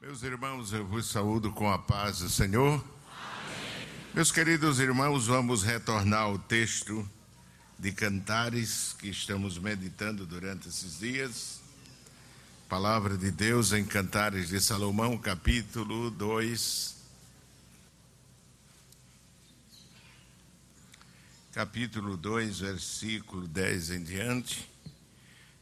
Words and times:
Meus 0.00 0.22
irmãos, 0.22 0.72
eu 0.72 0.86
vos 0.86 1.10
saúdo 1.10 1.52
com 1.52 1.70
a 1.70 1.78
paz 1.78 2.20
do 2.20 2.30
Senhor. 2.30 2.82
Amém. 3.12 3.88
Meus 4.14 4.32
queridos 4.32 4.80
irmãos, 4.80 5.26
vamos 5.26 5.62
retornar 5.62 6.22
ao 6.22 6.38
texto 6.38 7.06
de 7.78 7.92
Cantares 7.92 8.96
que 8.98 9.10
estamos 9.10 9.58
meditando 9.58 10.24
durante 10.24 10.70
esses 10.70 11.00
dias. 11.00 11.60
Palavra 12.66 13.14
de 13.18 13.30
Deus 13.30 13.74
em 13.74 13.84
Cantares 13.84 14.48
de 14.48 14.58
Salomão, 14.58 15.18
capítulo 15.18 16.10
2. 16.10 16.96
Capítulo 21.52 22.16
2, 22.16 22.60
versículo 22.60 23.46
10 23.46 23.90
em 23.90 24.02
diante. 24.02 24.69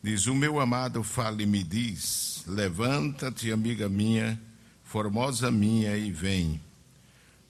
Diz: 0.02 0.26
O 0.26 0.34
meu 0.34 0.60
amado 0.60 1.02
fala 1.02 1.42
e 1.42 1.46
me 1.46 1.62
diz: 1.62 2.44
Levanta-te, 2.46 3.50
amiga 3.50 3.88
minha, 3.88 4.40
formosa 4.84 5.50
minha, 5.50 5.96
e 5.96 6.12
vem. 6.12 6.60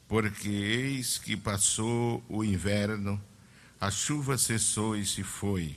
Porque 0.08 0.48
eis 0.48 1.18
que 1.18 1.36
passou 1.36 2.24
o 2.26 2.42
inverno, 2.42 3.20
a 3.78 3.90
chuva 3.90 4.38
cessou 4.38 4.96
e 4.96 5.04
se 5.04 5.22
foi. 5.22 5.76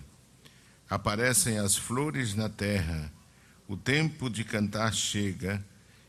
Aparecem 0.90 1.58
as 1.58 1.76
flores 1.76 2.36
na 2.36 2.48
terra, 2.48 3.12
o 3.68 3.76
tempo 3.76 4.30
de 4.30 4.46
cantar 4.46 4.94
chega, 4.94 5.64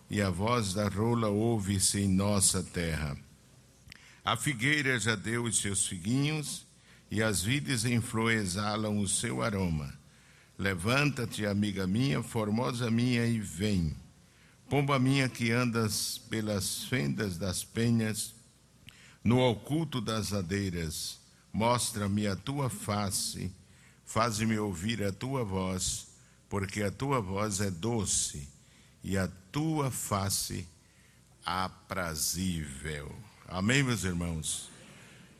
e 0.08 0.22
a 0.22 0.30
voz 0.30 0.74
da 0.74 0.88
rola 0.88 1.28
ouve-se 1.28 2.00
em 2.00 2.08
nossa 2.08 2.62
terra. 2.62 3.16
A 4.24 4.36
figueira 4.36 4.98
já 5.00 5.16
deu 5.16 5.42
os 5.44 5.60
seus 5.60 5.88
figuinhos, 5.88 6.64
e 7.10 7.20
as 7.20 7.42
vides 7.42 7.84
em 7.84 8.00
flor 8.00 8.30
exalam 8.30 8.98
o 9.00 9.08
seu 9.08 9.42
aroma. 9.42 10.01
Levanta-te, 10.62 11.44
amiga 11.44 11.88
minha, 11.88 12.22
formosa 12.22 12.88
minha, 12.88 13.26
e 13.26 13.40
vem. 13.40 13.96
Pomba 14.70 14.96
minha 14.96 15.28
que 15.28 15.50
andas 15.50 16.18
pelas 16.30 16.84
fendas 16.84 17.36
das 17.36 17.64
penhas, 17.64 18.32
no 19.24 19.40
oculto 19.40 20.00
das 20.00 20.30
ladeiras, 20.30 21.18
mostra-me 21.52 22.28
a 22.28 22.36
tua 22.36 22.70
face, 22.70 23.52
faz-me 24.06 24.56
ouvir 24.56 25.02
a 25.02 25.10
tua 25.12 25.42
voz, 25.42 26.06
porque 26.48 26.84
a 26.84 26.92
tua 26.92 27.20
voz 27.20 27.60
é 27.60 27.68
doce 27.68 28.48
e 29.02 29.18
a 29.18 29.26
tua 29.50 29.90
face 29.90 30.64
aprazível. 31.44 33.12
Amém, 33.48 33.82
meus 33.82 34.04
irmãos. 34.04 34.70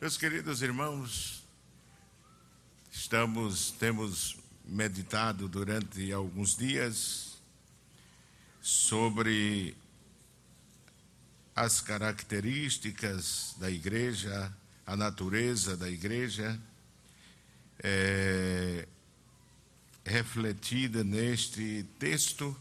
Meus 0.00 0.16
queridos 0.16 0.62
irmãos, 0.62 1.44
estamos 2.90 3.70
temos 3.78 4.41
meditado 4.64 5.48
durante 5.48 6.12
alguns 6.12 6.56
dias 6.56 7.32
sobre 8.60 9.76
as 11.54 11.80
características 11.80 13.54
da 13.58 13.70
igreja, 13.70 14.52
a 14.86 14.96
natureza 14.96 15.76
da 15.76 15.90
igreja, 15.90 16.58
é, 17.82 18.86
refletida 20.04 21.04
neste 21.04 21.84
texto, 21.98 22.56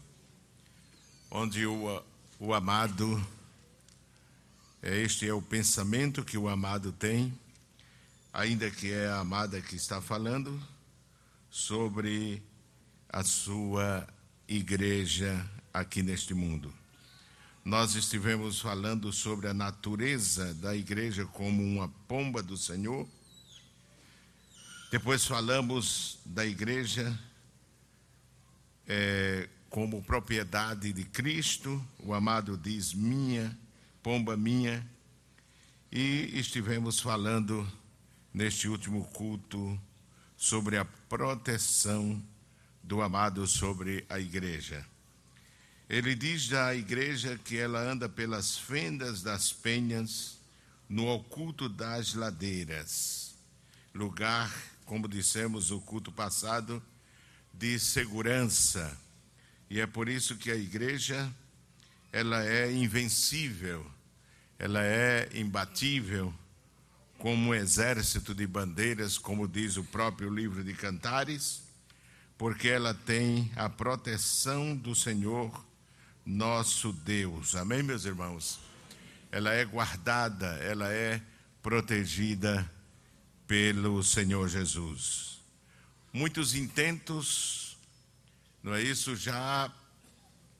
onde 1.30 1.64
o, 1.64 2.02
o 2.38 2.52
amado, 2.52 3.24
este 4.82 5.28
é 5.28 5.32
o 5.32 5.40
pensamento 5.40 6.24
que 6.24 6.36
o 6.36 6.48
amado 6.48 6.92
tem, 6.92 7.32
ainda 8.32 8.70
que 8.70 8.92
é 8.92 9.08
a 9.08 9.20
amada 9.20 9.60
que 9.60 9.76
está 9.76 10.00
falando, 10.02 10.60
sobre 11.52 12.42
a 13.10 13.22
sua 13.22 14.08
igreja 14.48 15.46
aqui 15.70 16.02
neste 16.02 16.32
mundo. 16.32 16.72
Nós 17.62 17.94
estivemos 17.94 18.58
falando 18.58 19.12
sobre 19.12 19.48
a 19.48 19.52
natureza 19.52 20.54
da 20.54 20.74
igreja 20.74 21.26
como 21.26 21.62
uma 21.62 21.90
pomba 22.08 22.42
do 22.42 22.56
Senhor. 22.56 23.06
Depois 24.90 25.26
falamos 25.26 26.18
da 26.24 26.46
igreja 26.46 27.20
é, 28.88 29.46
como 29.68 30.02
propriedade 30.02 30.90
de 30.90 31.04
Cristo. 31.04 31.84
O 31.98 32.14
amado 32.14 32.56
diz: 32.56 32.94
minha, 32.94 33.56
pomba 34.02 34.38
minha. 34.38 34.90
E 35.92 36.30
estivemos 36.32 36.98
falando 36.98 37.70
neste 38.32 38.68
último 38.68 39.04
culto 39.04 39.78
sobre 40.42 40.76
a 40.76 40.84
proteção 40.84 42.20
do 42.82 43.00
amado 43.00 43.46
sobre 43.46 44.04
a 44.08 44.18
igreja. 44.18 44.84
Ele 45.88 46.16
diz 46.16 46.48
da 46.48 46.74
igreja 46.74 47.38
que 47.44 47.56
ela 47.56 47.80
anda 47.80 48.08
pelas 48.08 48.58
fendas 48.58 49.22
das 49.22 49.52
penhas, 49.52 50.36
no 50.88 51.06
oculto 51.06 51.68
das 51.68 52.14
ladeiras, 52.14 53.36
lugar, 53.94 54.52
como 54.84 55.06
dissemos 55.06 55.70
o 55.70 55.80
culto 55.80 56.10
passado, 56.10 56.82
de 57.54 57.78
segurança. 57.78 58.98
E 59.70 59.78
é 59.78 59.86
por 59.86 60.08
isso 60.08 60.36
que 60.36 60.50
a 60.50 60.56
igreja 60.56 61.32
ela 62.10 62.44
é 62.44 62.72
invencível, 62.72 63.88
ela 64.58 64.82
é 64.82 65.30
imbatível, 65.34 66.34
como 67.22 67.50
um 67.50 67.54
exército 67.54 68.34
de 68.34 68.44
bandeiras, 68.48 69.16
como 69.16 69.46
diz 69.46 69.76
o 69.76 69.84
próprio 69.84 70.28
livro 70.28 70.64
de 70.64 70.74
Cantares, 70.74 71.62
porque 72.36 72.66
ela 72.66 72.92
tem 72.92 73.48
a 73.54 73.68
proteção 73.68 74.74
do 74.74 74.92
Senhor, 74.92 75.64
nosso 76.26 76.92
Deus. 76.92 77.54
Amém, 77.54 77.80
meus 77.80 78.04
irmãos? 78.04 78.58
Ela 79.30 79.52
é 79.52 79.64
guardada, 79.64 80.48
ela 80.64 80.92
é 80.92 81.22
protegida 81.62 82.68
pelo 83.46 84.02
Senhor 84.02 84.48
Jesus. 84.48 85.38
Muitos 86.12 86.56
intentos, 86.56 87.78
não 88.64 88.74
é 88.74 88.82
isso? 88.82 89.14
Já 89.14 89.72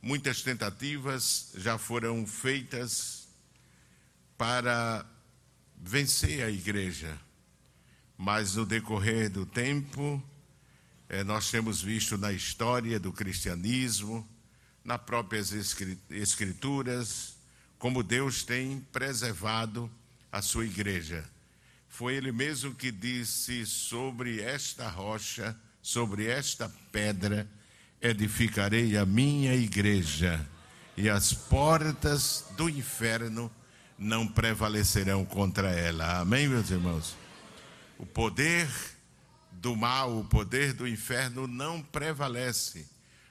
muitas 0.01 0.43
tentativas 0.43 1.51
já 1.57 1.77
foram 1.77 2.25
feitas 2.25 3.27
para 4.39 5.05
vencer 5.83 6.45
a 6.45 6.51
igreja. 6.51 7.19
Mas 8.17 8.55
no 8.55 8.65
decorrer 8.65 9.29
do 9.29 9.45
tempo, 9.45 10.23
é, 11.09 11.25
nós 11.25 11.51
temos 11.51 11.83
visto 11.83 12.17
na 12.17 12.33
história 12.33 13.01
do 13.01 13.13
cristianismo, 13.13 14.27
nas 14.85 15.01
próprias 15.03 15.53
escrituras, 16.11 17.35
como 17.79 18.03
Deus 18.03 18.45
tem 18.45 18.81
preservado 18.93 19.91
a 20.31 20.41
sua 20.41 20.65
igreja. 20.65 21.25
Foi 21.89 22.15
Ele 22.15 22.31
mesmo 22.31 22.75
que 22.75 22.93
disse: 22.93 23.67
sobre 23.67 24.41
esta 24.41 24.89
rocha, 24.89 25.57
sobre 25.83 26.27
esta 26.27 26.69
pedra, 26.93 27.49
edificarei 28.01 28.97
a 28.97 29.05
minha 29.05 29.55
igreja, 29.55 30.49
e 30.97 31.09
as 31.09 31.33
portas 31.33 32.45
do 32.57 32.69
inferno 32.69 33.51
não 34.03 34.27
prevalecerão 34.27 35.25
contra 35.25 35.71
ela. 35.71 36.21
Amém, 36.21 36.49
meus 36.49 36.71
irmãos? 36.71 37.17
O 37.99 38.05
poder 38.05 38.69
do 39.53 39.77
mal, 39.77 40.19
o 40.19 40.25
poder 40.25 40.73
do 40.73 40.89
inferno 40.89 41.47
não 41.47 41.81
prevalece 41.81 42.85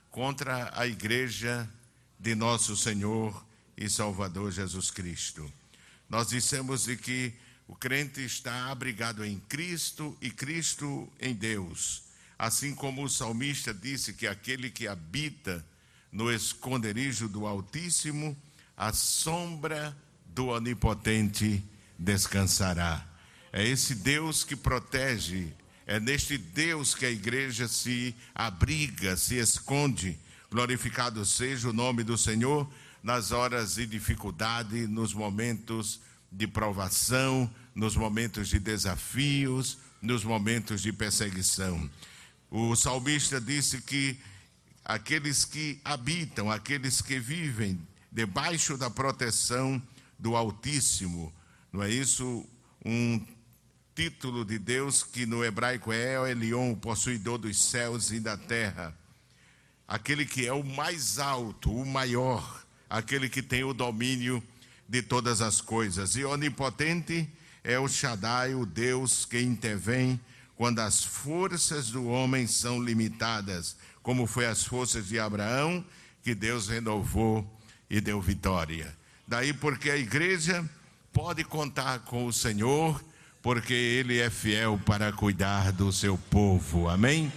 contra 0.09 0.71
a 0.73 0.87
igreja 0.87 1.69
de 2.17 2.33
nosso 2.35 2.77
Senhor 2.77 3.45
e 3.75 3.89
Salvador 3.89 4.51
Jesus 4.51 4.89
Cristo. 4.89 5.51
Nós 6.09 6.29
dissemos 6.29 6.85
de 6.85 6.95
que 6.95 7.33
o 7.67 7.75
crente 7.75 8.21
está 8.23 8.71
abrigado 8.71 9.25
em 9.25 9.39
Cristo 9.39 10.17
e 10.21 10.31
Cristo 10.31 11.11
em 11.19 11.33
Deus. 11.33 12.03
Assim 12.39 12.73
como 12.73 13.03
o 13.03 13.09
salmista 13.09 13.73
disse 13.73 14.13
que 14.13 14.25
aquele 14.25 14.69
que 14.69 14.87
habita 14.87 15.65
no 16.11 16.31
esconderijo 16.31 17.27
do 17.27 17.45
Altíssimo, 17.45 18.37
a 18.75 18.93
sombra 18.93 19.95
do 20.33 20.47
Onipotente 20.47 21.63
descansará. 21.97 23.05
É 23.53 23.67
esse 23.67 23.95
Deus 23.95 24.43
que 24.43 24.55
protege, 24.55 25.53
é 25.85 25.99
neste 25.99 26.37
Deus 26.37 26.95
que 26.95 27.05
a 27.05 27.11
igreja 27.11 27.67
se 27.67 28.15
abriga, 28.33 29.17
se 29.17 29.35
esconde. 29.35 30.17
Glorificado 30.49 31.25
seja 31.25 31.69
o 31.69 31.73
nome 31.73 32.03
do 32.03 32.17
Senhor 32.17 32.69
nas 33.03 33.31
horas 33.31 33.75
de 33.75 33.85
dificuldade, 33.85 34.87
nos 34.87 35.13
momentos 35.13 35.99
de 36.31 36.47
provação, 36.47 37.49
nos 37.75 37.95
momentos 37.95 38.47
de 38.49 38.59
desafios, 38.59 39.77
nos 40.01 40.23
momentos 40.23 40.81
de 40.81 40.93
perseguição. 40.93 41.89
O 42.49 42.75
salmista 42.75 43.39
disse 43.39 43.81
que 43.81 44.17
aqueles 44.83 45.45
que 45.45 45.79
habitam, 45.83 46.49
aqueles 46.49 47.01
que 47.01 47.19
vivem 47.19 47.79
debaixo 48.11 48.77
da 48.77 48.89
proteção 48.89 49.81
do 50.21 50.35
Altíssimo, 50.35 51.33
não 51.73 51.81
é 51.81 51.89
isso? 51.89 52.47
Um 52.85 53.19
título 53.95 54.45
de 54.45 54.59
Deus 54.59 55.03
que 55.03 55.25
no 55.25 55.43
hebraico 55.43 55.91
é 55.91 56.13
El 56.13 56.27
Elion, 56.27 56.71
o 56.71 56.77
possuidor 56.77 57.39
dos 57.39 57.59
céus 57.59 58.11
e 58.11 58.19
da 58.19 58.37
terra. 58.37 58.95
Aquele 59.87 60.25
que 60.25 60.45
é 60.45 60.53
o 60.53 60.63
mais 60.63 61.17
alto, 61.17 61.73
o 61.73 61.85
maior, 61.85 62.63
aquele 62.87 63.27
que 63.27 63.41
tem 63.41 63.63
o 63.63 63.73
domínio 63.73 64.41
de 64.87 65.01
todas 65.01 65.41
as 65.41 65.59
coisas. 65.59 66.15
E 66.15 66.23
onipotente 66.23 67.27
é 67.63 67.79
o 67.79 67.87
Shaddai, 67.87 68.53
o 68.53 68.65
Deus 68.65 69.25
que 69.25 69.41
intervém 69.41 70.19
quando 70.55 70.79
as 70.79 71.03
forças 71.03 71.89
do 71.89 72.05
homem 72.05 72.45
são 72.45 72.81
limitadas, 72.81 73.75
como 74.03 74.27
foi 74.27 74.45
as 74.45 74.63
forças 74.63 75.07
de 75.07 75.19
Abraão, 75.19 75.83
que 76.21 76.35
Deus 76.35 76.67
renovou 76.67 77.59
e 77.89 77.99
deu 77.99 78.21
vitória. 78.21 78.95
Daí 79.31 79.53
porque 79.53 79.89
a 79.89 79.95
igreja 79.95 80.69
pode 81.13 81.45
contar 81.45 81.99
com 81.99 82.25
o 82.25 82.33
Senhor, 82.33 83.01
porque 83.41 83.73
Ele 83.73 84.19
é 84.19 84.29
fiel 84.29 84.77
para 84.85 85.13
cuidar 85.13 85.71
do 85.71 85.89
seu 85.93 86.17
povo. 86.17 86.89
Amém? 86.89 87.31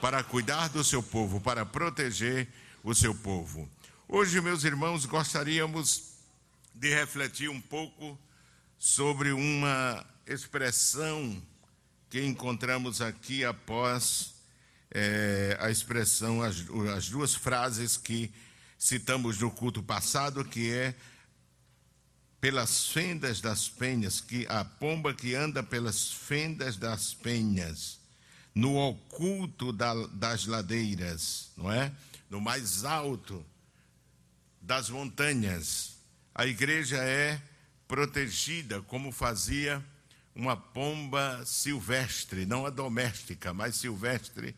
Para 0.00 0.22
cuidar 0.22 0.68
do 0.68 0.84
seu 0.84 1.02
povo, 1.02 1.40
para 1.40 1.66
proteger 1.66 2.46
o 2.84 2.94
seu 2.94 3.12
povo. 3.12 3.68
Hoje, 4.06 4.40
meus 4.40 4.62
irmãos, 4.62 5.04
gostaríamos 5.06 6.12
de 6.72 6.94
refletir 6.94 7.50
um 7.50 7.60
pouco 7.60 8.16
sobre 8.78 9.32
uma 9.32 10.06
expressão 10.28 11.42
que 12.08 12.24
encontramos 12.24 13.00
aqui 13.00 13.44
após 13.44 14.34
é, 14.88 15.58
a 15.58 15.68
expressão, 15.68 16.42
as, 16.42 16.64
as 16.96 17.08
duas 17.08 17.34
frases 17.34 17.96
que 17.96 18.32
citamos 18.78 19.40
no 19.40 19.50
culto 19.50 19.82
passado, 19.82 20.44
que 20.44 20.70
é 20.70 20.94
pelas 22.40 22.88
fendas 22.88 23.40
das 23.40 23.68
penhas, 23.68 24.20
que 24.20 24.46
a 24.48 24.64
pomba 24.64 25.12
que 25.12 25.34
anda 25.34 25.62
pelas 25.62 26.10
fendas 26.10 26.76
das 26.76 27.12
penhas, 27.12 28.00
no 28.54 28.76
oculto 28.76 29.72
da, 29.72 29.94
das 30.08 30.46
ladeiras, 30.46 31.50
não 31.56 31.70
é? 31.70 31.92
No 32.28 32.40
mais 32.40 32.84
alto 32.84 33.44
das 34.60 34.88
montanhas. 34.90 35.96
A 36.34 36.46
igreja 36.46 36.96
é 36.96 37.40
protegida 37.86 38.80
como 38.82 39.12
fazia 39.12 39.84
uma 40.34 40.56
pomba 40.56 41.42
silvestre, 41.44 42.46
não 42.46 42.64
a 42.64 42.70
doméstica, 42.70 43.52
mas 43.52 43.76
silvestre, 43.76 44.54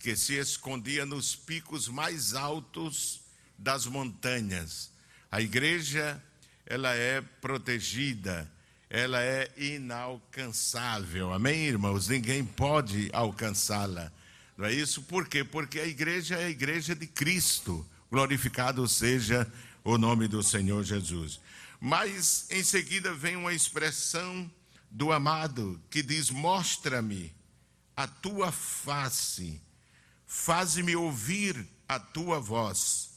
que 0.00 0.16
se 0.16 0.34
escondia 0.34 1.04
nos 1.04 1.36
picos 1.36 1.88
mais 1.88 2.34
altos 2.34 3.20
das 3.58 3.86
montanhas. 3.86 4.90
A 5.30 5.40
igreja, 5.40 6.22
ela 6.70 6.94
é 6.94 7.20
protegida, 7.20 8.48
ela 8.88 9.20
é 9.20 9.50
inalcançável. 9.56 11.32
Amém, 11.32 11.64
irmãos? 11.64 12.06
Ninguém 12.06 12.44
pode 12.44 13.10
alcançá-la. 13.12 14.12
Não 14.56 14.66
é 14.66 14.72
isso? 14.72 15.02
Por 15.02 15.26
quê? 15.26 15.42
Porque 15.42 15.80
a 15.80 15.86
igreja 15.86 16.36
é 16.36 16.44
a 16.44 16.48
igreja 16.48 16.94
de 16.94 17.08
Cristo. 17.08 17.84
Glorificado 18.08 18.86
seja 18.86 19.50
o 19.82 19.98
nome 19.98 20.28
do 20.28 20.44
Senhor 20.44 20.84
Jesus. 20.84 21.40
Mas 21.80 22.46
em 22.50 22.62
seguida 22.62 23.12
vem 23.12 23.34
uma 23.34 23.52
expressão 23.52 24.48
do 24.88 25.10
amado 25.10 25.82
que 25.90 26.04
diz: 26.04 26.30
Mostra-me 26.30 27.34
a 27.96 28.06
tua 28.06 28.52
face, 28.52 29.60
faze-me 30.24 30.94
ouvir 30.94 31.66
a 31.88 31.98
tua 31.98 32.38
voz 32.38 33.10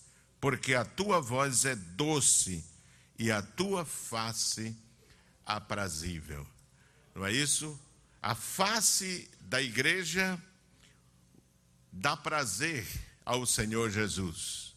porque 0.43 0.73
a 0.73 0.83
tua 0.83 1.21
voz 1.21 1.63
é 1.63 1.73
doce 1.73 2.65
e 3.23 3.31
a 3.31 3.41
tua 3.41 3.85
face 3.85 4.75
aprazível. 5.45 6.45
Não 7.15 7.25
é 7.25 7.31
isso? 7.31 7.79
A 8.21 8.35
face 8.35 9.31
da 9.39 9.61
igreja 9.61 10.37
dá 11.89 12.17
prazer 12.17 12.85
ao 13.23 13.45
Senhor 13.45 13.89
Jesus. 13.89 14.75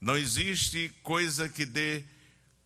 Não 0.00 0.16
existe 0.16 0.88
coisa 1.02 1.48
que 1.48 1.66
dê 1.66 2.04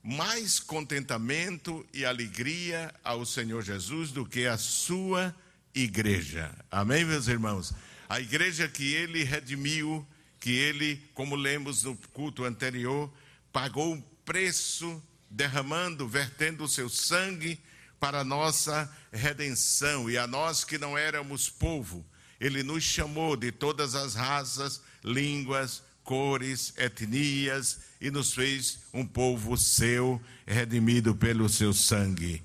mais 0.03 0.61
contentamento 0.61 1.89
e 1.95 2.05
alegria 2.05 2.95
ao 3.03 3.25
Senhor 3.25 3.63
Jesus 3.63 4.13
do 4.13 4.27
que 4.27 4.45
a 4.45 4.59
sua 4.59 5.35
igreja. 5.75 6.55
Amém, 6.71 7.07
meus 7.07 7.29
irmãos? 7.29 7.73
A 8.11 8.21
igreja 8.21 8.69
que 8.69 8.93
ele 8.93 9.25
redimiu 9.25 10.07
que 10.39 10.51
ele, 10.51 11.03
como 11.15 11.35
lemos 11.35 11.85
no 11.85 11.97
culto 12.13 12.45
anterior, 12.45 13.11
pagou 13.51 13.97
preço, 14.29 15.03
derramando, 15.31 16.07
vertendo 16.07 16.65
o 16.65 16.69
seu 16.69 16.91
sangue 16.91 17.59
para 17.99 18.21
a 18.21 18.25
nossa 18.25 18.95
redenção. 19.11 20.11
E 20.11 20.19
a 20.19 20.27
nós 20.27 20.65
que 20.65 20.77
não 20.77 20.99
éramos 20.99 21.49
povo, 21.49 22.05
ele 22.39 22.63
nos 22.63 22.85
chamou 22.85 23.37
de 23.37 23.51
todas 23.51 23.95
as 23.95 24.15
raças, 24.15 24.83
línguas, 25.03 25.83
cores, 26.05 26.75
etnias 26.77 27.79
e 28.03 28.11
nos 28.11 28.35
fez 28.35 28.81
um 28.93 29.07
povo 29.07 29.57
seu, 29.57 30.21
redimido 30.47 31.15
pelo 31.15 31.49
seu 31.49 31.73
sangue. 31.73 32.43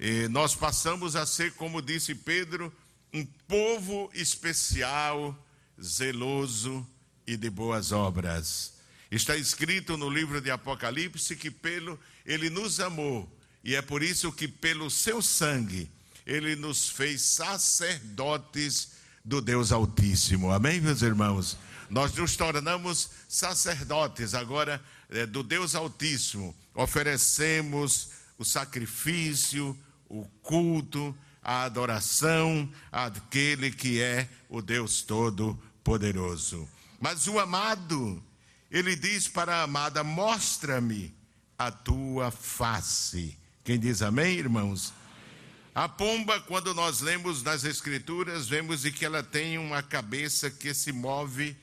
E 0.00 0.28
nós 0.28 0.54
passamos 0.54 1.16
a 1.16 1.26
ser, 1.26 1.52
como 1.52 1.82
disse 1.82 2.14
Pedro, 2.14 2.72
um 3.12 3.26
povo 3.46 4.10
especial, 4.14 5.36
zeloso, 5.78 6.86
e 7.26 7.36
de 7.36 7.50
boas 7.50 7.92
obras. 7.92 8.75
Está 9.10 9.36
escrito 9.36 9.96
no 9.96 10.10
livro 10.10 10.40
de 10.40 10.50
Apocalipse 10.50 11.36
que 11.36 11.50
pelo 11.50 11.98
ele 12.24 12.50
nos 12.50 12.80
amou 12.80 13.30
e 13.66 13.74
é 13.74 13.82
por 13.82 14.02
isso 14.02 14.30
que 14.32 14.46
pelo 14.46 14.88
seu 14.88 15.20
sangue 15.20 15.90
ele 16.24 16.54
nos 16.54 16.88
fez 16.88 17.22
sacerdotes 17.22 18.92
do 19.24 19.40
Deus 19.40 19.72
Altíssimo. 19.72 20.52
Amém, 20.52 20.80
meus 20.80 21.02
irmãos. 21.02 21.56
Nós 21.90 22.12
nos 22.14 22.36
tornamos 22.36 23.10
sacerdotes 23.28 24.34
agora 24.34 24.80
é, 25.10 25.26
do 25.26 25.42
Deus 25.42 25.74
Altíssimo. 25.74 26.54
Oferecemos 26.74 28.10
o 28.38 28.44
sacrifício, 28.44 29.76
o 30.08 30.24
culto, 30.42 31.16
a 31.42 31.64
adoração 31.64 32.68
àquele 32.90 33.70
que 33.70 34.00
é 34.00 34.28
o 34.48 34.62
Deus 34.62 35.02
Todo-Poderoso. 35.02 36.68
Mas 37.00 37.26
o 37.26 37.38
amado, 37.40 38.22
ele 38.70 38.96
diz 38.96 39.28
para 39.28 39.56
a 39.56 39.62
amada: 39.62 40.02
Mostra-me 40.02 41.14
a 41.58 41.70
tua 41.70 42.30
face. 42.30 43.36
Quem 43.64 43.78
diz 43.78 44.02
amém, 44.02 44.36
irmãos? 44.36 44.92
A 45.74 45.88
pomba, 45.88 46.40
quando 46.40 46.72
nós 46.72 47.00
lemos 47.00 47.42
nas 47.42 47.64
Escrituras, 47.64 48.48
vemos 48.48 48.82
que 48.82 49.04
ela 49.04 49.22
tem 49.22 49.58
uma 49.58 49.82
cabeça 49.82 50.50
que 50.50 50.72
se 50.72 50.90
move 50.90 51.56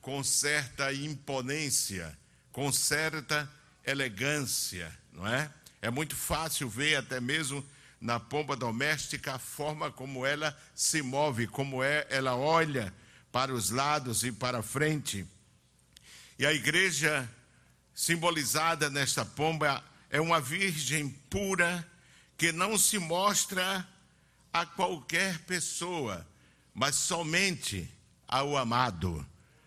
com 0.00 0.24
certa 0.24 0.92
imponência, 0.94 2.16
com 2.52 2.72
certa 2.72 3.50
elegância, 3.84 4.90
não 5.12 5.26
é? 5.26 5.50
É 5.82 5.90
muito 5.90 6.16
fácil 6.16 6.68
ver 6.68 6.96
até 6.96 7.20
mesmo 7.20 7.64
na 8.00 8.18
pomba 8.18 8.56
doméstica 8.56 9.34
a 9.34 9.38
forma 9.38 9.90
como 9.90 10.24
ela 10.24 10.56
se 10.74 11.02
move, 11.02 11.46
como 11.46 11.82
é, 11.82 12.06
ela 12.08 12.34
olha 12.34 12.92
para 13.30 13.52
os 13.52 13.70
lados 13.70 14.24
e 14.24 14.32
para 14.32 14.62
frente. 14.62 15.26
E 16.40 16.46
a 16.46 16.54
igreja, 16.54 17.28
simbolizada 17.94 18.88
nesta 18.88 19.26
pomba, 19.26 19.84
é 20.08 20.18
uma 20.18 20.40
virgem 20.40 21.10
pura 21.28 21.86
que 22.38 22.50
não 22.50 22.78
se 22.78 22.98
mostra 22.98 23.86
a 24.50 24.64
qualquer 24.64 25.40
pessoa, 25.40 26.26
mas 26.72 26.94
somente 26.94 27.86
ao 28.26 28.56
amado. 28.56 29.22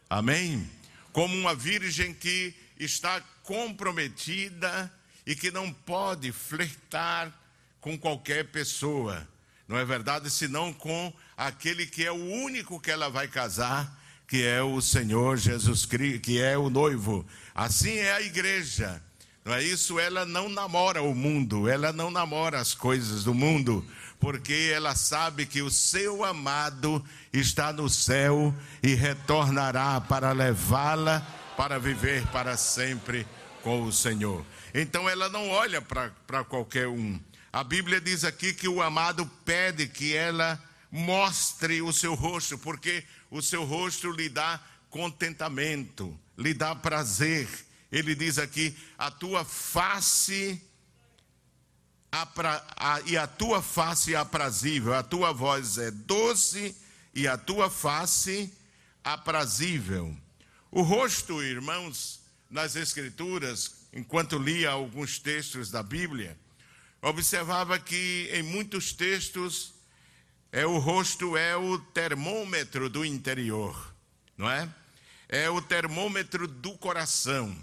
Amém? 0.09 0.67
Como 1.11 1.37
uma 1.37 1.53
virgem 1.53 2.11
que 2.11 2.55
está 2.79 3.21
comprometida 3.43 4.91
e 5.27 5.35
que 5.35 5.51
não 5.51 5.71
pode 5.71 6.31
flertar 6.31 7.31
com 7.79 7.95
qualquer 7.95 8.47
pessoa. 8.47 9.27
Não 9.67 9.77
é 9.77 9.85
verdade? 9.85 10.27
Senão 10.31 10.73
com 10.73 11.13
aquele 11.37 11.85
que 11.85 12.03
é 12.03 12.11
o 12.11 12.15
único 12.15 12.79
que 12.79 12.89
ela 12.89 13.11
vai 13.11 13.27
casar, 13.27 14.02
que 14.33 14.43
é 14.43 14.63
o 14.63 14.81
Senhor 14.81 15.37
Jesus 15.37 15.85
Cristo, 15.85 16.21
que 16.21 16.41
é 16.41 16.57
o 16.57 16.67
noivo. 16.67 17.23
Assim 17.53 17.97
é 17.97 18.13
a 18.13 18.21
igreja. 18.23 18.99
Não 19.45 19.53
é 19.53 19.61
isso? 19.61 19.99
Ela 19.99 20.25
não 20.25 20.49
namora 20.49 21.03
o 21.03 21.13
mundo, 21.13 21.69
ela 21.69 21.93
não 21.93 22.09
namora 22.09 22.59
as 22.59 22.73
coisas 22.73 23.23
do 23.23 23.31
mundo, 23.31 23.85
porque 24.19 24.71
ela 24.73 24.95
sabe 24.95 25.45
que 25.45 25.61
o 25.61 25.69
seu 25.69 26.23
amado 26.23 27.05
está 27.31 27.71
no 27.71 27.87
céu 27.87 28.51
e 28.81 28.95
retornará 28.95 30.01
para 30.01 30.31
levá-la 30.31 31.19
para 31.55 31.77
viver 31.77 32.25
para 32.29 32.57
sempre 32.57 33.27
com 33.61 33.83
o 33.83 33.91
Senhor. 33.91 34.43
Então 34.73 35.07
ela 35.07 35.29
não 35.29 35.47
olha 35.49 35.79
para 35.79 36.43
qualquer 36.43 36.87
um. 36.87 37.19
A 37.51 37.63
Bíblia 37.63 38.01
diz 38.01 38.23
aqui 38.23 38.51
que 38.51 38.67
o 38.67 38.81
amado 38.81 39.29
pede 39.45 39.85
que 39.85 40.15
ela 40.15 40.59
mostre 40.91 41.83
o 41.83 41.91
seu 41.91 42.13
rosto, 42.13 42.57
porque 42.57 43.03
o 43.33 43.41
seu 43.41 43.63
rosto 43.65 44.11
lhe 44.11 44.29
dá 44.29 44.63
contentamento, 44.91 46.17
lhe 46.37 46.53
dá 46.53 46.75
prazer. 46.75 47.49
Ele 47.91 48.13
diz 48.13 48.37
aqui: 48.37 48.77
a 48.95 49.09
tua 49.09 49.43
face 49.43 50.61
apra, 52.11 52.63
a, 52.77 53.01
e 53.01 53.17
a 53.17 53.25
tua 53.25 53.59
face 53.59 54.13
é 54.13 54.17
aprazível, 54.17 54.93
a 54.93 55.01
tua 55.01 55.33
voz 55.33 55.79
é 55.79 55.89
doce 55.89 56.77
e 57.11 57.27
a 57.27 57.35
tua 57.35 57.71
face 57.71 58.53
aprazível. 59.03 60.15
O 60.69 60.83
rosto, 60.83 61.41
irmãos, 61.41 62.21
nas 62.51 62.75
Escrituras, 62.75 63.87
enquanto 63.91 64.37
lia 64.37 64.69
alguns 64.69 65.17
textos 65.17 65.71
da 65.71 65.81
Bíblia, 65.81 66.37
observava 67.01 67.79
que 67.79 68.29
em 68.31 68.43
muitos 68.43 68.93
textos 68.93 69.72
é 70.53 70.67
o 70.67 70.77
rosto 70.77 71.35
é 71.35 71.57
o 71.57 71.79
termômetro 71.79 72.87
do 72.87 73.03
interior, 73.03 73.91
não 74.37 74.47
é? 74.47 74.69
É 75.27 75.49
o 75.49 75.59
termômetro 75.59 76.47
do 76.47 76.77
coração. 76.77 77.57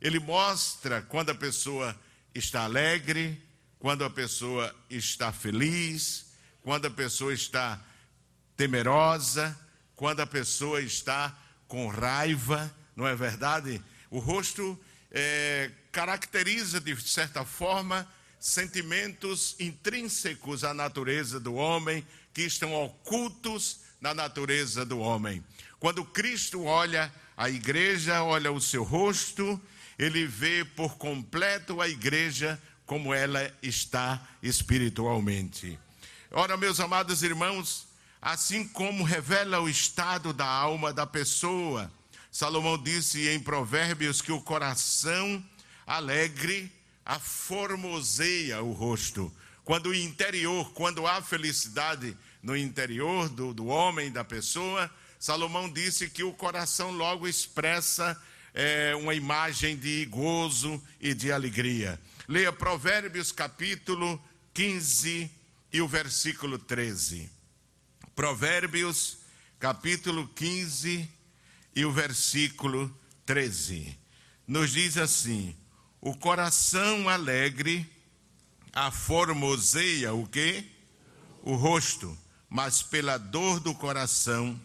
Ele 0.00 0.20
mostra 0.20 1.02
quando 1.02 1.30
a 1.30 1.34
pessoa 1.34 1.98
está 2.32 2.62
alegre, 2.62 3.42
quando 3.80 4.04
a 4.04 4.10
pessoa 4.10 4.72
está 4.88 5.32
feliz, 5.32 6.26
quando 6.62 6.86
a 6.86 6.90
pessoa 6.90 7.34
está 7.34 7.84
temerosa, 8.56 9.58
quando 9.96 10.20
a 10.20 10.26
pessoa 10.26 10.80
está 10.80 11.36
com 11.66 11.88
raiva, 11.88 12.72
não 12.94 13.08
é 13.08 13.16
verdade? 13.16 13.82
O 14.08 14.20
rosto 14.20 14.78
é, 15.10 15.72
caracteriza, 15.90 16.80
de 16.80 16.96
certa 17.02 17.44
forma, 17.44 18.08
sentimentos 18.38 19.56
intrínsecos 19.58 20.64
à 20.64 20.72
natureza 20.72 21.40
do 21.40 21.54
homem, 21.54 22.06
que 22.32 22.42
estão 22.42 22.74
ocultos 22.74 23.80
na 24.00 24.12
natureza 24.12 24.84
do 24.84 24.98
homem. 24.98 25.42
Quando 25.78 26.04
Cristo 26.04 26.64
olha 26.64 27.12
a 27.36 27.48
igreja, 27.50 28.22
olha 28.22 28.52
o 28.52 28.60
seu 28.60 28.82
rosto, 28.82 29.60
ele 29.98 30.26
vê 30.26 30.64
por 30.64 30.96
completo 30.96 31.80
a 31.80 31.88
igreja 31.88 32.60
como 32.84 33.12
ela 33.12 33.52
está 33.62 34.26
espiritualmente. 34.42 35.78
Ora, 36.30 36.56
meus 36.56 36.78
amados 36.80 37.22
irmãos, 37.22 37.88
assim 38.20 38.66
como 38.68 39.04
revela 39.04 39.60
o 39.60 39.68
estado 39.68 40.32
da 40.32 40.46
alma 40.46 40.92
da 40.92 41.06
pessoa, 41.06 41.90
Salomão 42.30 42.76
disse 42.76 43.28
em 43.28 43.40
Provérbios 43.40 44.20
que 44.20 44.30
o 44.30 44.42
coração 44.42 45.42
alegre 45.86 46.70
aformoseia 47.06 48.60
o 48.60 48.72
rosto. 48.72 49.32
Quando 49.64 49.90
o 49.90 49.94
interior, 49.94 50.72
quando 50.72 51.06
há 51.06 51.22
felicidade 51.22 52.16
no 52.42 52.56
interior 52.56 53.28
do, 53.28 53.54
do 53.54 53.66
homem, 53.66 54.10
da 54.10 54.24
pessoa, 54.24 54.90
Salomão 55.18 55.72
disse 55.72 56.10
que 56.10 56.24
o 56.24 56.32
coração 56.32 56.90
logo 56.90 57.26
expressa 57.26 58.20
é, 58.52 58.94
uma 58.96 59.14
imagem 59.14 59.76
de 59.76 60.04
gozo 60.06 60.82
e 61.00 61.14
de 61.14 61.30
alegria. 61.30 62.00
Leia 62.28 62.52
Provérbios 62.52 63.30
capítulo 63.30 64.20
15 64.52 65.30
e 65.72 65.80
o 65.80 65.86
versículo 65.86 66.58
13. 66.58 67.30
Provérbios 68.14 69.18
capítulo 69.60 70.26
15 70.28 71.08
e 71.74 71.84
o 71.84 71.92
versículo 71.92 72.92
13. 73.24 73.96
Nos 74.46 74.72
diz 74.72 74.96
assim: 74.96 75.56
O 76.06 76.14
coração 76.14 77.08
alegre 77.08 77.84
aformoseia 78.72 80.14
o 80.14 80.24
quê? 80.24 80.64
O 81.42 81.56
rosto, 81.56 82.16
mas 82.48 82.80
pela 82.80 83.18
dor 83.18 83.58
do 83.58 83.74
coração 83.74 84.56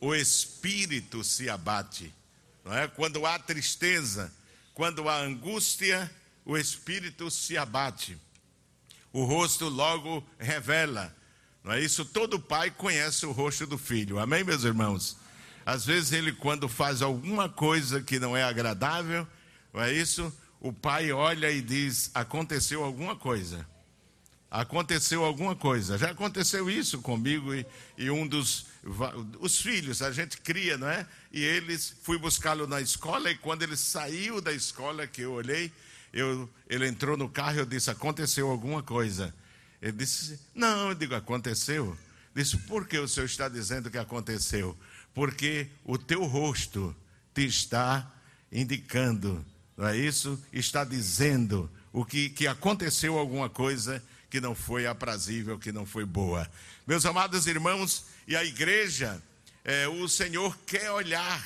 o 0.00 0.14
espírito 0.14 1.22
se 1.22 1.50
abate. 1.50 2.10
Não 2.64 2.72
é? 2.72 2.88
Quando 2.88 3.26
há 3.26 3.38
tristeza, 3.38 4.32
quando 4.72 5.10
há 5.10 5.18
angústia, 5.18 6.10
o 6.46 6.56
espírito 6.56 7.30
se 7.30 7.58
abate. 7.58 8.16
O 9.12 9.24
rosto 9.24 9.68
logo 9.68 10.26
revela. 10.38 11.14
Não 11.62 11.72
é 11.72 11.80
isso? 11.82 12.02
Todo 12.02 12.40
pai 12.40 12.70
conhece 12.70 13.26
o 13.26 13.32
rosto 13.32 13.66
do 13.66 13.76
filho. 13.76 14.18
Amém, 14.18 14.42
meus 14.42 14.64
irmãos? 14.64 15.18
Às 15.66 15.84
vezes 15.84 16.12
ele, 16.12 16.32
quando 16.32 16.66
faz 16.66 17.02
alguma 17.02 17.46
coisa 17.46 18.00
que 18.00 18.18
não 18.18 18.34
é 18.34 18.42
agradável, 18.42 19.28
não 19.72 19.82
é 19.82 19.92
isso? 19.92 20.32
O 20.60 20.72
pai 20.72 21.12
olha 21.12 21.50
e 21.50 21.60
diz: 21.62 22.10
aconteceu 22.14 22.84
alguma 22.84 23.16
coisa. 23.16 23.66
Aconteceu 24.50 25.24
alguma 25.24 25.54
coisa. 25.54 25.96
Já 25.96 26.10
aconteceu 26.10 26.68
isso 26.68 27.00
comigo 27.00 27.54
e, 27.54 27.64
e 27.96 28.10
um 28.10 28.26
dos 28.26 28.66
os 29.40 29.60
filhos, 29.60 30.00
a 30.00 30.10
gente 30.10 30.38
cria, 30.38 30.78
não 30.78 30.88
é? 30.88 31.06
E 31.30 31.42
eles, 31.42 31.94
fui 32.02 32.18
buscá-lo 32.18 32.66
na 32.66 32.80
escola 32.80 33.30
e 33.30 33.36
quando 33.36 33.62
ele 33.62 33.76
saiu 33.76 34.40
da 34.40 34.52
escola, 34.52 35.06
que 35.06 35.22
eu 35.22 35.32
olhei, 35.32 35.70
eu, 36.12 36.48
ele 36.68 36.88
entrou 36.88 37.16
no 37.16 37.28
carro 37.28 37.56
e 37.56 37.58
eu 37.58 37.66
disse: 37.66 37.90
aconteceu 37.90 38.50
alguma 38.50 38.82
coisa. 38.82 39.34
Ele 39.82 39.92
disse: 39.92 40.40
não, 40.54 40.88
eu 40.88 40.94
digo: 40.94 41.14
aconteceu. 41.14 41.96
Disse: 42.34 42.56
por 42.56 42.86
que 42.86 42.98
o 42.98 43.06
senhor 43.06 43.26
está 43.26 43.48
dizendo 43.48 43.90
que 43.90 43.98
aconteceu? 43.98 44.76
Porque 45.14 45.68
o 45.84 45.98
teu 45.98 46.24
rosto 46.24 46.96
te 47.34 47.44
está 47.46 48.10
indicando, 48.50 49.44
não 49.80 49.88
é 49.88 49.96
isso? 49.96 50.38
Está 50.52 50.84
dizendo 50.84 51.70
o 51.90 52.04
que, 52.04 52.28
que 52.28 52.46
aconteceu 52.46 53.16
alguma 53.16 53.48
coisa 53.48 54.02
que 54.28 54.38
não 54.38 54.54
foi 54.54 54.86
aprazível, 54.86 55.58
que 55.58 55.72
não 55.72 55.86
foi 55.86 56.04
boa. 56.04 56.46
Meus 56.86 57.06
amados 57.06 57.46
irmãos, 57.46 58.04
e 58.28 58.36
a 58.36 58.44
igreja, 58.44 59.22
é, 59.64 59.88
o 59.88 60.06
Senhor 60.06 60.54
quer 60.66 60.90
olhar 60.90 61.42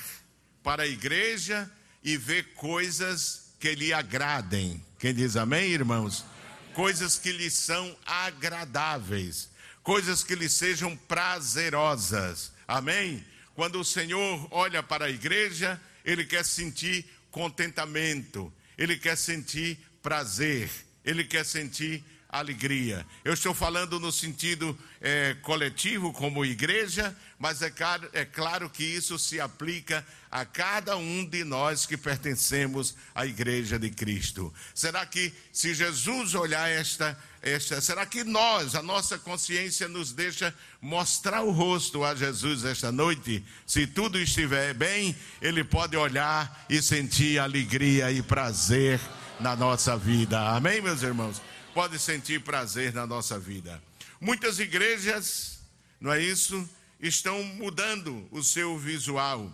para 0.61 0.83
a 0.83 0.87
igreja 0.87 1.71
e 2.03 2.17
ver 2.17 2.53
coisas 2.55 3.53
que 3.57 3.73
lhe 3.73 3.93
agradem. 3.93 4.83
Quem 4.99 5.13
diz 5.13 5.37
amém, 5.37 5.71
irmãos? 5.71 6.25
Coisas 6.73 7.17
que 7.17 7.31
lhe 7.31 7.49
são 7.49 7.95
agradáveis, 8.05 9.47
coisas 9.81 10.25
que 10.25 10.35
lhe 10.35 10.49
sejam 10.49 10.93
prazerosas. 11.07 12.51
Amém? 12.67 13.25
Quando 13.55 13.79
o 13.79 13.85
Senhor 13.85 14.45
olha 14.51 14.83
para 14.83 15.05
a 15.05 15.09
igreja, 15.09 15.79
ele 16.03 16.25
quer 16.25 16.43
sentir 16.43 17.09
contentamento, 17.35 18.51
ele 18.77 18.95
quer 18.95 19.17
sentir 19.17 19.77
prazer, 20.01 20.69
ele 21.03 21.25
quer 21.25 21.45
sentir 21.45 22.01
alegria. 22.29 23.05
Eu 23.25 23.33
estou 23.33 23.53
falando 23.53 23.99
no 23.99 24.09
sentido 24.09 24.77
é, 25.01 25.33
coletivo, 25.41 26.13
como 26.13 26.45
igreja, 26.45 27.13
mas 27.37 27.61
é 27.61 27.69
claro, 27.69 28.09
é 28.13 28.23
claro 28.23 28.69
que 28.69 28.85
isso 28.85 29.19
se 29.19 29.41
aplica 29.41 30.05
a 30.31 30.45
cada 30.45 30.95
um 30.95 31.25
de 31.25 31.43
nós 31.43 31.85
que 31.85 31.97
pertencemos 31.97 32.95
à 33.13 33.25
igreja 33.25 33.77
de 33.77 33.89
Cristo. 33.89 34.53
Será 34.73 35.05
que, 35.05 35.33
se 35.51 35.73
Jesus 35.73 36.35
olhar 36.35 36.69
esta, 36.69 37.21
esta, 37.45 37.79
será 37.79 38.05
que 38.05 38.23
nós, 38.23 38.75
a 38.75 38.81
nossa 38.81 39.17
consciência, 39.17 39.87
nos 39.87 40.11
deixa 40.11 40.53
mostrar 40.81 41.43
o 41.43 41.51
rosto 41.51 42.03
a 42.03 42.13
Jesus 42.13 42.65
esta 42.65 42.91
noite? 42.91 43.45
Se 43.65 43.87
tudo 43.87 44.19
estiver 44.19 44.73
bem, 44.73 45.15
Ele 45.41 45.63
pode 45.63 45.95
olhar 45.95 46.65
e 46.69 46.81
sentir 46.81 47.39
alegria 47.39 48.11
e 48.11 48.21
prazer 48.21 48.99
na 49.39 49.55
nossa 49.55 49.95
vida. 49.95 50.39
Amém, 50.55 50.81
meus 50.81 51.01
irmãos? 51.01 51.41
pode 51.75 51.99
sentir 51.99 52.41
prazer 52.41 52.93
na 52.93 53.05
nossa 53.05 53.37
vida. 53.37 53.83
Muitas 54.21 54.59
igrejas, 54.59 55.59
não 55.99 56.13
é 56.13 56.21
isso? 56.21 56.67
Estão 57.01 57.43
mudando 57.43 58.25
o 58.31 58.41
seu 58.41 58.79
visual, 58.79 59.51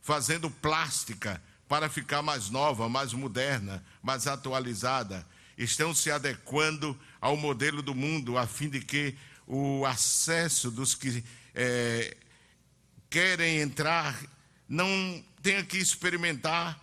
fazendo 0.00 0.48
plástica 0.48 1.42
para 1.68 1.90
ficar 1.90 2.22
mais 2.22 2.48
nova, 2.48 2.88
mais 2.88 3.12
moderna, 3.12 3.84
mais 4.00 4.28
atualizada. 4.28 5.26
Estão 5.58 5.92
se 5.92 6.12
adequando 6.12 6.96
ao 7.24 7.38
modelo 7.38 7.80
do 7.80 7.94
mundo, 7.94 8.36
a 8.36 8.46
fim 8.46 8.68
de 8.68 8.82
que 8.82 9.16
o 9.46 9.86
acesso 9.86 10.70
dos 10.70 10.94
que 10.94 11.24
é, 11.54 12.14
querem 13.08 13.60
entrar 13.60 14.14
não 14.68 15.24
tenha 15.42 15.64
que 15.64 15.78
experimentar 15.78 16.78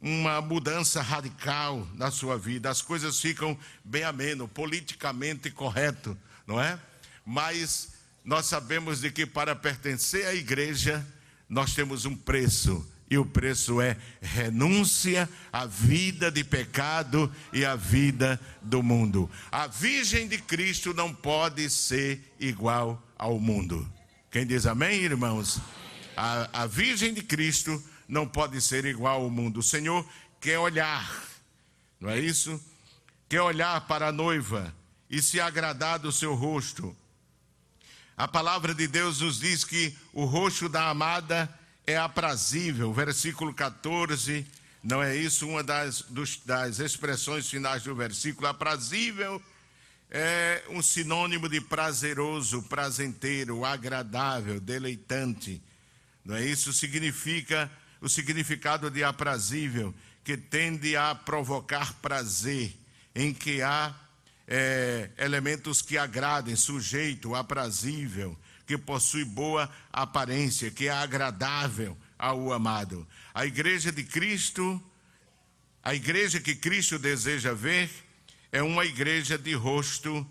uma 0.00 0.40
mudança 0.40 1.00
radical 1.00 1.86
na 1.94 2.10
sua 2.10 2.36
vida. 2.36 2.68
As 2.68 2.82
coisas 2.82 3.20
ficam 3.20 3.56
bem 3.84 4.02
ameno, 4.02 4.48
politicamente 4.48 5.48
correto, 5.48 6.18
não 6.44 6.60
é? 6.60 6.76
Mas 7.24 7.92
nós 8.24 8.46
sabemos 8.46 9.00
de 9.00 9.12
que 9.12 9.24
para 9.24 9.54
pertencer 9.54 10.26
à 10.26 10.34
igreja 10.34 11.06
nós 11.48 11.72
temos 11.72 12.04
um 12.04 12.16
preço. 12.16 12.84
E 13.10 13.18
o 13.18 13.26
preço 13.26 13.80
é 13.80 13.96
renúncia 14.20 15.28
à 15.52 15.66
vida 15.66 16.30
de 16.30 16.42
pecado 16.42 17.32
e 17.52 17.64
à 17.64 17.76
vida 17.76 18.40
do 18.62 18.82
mundo. 18.82 19.30
A 19.52 19.66
Virgem 19.66 20.26
de 20.26 20.38
Cristo 20.38 20.94
não 20.94 21.14
pode 21.14 21.68
ser 21.68 22.20
igual 22.40 23.02
ao 23.18 23.38
mundo. 23.38 23.86
Quem 24.30 24.46
diz 24.46 24.66
amém, 24.66 25.00
irmãos? 25.00 25.60
A, 26.16 26.62
a 26.62 26.66
Virgem 26.66 27.12
de 27.12 27.22
Cristo 27.22 27.82
não 28.08 28.26
pode 28.26 28.60
ser 28.60 28.84
igual 28.84 29.22
ao 29.22 29.30
mundo. 29.30 29.60
O 29.60 29.62
Senhor 29.62 30.06
quer 30.40 30.58
olhar, 30.58 31.08
não 32.00 32.10
é 32.10 32.18
isso? 32.18 32.60
Quer 33.28 33.40
olhar 33.40 33.80
para 33.82 34.08
a 34.08 34.12
noiva 34.12 34.74
e 35.10 35.20
se 35.20 35.40
agradar 35.40 35.98
do 35.98 36.10
seu 36.10 36.34
rosto. 36.34 36.96
A 38.16 38.28
palavra 38.28 38.74
de 38.74 38.86
Deus 38.86 39.20
nos 39.20 39.40
diz 39.40 39.64
que 39.64 39.96
o 40.12 40.24
rosto 40.24 40.68
da 40.68 40.88
amada 40.88 41.42
é 41.44 41.63
aprazível. 41.92 42.92
Versículo 42.92 43.52
14, 43.52 44.46
não 44.82 45.02
é 45.02 45.16
isso? 45.16 45.48
Uma 45.48 45.62
das, 45.62 46.02
dos, 46.02 46.40
das 46.44 46.78
expressões 46.78 47.48
finais 47.48 47.82
do 47.82 47.94
versículo. 47.94 48.46
Aprazível 48.46 49.40
é 50.10 50.62
um 50.70 50.80
sinônimo 50.80 51.48
de 51.48 51.60
prazeroso, 51.60 52.62
prazenteiro, 52.62 53.64
agradável, 53.64 54.60
deleitante. 54.60 55.60
Não 56.24 56.36
é 56.36 56.44
isso? 56.44 56.72
Significa 56.72 57.70
o 58.00 58.08
significado 58.08 58.90
de 58.90 59.02
aprazível, 59.02 59.94
que 60.22 60.36
tende 60.36 60.96
a 60.96 61.14
provocar 61.14 61.92
prazer, 61.94 62.74
em 63.14 63.32
que 63.32 63.60
há 63.62 63.94
é, 64.46 65.10
elementos 65.18 65.82
que 65.82 65.98
agradem, 65.98 66.56
sujeito, 66.56 67.34
aprazível, 67.34 68.36
que 68.66 68.78
possui 68.78 69.24
boa 69.24 69.70
aparência, 69.92 70.70
que 70.70 70.88
é 70.88 70.90
agradável 70.90 71.96
ao 72.18 72.52
amado. 72.52 73.06
A 73.32 73.44
igreja 73.44 73.92
de 73.92 74.04
Cristo, 74.04 74.82
a 75.82 75.94
igreja 75.94 76.40
que 76.40 76.54
Cristo 76.54 76.98
deseja 76.98 77.52
ver, 77.52 77.90
é 78.50 78.62
uma 78.62 78.84
igreja 78.84 79.36
de 79.36 79.52
rosto 79.52 80.26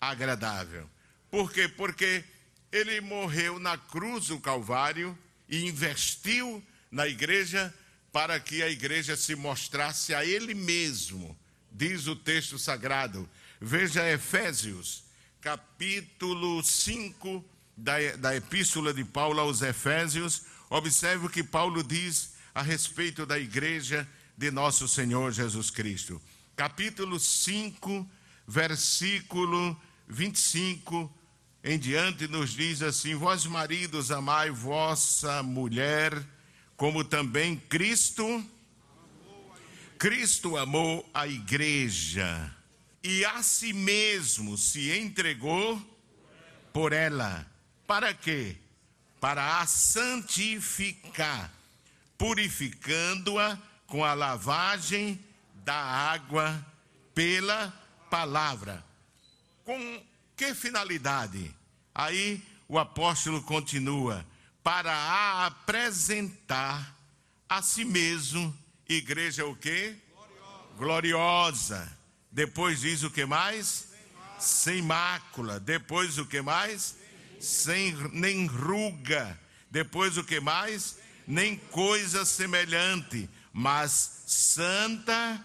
agradável. 0.00 0.88
Por 1.30 1.52
quê? 1.52 1.68
Porque 1.68 2.24
ele 2.70 3.00
morreu 3.00 3.58
na 3.58 3.78
cruz 3.78 4.26
do 4.26 4.38
Calvário 4.38 5.16
e 5.48 5.64
investiu 5.66 6.62
na 6.90 7.06
igreja 7.06 7.72
para 8.12 8.38
que 8.40 8.62
a 8.62 8.68
igreja 8.68 9.16
se 9.16 9.34
mostrasse 9.34 10.14
a 10.14 10.24
ele 10.24 10.54
mesmo, 10.54 11.38
diz 11.70 12.06
o 12.06 12.16
texto 12.16 12.58
sagrado. 12.58 13.28
Veja 13.60 14.10
Efésios, 14.10 15.04
capítulo 15.40 16.62
5 16.62 17.44
da, 17.78 17.94
da 18.16 18.36
Epístola 18.36 18.92
de 18.92 19.04
Paulo 19.04 19.40
aos 19.40 19.62
Efésios. 19.62 20.42
Observe 20.68 21.26
o 21.26 21.30
que 21.30 21.42
Paulo 21.42 21.82
diz 21.82 22.34
a 22.54 22.60
respeito 22.60 23.24
da 23.24 23.38
igreja 23.38 24.06
de 24.36 24.50
nosso 24.50 24.88
Senhor 24.88 25.32
Jesus 25.32 25.70
Cristo. 25.70 26.20
Capítulo 26.56 27.18
5, 27.18 28.06
versículo 28.46 29.80
25 30.08 31.12
em 31.62 31.78
diante, 31.78 32.26
nos 32.26 32.50
diz 32.50 32.82
assim: 32.82 33.14
Vós 33.14 33.46
maridos, 33.46 34.10
amai 34.10 34.50
vossa 34.50 35.42
mulher, 35.42 36.12
como 36.76 37.04
também 37.04 37.56
Cristo. 37.56 38.44
Cristo 39.98 40.56
amou 40.56 41.08
a 41.12 41.26
igreja 41.26 42.54
e 43.02 43.24
a 43.24 43.42
si 43.42 43.72
mesmo 43.72 44.56
se 44.56 44.96
entregou 44.96 45.80
por 46.72 46.92
ela. 46.92 47.46
Para 47.88 48.12
quê? 48.12 48.54
Para 49.18 49.60
a 49.60 49.66
santificar, 49.66 51.50
purificando-a 52.18 53.58
com 53.86 54.04
a 54.04 54.12
lavagem 54.12 55.18
da 55.64 55.74
água 55.74 56.64
pela 57.14 57.72
palavra. 58.10 58.84
Com 59.64 60.04
que 60.36 60.54
finalidade? 60.54 61.50
Aí 61.94 62.42
o 62.68 62.78
apóstolo 62.78 63.42
continua: 63.42 64.24
para 64.62 64.92
a 64.92 65.46
apresentar 65.46 66.94
a 67.48 67.62
si 67.62 67.86
mesmo, 67.86 68.54
igreja 68.86 69.46
o 69.46 69.56
quê? 69.56 69.96
Gloriosa. 70.76 70.76
Gloriosa. 70.76 71.98
Depois 72.30 72.80
diz 72.80 73.02
o 73.02 73.10
que 73.10 73.24
mais? 73.24 73.88
Sem 74.38 74.82
mácula. 74.82 75.58
Depois 75.58 76.18
o 76.18 76.26
que 76.26 76.42
mais? 76.42 76.98
Sem 77.40 77.94
nem 78.12 78.46
ruga. 78.46 79.38
Depois 79.70 80.16
o 80.16 80.24
que 80.24 80.40
mais? 80.40 80.98
Nem 81.26 81.56
coisa 81.56 82.24
semelhante, 82.24 83.28
mas 83.52 84.22
santa 84.26 85.44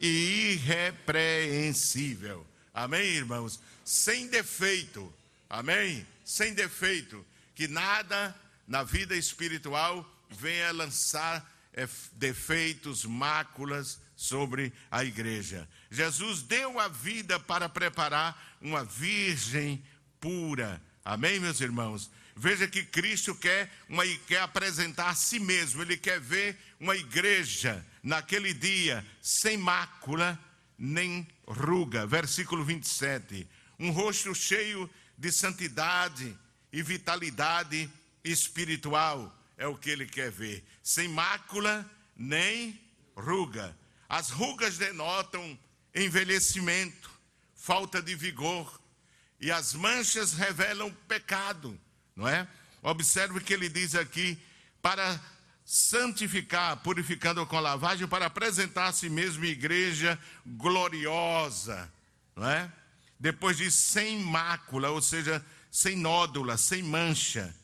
e 0.00 0.52
irrepreensível. 0.52 2.46
Amém, 2.72 3.04
irmãos? 3.04 3.60
sem 3.84 4.26
defeito. 4.28 5.12
Amém? 5.48 6.06
Sem 6.24 6.54
defeito. 6.54 7.24
Que 7.54 7.68
nada 7.68 8.34
na 8.66 8.82
vida 8.82 9.14
espiritual 9.14 10.08
venha 10.30 10.72
lançar 10.72 11.48
é, 11.72 11.86
defeitos, 12.12 13.04
máculas 13.04 14.00
sobre 14.16 14.72
a 14.90 15.04
igreja. 15.04 15.68
Jesus 15.90 16.42
deu 16.42 16.80
a 16.80 16.88
vida 16.88 17.38
para 17.38 17.68
preparar 17.68 18.56
uma 18.60 18.84
virgem 18.84 19.84
pura. 20.18 20.82
Amém, 21.04 21.38
meus 21.38 21.60
irmãos? 21.60 22.10
Veja 22.36 22.66
que 22.66 22.82
Cristo 22.82 23.34
quer, 23.34 23.70
uma, 23.88 24.04
quer 24.26 24.40
apresentar 24.40 25.10
a 25.10 25.14
si 25.14 25.38
mesmo, 25.38 25.82
ele 25.82 25.96
quer 25.96 26.18
ver 26.20 26.56
uma 26.80 26.96
igreja 26.96 27.84
naquele 28.02 28.52
dia 28.54 29.04
sem 29.22 29.56
mácula 29.56 30.38
nem 30.78 31.26
ruga. 31.46 32.06
Versículo 32.06 32.64
27 32.64 33.46
um 33.78 33.90
rosto 33.90 34.34
cheio 34.34 34.88
de 35.16 35.30
santidade 35.32 36.36
e 36.72 36.82
vitalidade 36.82 37.90
espiritual. 38.22 39.36
É 39.56 39.66
o 39.66 39.76
que 39.76 39.90
ele 39.90 40.06
quer 40.06 40.30
ver. 40.30 40.64
Sem 40.82 41.08
mácula 41.08 41.88
nem 42.16 42.80
ruga. 43.16 43.76
As 44.08 44.30
rugas 44.30 44.78
denotam 44.78 45.58
envelhecimento, 45.94 47.10
falta 47.54 48.02
de 48.02 48.14
vigor, 48.14 48.80
e 49.40 49.50
as 49.50 49.74
manchas 49.74 50.32
revelam 50.32 50.90
pecado, 51.08 51.78
não 52.14 52.26
é? 52.28 52.46
Observe 52.82 53.40
que 53.40 53.52
ele 53.52 53.68
diz 53.68 53.94
aqui: 53.94 54.38
para 54.80 55.20
santificar, 55.64 56.76
purificando 56.78 57.44
com 57.46 57.58
lavagem, 57.58 58.06
para 58.06 58.26
apresentar 58.26 58.88
a 58.88 58.92
si 58.92 59.08
mesmo 59.08 59.44
igreja 59.44 60.18
gloriosa, 60.46 61.90
não 62.36 62.48
é? 62.48 62.70
Depois 63.18 63.56
diz 63.56 63.74
sem 63.74 64.18
mácula, 64.20 64.90
ou 64.90 65.00
seja, 65.00 65.44
sem 65.70 65.96
nódula, 65.96 66.56
sem 66.56 66.82
mancha, 66.82 67.54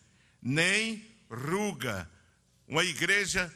nem 0.40 1.04
ruga. 1.30 2.10
Uma 2.66 2.84
igreja 2.84 3.52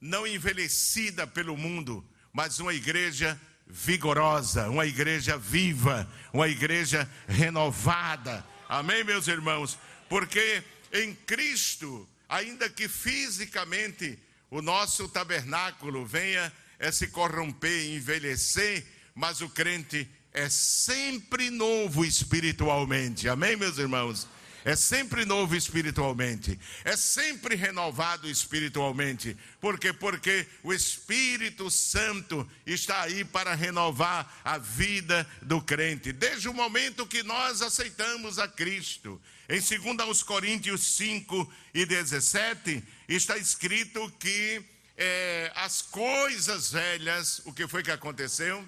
não 0.00 0.26
envelhecida 0.26 1.26
pelo 1.26 1.56
mundo, 1.56 2.06
mas 2.32 2.58
uma 2.58 2.74
igreja 2.74 3.40
vigorosa, 3.68 4.68
uma 4.68 4.86
igreja 4.86 5.36
viva, 5.36 6.08
uma 6.32 6.48
igreja 6.48 7.08
renovada. 7.26 8.44
Amém, 8.68 9.04
meus 9.04 9.28
irmãos? 9.28 9.78
Porque 10.08 10.62
em 10.92 11.14
Cristo, 11.14 12.08
ainda 12.28 12.68
que 12.68 12.88
fisicamente 12.88 14.18
o 14.50 14.62
nosso 14.62 15.08
tabernáculo 15.08 16.06
venha 16.06 16.52
a 16.80 16.90
se 16.90 17.08
corromper 17.08 17.94
envelhecer, 17.94 18.84
mas 19.14 19.40
o 19.40 19.48
crente 19.48 20.08
é 20.32 20.48
sempre 20.48 21.50
novo 21.50 22.04
espiritualmente. 22.04 23.28
Amém, 23.28 23.56
meus 23.56 23.78
irmãos? 23.78 24.26
É 24.68 24.76
sempre 24.76 25.24
novo 25.24 25.56
espiritualmente, 25.56 26.60
é 26.84 26.94
sempre 26.94 27.54
renovado 27.54 28.28
espiritualmente. 28.28 29.34
Por 29.62 29.78
quê? 29.78 29.94
Porque 29.94 30.46
o 30.62 30.74
Espírito 30.74 31.70
Santo 31.70 32.46
está 32.66 33.00
aí 33.00 33.24
para 33.24 33.54
renovar 33.54 34.30
a 34.44 34.58
vida 34.58 35.26
do 35.40 35.62
crente, 35.62 36.12
desde 36.12 36.50
o 36.50 36.52
momento 36.52 37.06
que 37.06 37.22
nós 37.22 37.62
aceitamos 37.62 38.38
a 38.38 38.46
Cristo. 38.46 39.18
Em 39.48 39.58
2 39.58 40.22
Coríntios 40.22 40.82
5 40.96 41.50
e 41.72 41.86
17, 41.86 42.84
está 43.08 43.38
escrito 43.38 44.12
que 44.18 44.62
é, 44.98 45.50
as 45.54 45.80
coisas 45.80 46.72
velhas, 46.72 47.40
o 47.46 47.54
que 47.54 47.66
foi 47.66 47.82
que 47.82 47.90
aconteceu? 47.90 48.62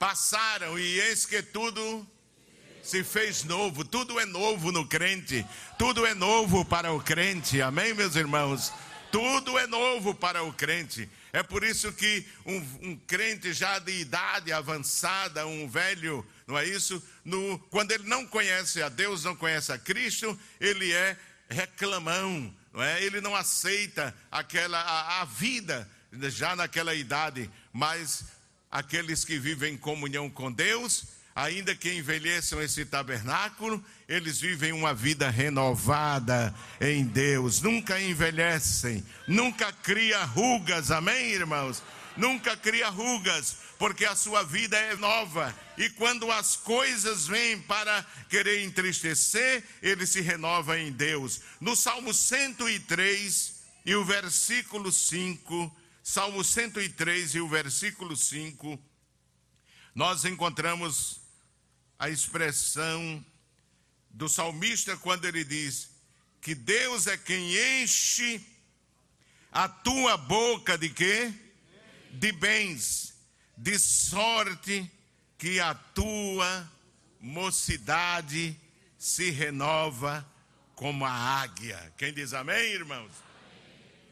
passaram 0.00 0.78
e 0.78 0.98
eis 0.98 1.26
que 1.26 1.42
tudo 1.42 2.08
se 2.82 3.04
fez 3.04 3.44
novo, 3.44 3.84
tudo 3.84 4.18
é 4.18 4.24
novo 4.24 4.72
no 4.72 4.86
crente, 4.86 5.46
tudo 5.78 6.06
é 6.06 6.14
novo 6.14 6.64
para 6.64 6.92
o 6.92 7.00
crente, 7.00 7.60
amém, 7.60 7.94
meus 7.94 8.16
irmãos? 8.16 8.72
Tudo 9.12 9.58
é 9.58 9.66
novo 9.66 10.14
para 10.14 10.42
o 10.44 10.52
crente. 10.52 11.08
É 11.32 11.42
por 11.42 11.64
isso 11.64 11.92
que 11.92 12.24
um, 12.46 12.56
um, 12.82 12.96
crente 13.06 13.52
já 13.52 13.78
de 13.78 13.92
idade 13.92 14.52
avançada, 14.52 15.46
um 15.46 15.68
velho, 15.68 16.26
não 16.46 16.58
é 16.58 16.64
isso? 16.66 17.02
No, 17.24 17.58
quando 17.70 17.92
ele 17.92 18.04
não 18.04 18.26
conhece 18.26 18.82
a 18.82 18.88
Deus, 18.88 19.24
não 19.24 19.36
conhece 19.36 19.72
a 19.72 19.78
Cristo, 19.78 20.38
ele 20.60 20.92
é 20.92 21.16
reclamão, 21.48 22.54
não 22.72 22.82
é? 22.82 23.02
Ele 23.02 23.20
não 23.20 23.34
aceita 23.34 24.14
aquela 24.30 24.80
a, 24.80 25.22
a 25.22 25.24
vida 25.24 25.88
já 26.12 26.56
naquela 26.56 26.94
idade, 26.94 27.50
mas 27.72 28.24
aqueles 28.70 29.24
que 29.24 29.38
vivem 29.38 29.74
em 29.74 29.78
comunhão 29.78 30.30
com 30.30 30.50
Deus, 30.50 31.04
ainda 31.42 31.74
que 31.74 31.92
envelheçam 31.92 32.60
esse 32.60 32.84
tabernáculo, 32.84 33.82
eles 34.08 34.40
vivem 34.40 34.72
uma 34.72 34.92
vida 34.92 35.30
renovada 35.30 36.54
em 36.80 37.04
Deus, 37.04 37.62
nunca 37.62 38.00
envelhecem, 38.00 39.04
nunca 39.26 39.72
cria 39.72 40.22
rugas, 40.24 40.90
amém, 40.90 41.32
irmãos? 41.32 41.82
Nunca 42.16 42.56
cria 42.56 42.88
rugas, 42.88 43.56
porque 43.78 44.04
a 44.04 44.14
sua 44.14 44.42
vida 44.42 44.76
é 44.76 44.96
nova. 44.96 45.56
E 45.78 45.88
quando 45.90 46.30
as 46.30 46.56
coisas 46.56 47.26
vêm 47.26 47.58
para 47.62 48.04
querer 48.28 48.62
entristecer, 48.64 49.64
ele 49.80 50.04
se 50.06 50.20
renova 50.20 50.78
em 50.78 50.92
Deus. 50.92 51.40
No 51.60 51.74
Salmo 51.74 52.12
103 52.12 53.54
e 53.86 53.94
o 53.94 54.04
versículo 54.04 54.92
5, 54.92 55.74
Salmo 56.02 56.44
103 56.44 57.36
e 57.36 57.40
o 57.40 57.48
versículo 57.48 58.14
5, 58.16 58.78
nós 59.94 60.24
encontramos 60.24 61.19
a 62.00 62.08
expressão 62.08 63.22
do 64.08 64.26
salmista 64.26 64.96
quando 64.96 65.26
ele 65.26 65.44
diz 65.44 65.90
que 66.40 66.54
Deus 66.54 67.06
é 67.06 67.18
quem 67.18 67.82
enche 67.82 68.40
a 69.52 69.68
tua 69.68 70.16
boca 70.16 70.78
de 70.78 70.88
quê? 70.88 71.30
De 72.12 72.32
bens, 72.32 73.12
de 73.54 73.78
sorte 73.78 74.90
que 75.36 75.60
a 75.60 75.74
tua 75.74 76.70
mocidade 77.20 78.58
se 78.98 79.28
renova 79.30 80.26
como 80.74 81.04
a 81.04 81.12
águia. 81.12 81.92
Quem 81.98 82.14
diz 82.14 82.32
amém, 82.32 82.72
irmãos? 82.72 83.12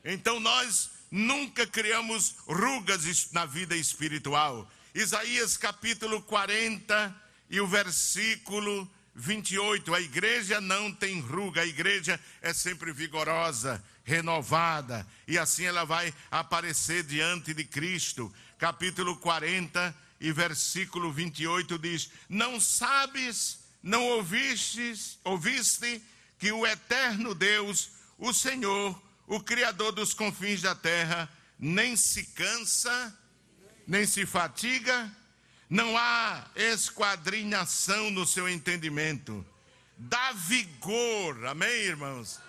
Então 0.05 0.39
nós 0.39 0.91
nunca 1.11 1.67
criamos 1.67 2.35
rugas 2.47 3.33
na 3.33 3.47
vida 3.47 3.75
espiritual. 3.75 4.71
Isaías 4.95 5.57
capítulo 5.57 6.21
40 6.23 7.28
e 7.51 7.61
o 7.61 7.67
versículo 7.67 8.89
28. 9.15 9.95
A 9.95 10.01
igreja 10.01 10.61
não 10.61 10.93
tem 10.93 11.21
ruga, 11.21 11.63
a 11.63 11.67
igreja 11.67 12.21
é 12.41 12.53
sempre 12.53 12.93
vigorosa, 12.93 13.83
renovada, 14.05 15.07
e 15.27 15.39
assim 15.39 15.65
ela 15.65 15.85
vai 15.85 16.15
aparecer 16.31 17.03
diante 17.03 17.53
de 17.53 17.65
Cristo. 17.65 18.33
Capítulo 18.59 19.17
40 19.17 19.95
e 20.21 20.33
versículo 20.33 21.13
28 21.13 21.79
diz: 21.79 22.11
Não 22.29 22.61
sabes, 22.61 23.61
não 23.83 24.05
ouvistes, 24.05 25.19
ouviste 25.25 26.03
que 26.39 26.53
o 26.53 26.67
eterno 26.67 27.35
Deus, 27.35 27.91
o 28.17 28.33
Senhor, 28.33 29.01
o 29.27 29.41
Criador 29.41 29.93
dos 29.93 30.15
confins 30.15 30.63
da 30.63 30.75
terra, 30.75 31.29
nem 31.59 31.97
se 31.97 32.25
cansa, 32.25 33.17
nem 33.87 34.07
se 34.07 34.25
fatiga, 34.25 35.11
não 35.69 35.97
há 35.97 36.45
esquadrinhação 36.57 38.11
no 38.11 38.27
seu 38.27 38.49
entendimento, 38.49 39.45
dá 39.97 40.33
vigor, 40.33 41.47
amém, 41.47 41.69
irmãos? 41.69 42.41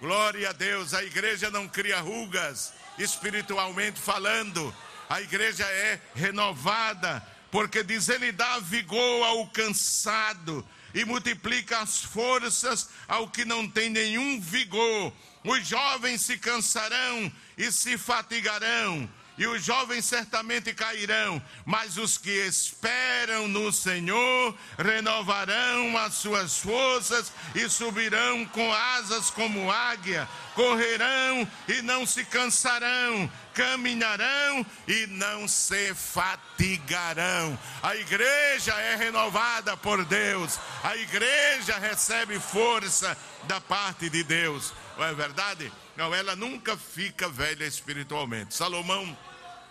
Glória 0.00 0.50
a 0.50 0.52
Deus, 0.52 0.92
a 0.92 1.02
igreja 1.04 1.50
não 1.50 1.68
cria 1.68 2.00
rugas, 2.00 2.72
espiritualmente 2.98 4.00
falando, 4.00 4.74
a 5.08 5.20
igreja 5.20 5.64
é 5.64 6.00
renovada, 6.14 7.24
porque 7.50 7.82
diz 7.82 8.08
ele 8.08 8.32
dá 8.32 8.58
vigor 8.58 9.24
ao 9.24 9.46
cansado 9.48 10.66
e 10.92 11.04
multiplica 11.04 11.78
as 11.78 12.02
forças 12.02 12.88
ao 13.06 13.28
que 13.28 13.44
não 13.44 13.68
tem 13.68 13.88
nenhum 13.88 14.40
vigor. 14.40 15.12
Os 15.44 15.66
jovens 15.66 16.22
se 16.22 16.38
cansarão 16.38 17.32
e 17.56 17.70
se 17.70 17.96
fatigarão, 17.98 19.08
e 19.36 19.46
os 19.46 19.64
jovens 19.64 20.04
certamente 20.04 20.72
cairão, 20.72 21.42
mas 21.64 21.96
os 21.96 22.16
que 22.16 22.30
esperam 22.30 23.48
no 23.48 23.72
Senhor 23.72 24.56
renovarão 24.78 25.96
as 25.98 26.14
suas 26.14 26.58
forças 26.58 27.32
e 27.54 27.68
subirão 27.68 28.44
com 28.46 28.72
asas 28.72 29.30
como 29.30 29.70
águia, 29.70 30.28
correrão 30.54 31.48
e 31.68 31.82
não 31.82 32.06
se 32.06 32.24
cansarão, 32.24 33.30
caminharão 33.52 34.64
e 34.86 35.06
não 35.08 35.48
se 35.48 35.94
fatigarão. 35.94 37.58
A 37.82 37.96
igreja 37.96 38.72
é 38.74 38.96
renovada 38.96 39.76
por 39.76 40.04
Deus, 40.04 40.58
a 40.82 40.96
igreja 40.96 41.78
recebe 41.78 42.38
força 42.38 43.16
da 43.44 43.60
parte 43.60 44.08
de 44.08 44.22
Deus. 44.22 44.72
Não 44.96 45.04
é 45.04 45.14
verdade? 45.14 45.72
Não, 45.96 46.12
ela 46.12 46.34
nunca 46.34 46.76
fica 46.76 47.28
velha 47.28 47.64
espiritualmente. 47.64 48.54
Salomão, 48.54 49.16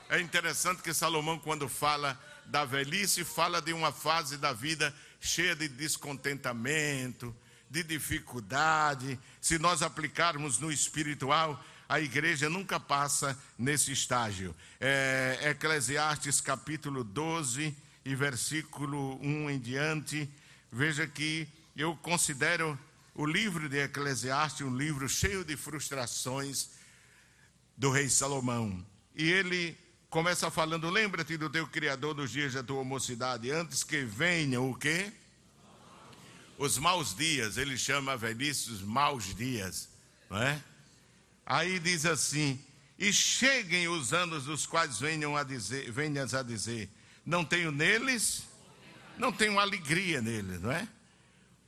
é 0.10 0.22
interessante 0.22 0.82
que 0.82 0.94
Salomão, 0.94 1.38
quando 1.38 1.68
fala 1.68 2.18
da 2.46 2.64
velhice, 2.64 3.26
fala 3.26 3.62
de 3.62 3.74
uma 3.74 3.92
fase 3.92 4.38
da 4.38 4.54
vida 4.54 4.94
cheia 5.20 5.54
de 5.54 5.68
descontentamento, 5.68 7.36
de 7.70 7.84
dificuldade. 7.84 9.20
Se 9.42 9.60
nós 9.60 9.82
aplicarmos 9.82 10.60
no 10.60 10.72
espiritual, 10.72 11.62
a 11.90 12.00
igreja 12.00 12.50
nunca 12.50 12.80
passa 12.80 13.38
nesse 13.60 13.92
estágio. 13.92 14.56
É, 14.80 15.40
Eclesiastes 15.52 16.40
capítulo 16.40 17.04
12 17.04 17.76
e 18.06 18.16
versículo 18.16 19.20
1 19.22 19.50
em 19.50 19.60
diante. 19.60 20.30
Veja 20.72 21.06
que 21.06 21.48
eu 21.76 21.98
considero 21.98 22.80
o 23.16 23.26
livro 23.26 23.70
de 23.70 23.78
Eclesiastes, 23.78 24.66
um 24.66 24.76
livro 24.76 25.08
cheio 25.08 25.44
de 25.44 25.56
frustrações 25.56 26.70
do 27.78 27.92
rei 27.92 28.10
Salomão. 28.10 28.86
E 29.16 29.32
ele 29.32 29.78
começa 30.10 30.50
falando: 30.50 30.90
Lembra-te 30.90 31.38
do 31.38 31.50
teu 31.50 31.68
Criador 31.68 32.16
nos 32.16 32.32
dias 32.32 32.54
da 32.54 32.64
tua 32.64 32.84
mocidade, 32.84 33.52
antes 33.52 33.84
que 33.84 34.04
venham 34.04 34.70
o 34.70 34.76
quê? 34.76 35.12
Os 36.58 36.78
maus 36.78 37.16
dias, 37.16 37.58
ele 37.58 37.78
chama 37.78 38.14
a 38.14 38.16
velhice 38.16 38.72
os 38.72 38.82
maus 38.82 39.36
dias, 39.36 39.90
não 40.30 40.38
é? 40.38 40.64
Aí 41.46 41.80
diz 41.80 42.06
assim: 42.06 42.64
E 42.98 43.12
cheguem 43.14 43.88
os 43.88 44.14
anos 44.14 44.46
dos 44.46 44.66
quais 44.66 45.00
venham 45.00 45.36
a 45.36 45.44
dizer, 45.44 45.92
venhas 45.92 46.34
a 46.34 46.42
dizer, 46.42 46.90
não 47.26 47.46
tenho 47.46 47.72
neles, 47.72 48.44
não 49.18 49.32
tenho 49.32 49.60
alegria 49.60 50.22
neles, 50.22 50.62
não 50.62 50.72
é? 50.72 50.88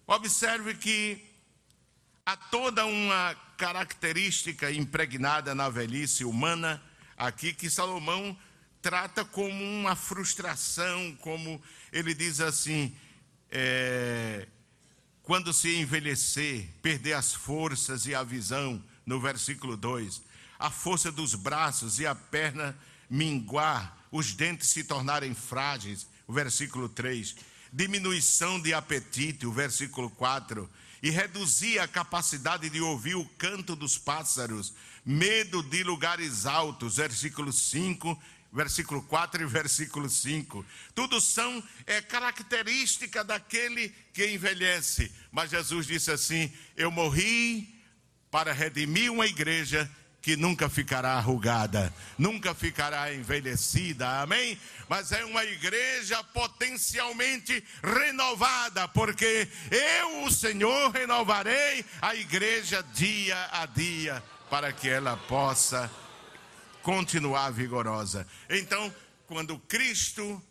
Observe 0.08 0.76
que 0.76 1.35
Há 2.28 2.36
toda 2.36 2.88
uma 2.88 3.36
característica 3.56 4.72
impregnada 4.72 5.54
na 5.54 5.70
velhice 5.70 6.26
humana 6.26 6.82
aqui 7.16 7.54
que 7.54 7.70
Salomão 7.70 8.36
trata 8.82 9.24
como 9.24 9.64
uma 9.64 9.96
frustração, 9.96 11.16
como 11.22 11.62
ele 11.94 12.16
diz 12.16 12.42
assim: 12.42 12.98
é, 13.52 14.48
quando 15.22 15.54
se 15.54 15.76
envelhecer, 15.76 16.68
perder 16.82 17.14
as 17.14 17.32
forças 17.32 18.08
e 18.08 18.16
a 18.16 18.24
visão, 18.24 18.84
no 19.06 19.22
versículo 19.22 19.78
2, 19.78 20.20
a 20.58 20.72
força 20.72 21.12
dos 21.12 21.36
braços 21.36 22.00
e 22.00 22.08
a 22.08 22.16
perna 22.16 22.76
minguar, 23.08 24.00
os 24.12 24.34
dentes 24.34 24.70
se 24.70 24.84
tornarem 24.84 25.36
frágeis, 25.36 26.08
o 26.26 26.34
versículo 26.34 26.90
3, 26.90 27.36
diminuição 27.72 28.60
de 28.60 28.74
apetite, 28.74 29.46
o 29.46 29.52
versículo 29.52 30.10
4 30.10 30.68
e 31.06 31.12
reduzia 31.12 31.84
a 31.84 31.88
capacidade 31.88 32.68
de 32.68 32.82
ouvir 32.82 33.14
o 33.14 33.30
canto 33.38 33.76
dos 33.76 33.96
pássaros, 33.96 34.74
medo 35.06 35.62
de 35.62 35.84
lugares 35.84 36.48
altos, 36.48 36.96
versículo 36.96 37.54
5, 37.54 38.20
versículo 38.52 39.04
4 39.04 39.44
e 39.44 39.46
versículo 39.46 40.10
5. 40.10 40.66
Tudo 40.96 41.22
são 41.22 41.64
é, 41.86 42.02
característica 42.02 43.24
daquele 43.24 43.90
que 44.16 44.32
envelhece. 44.32 45.12
Mas 45.32 45.52
Jesus 45.52 45.86
disse 45.86 46.10
assim: 46.10 46.52
Eu 46.76 46.90
morri 46.90 47.80
para 48.32 48.52
redimir 48.52 49.12
uma 49.12 49.28
igreja 49.28 49.88
que 50.26 50.36
nunca 50.36 50.68
ficará 50.68 51.12
arrugada, 51.12 51.94
nunca 52.18 52.56
ficará 52.56 53.14
envelhecida, 53.14 54.22
amém? 54.22 54.60
Mas 54.90 55.12
é 55.12 55.24
uma 55.24 55.46
igreja 55.46 56.24
potencialmente 56.24 57.64
renovada, 57.84 58.88
porque 58.88 59.48
eu, 59.70 60.24
o 60.24 60.32
Senhor, 60.32 60.90
renovarei 60.90 61.86
a 62.02 62.16
igreja 62.16 62.84
dia 62.96 63.38
a 63.52 63.68
dia, 63.68 64.24
para 64.50 64.74
que 64.74 64.90
ela 64.90 65.16
possa 65.16 65.92
continuar 66.82 67.52
vigorosa. 67.52 68.26
Então, 68.50 68.92
quando 69.28 69.60
Cristo 69.60 70.42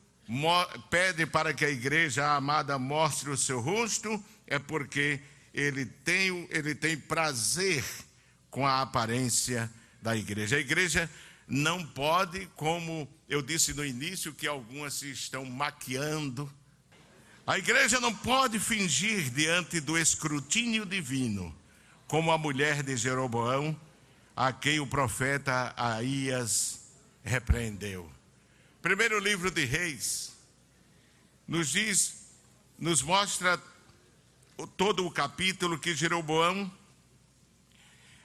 pede 0.89 1.27
para 1.27 1.53
que 1.53 1.65
a 1.65 1.71
igreja 1.71 2.37
amada 2.37 2.79
mostre 2.79 3.29
o 3.29 3.37
seu 3.37 3.59
rosto, 3.59 4.25
é 4.47 4.57
porque 4.57 5.21
ele 5.53 5.85
tem, 5.85 6.47
ele 6.53 6.77
tem 6.77 6.97
prazer 6.97 7.83
com 8.55 8.65
a 8.65 8.83
aparência 8.83 9.69
da 10.01 10.17
igreja. 10.17 10.55
A 10.55 10.61
igreja 10.61 11.11
não 11.49 11.85
pode, 11.85 12.47
como 12.55 13.09
eu 13.29 13.43
disse 13.43 13.75
no 13.75 13.85
início, 13.85 14.33
que 14.33 14.47
algumas 14.47 14.95
se 14.95 15.11
estão 15.11 15.45
maquiando. 15.45 16.49
A 17.45 17.59
igreja 17.59 17.99
não 17.99 18.15
pode 18.15 18.61
fingir 18.61 19.29
diante 19.31 19.81
do 19.81 19.99
escrutínio 19.99 20.87
divino, 20.87 21.53
como 22.07 22.31
a 22.31 22.39
mulher 22.39 22.85
de 22.85 22.97
Jeroboão, 22.97 23.77
a 24.37 24.53
quem 24.53 24.79
o 24.79 24.87
profeta 24.87 25.75
Aías 25.77 26.93
repreendeu. 27.25 28.09
Primeiro 28.81 29.19
livro 29.19 29.51
de 29.51 29.65
Reis 29.65 30.33
nos 31.49 31.71
diz, 31.73 32.29
nos 32.79 33.03
mostra 33.03 33.61
todo 34.77 35.05
o 35.05 35.11
capítulo 35.11 35.77
que 35.77 35.93
Jeroboão 35.93 36.71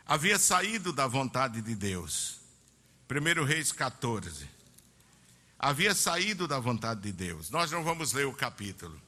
havia 0.10 0.39
saído 0.39 0.91
da 0.91 1.06
vontade 1.06 1.62
de 1.62 1.76
Deus. 1.76 2.39
1 3.08 3.43
Reis 3.43 3.72
14. 3.72 4.50
Havia 5.60 5.93
saído 5.93 6.48
da 6.48 6.58
vontade 6.60 7.02
de 7.02 7.12
Deus. 7.12 7.52
Nós 7.52 7.69
não 7.69 7.84
vamos 7.84 8.12
ler 8.12 8.26
o 8.26 8.34
capítulo. 8.34 9.00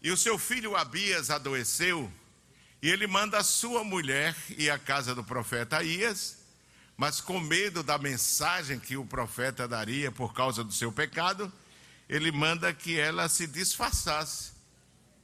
E 0.00 0.12
o 0.12 0.16
seu 0.16 0.38
filho 0.38 0.76
Abias 0.76 1.30
adoeceu, 1.30 2.12
e 2.80 2.88
ele 2.88 3.08
manda 3.08 3.38
a 3.38 3.42
sua 3.42 3.82
mulher 3.82 4.36
ir 4.50 4.70
à 4.70 4.78
casa 4.78 5.16
do 5.16 5.24
profeta 5.24 5.78
Aías, 5.78 6.38
mas 6.96 7.20
com 7.20 7.40
medo 7.40 7.82
da 7.82 7.98
mensagem 7.98 8.78
que 8.78 8.96
o 8.96 9.04
profeta 9.04 9.66
daria 9.66 10.12
por 10.12 10.32
causa 10.32 10.62
do 10.62 10.72
seu 10.72 10.92
pecado, 10.92 11.52
ele 12.08 12.30
manda 12.30 12.72
que 12.72 13.00
ela 13.00 13.28
se 13.28 13.48
disfarçasse, 13.48 14.52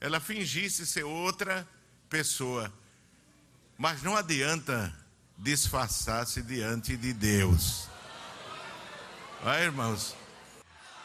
ela 0.01 0.19
fingisse 0.19 0.85
ser 0.85 1.05
outra 1.05 1.65
pessoa. 2.09 2.73
Mas 3.77 4.01
não 4.01 4.15
adianta 4.15 4.93
disfarçar-se 5.37 6.41
diante 6.41 6.95
de 6.95 7.13
Deus. 7.13 7.87
Vai, 9.43 9.63
irmãos. 9.63 10.15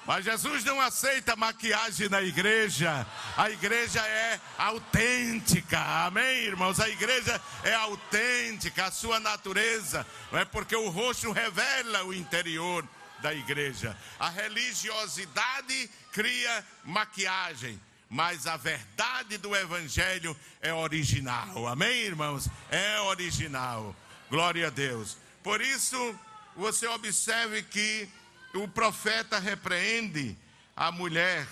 Mas 0.07 0.25
Jesus 0.25 0.65
não 0.65 0.81
aceita 0.81 1.37
maquiagem 1.37 2.09
na 2.09 2.23
igreja. 2.23 3.07
A 3.37 3.51
igreja 3.51 4.01
é 4.01 4.41
autêntica. 4.57 5.79
Amém, 5.79 6.45
irmãos? 6.45 6.81
A 6.81 6.89
igreja 6.89 7.41
é 7.63 7.75
autêntica, 7.75 8.87
a 8.87 8.91
sua 8.91 9.21
natureza. 9.21 10.07
Não 10.33 10.39
é 10.39 10.45
porque 10.45 10.75
o 10.75 10.89
rosto 10.89 11.31
revela 11.33 12.05
o 12.05 12.15
interior 12.15 12.87
da 13.21 13.35
igreja. 13.35 13.97
A 14.19 14.31
religiosidade 14.31 15.91
cria 16.13 16.67
maquiagem, 16.85 17.81
mas 18.11 18.49
a 18.49 18.57
verdade 18.57 19.39
do 19.39 19.55
evangelho 19.55 20.37
é 20.61 20.75
original. 20.75 21.69
Amém, 21.69 22.03
irmãos? 22.03 22.49
É 22.69 23.01
original. 23.03 23.95
Glória 24.29 24.67
a 24.67 24.71
Deus. 24.71 25.17
Por 25.45 25.61
isso, 25.61 26.19
você 26.57 26.89
observe 26.89 27.63
que 27.63 28.09
o 28.53 28.67
profeta 28.67 29.39
repreende 29.39 30.37
a 30.75 30.91
mulher 30.91 31.47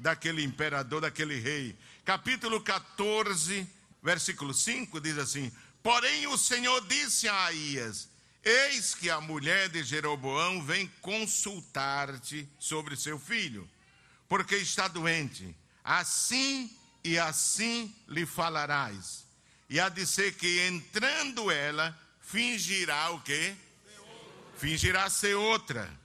daquele 0.00 0.42
imperador, 0.42 1.02
daquele 1.02 1.38
rei. 1.38 1.76
Capítulo 2.04 2.60
14, 2.60 3.64
versículo 4.02 4.52
5 4.52 5.00
diz 5.00 5.16
assim: 5.18 5.52
Porém 5.84 6.26
o 6.26 6.36
Senhor 6.36 6.84
disse 6.88 7.28
a 7.28 7.44
Aías: 7.44 8.08
Eis 8.42 8.92
que 8.92 9.08
a 9.08 9.20
mulher 9.20 9.68
de 9.68 9.84
Jeroboão 9.84 10.60
vem 10.64 10.90
consultar-te 11.00 12.48
sobre 12.58 12.96
seu 12.96 13.20
filho, 13.20 13.70
porque 14.28 14.56
está 14.56 14.88
doente. 14.88 15.61
Assim 15.84 16.70
e 17.04 17.18
assim 17.18 17.94
lhe 18.08 18.24
falarás. 18.26 19.24
E 19.68 19.80
há 19.80 19.88
de 19.88 20.06
ser 20.06 20.34
que 20.34 20.60
entrando 20.66 21.50
ela, 21.50 21.98
fingirá 22.20 23.10
o 23.10 23.20
quê? 23.20 23.54
Fingirá 24.56 25.10
ser 25.10 25.34
outra 25.34 26.02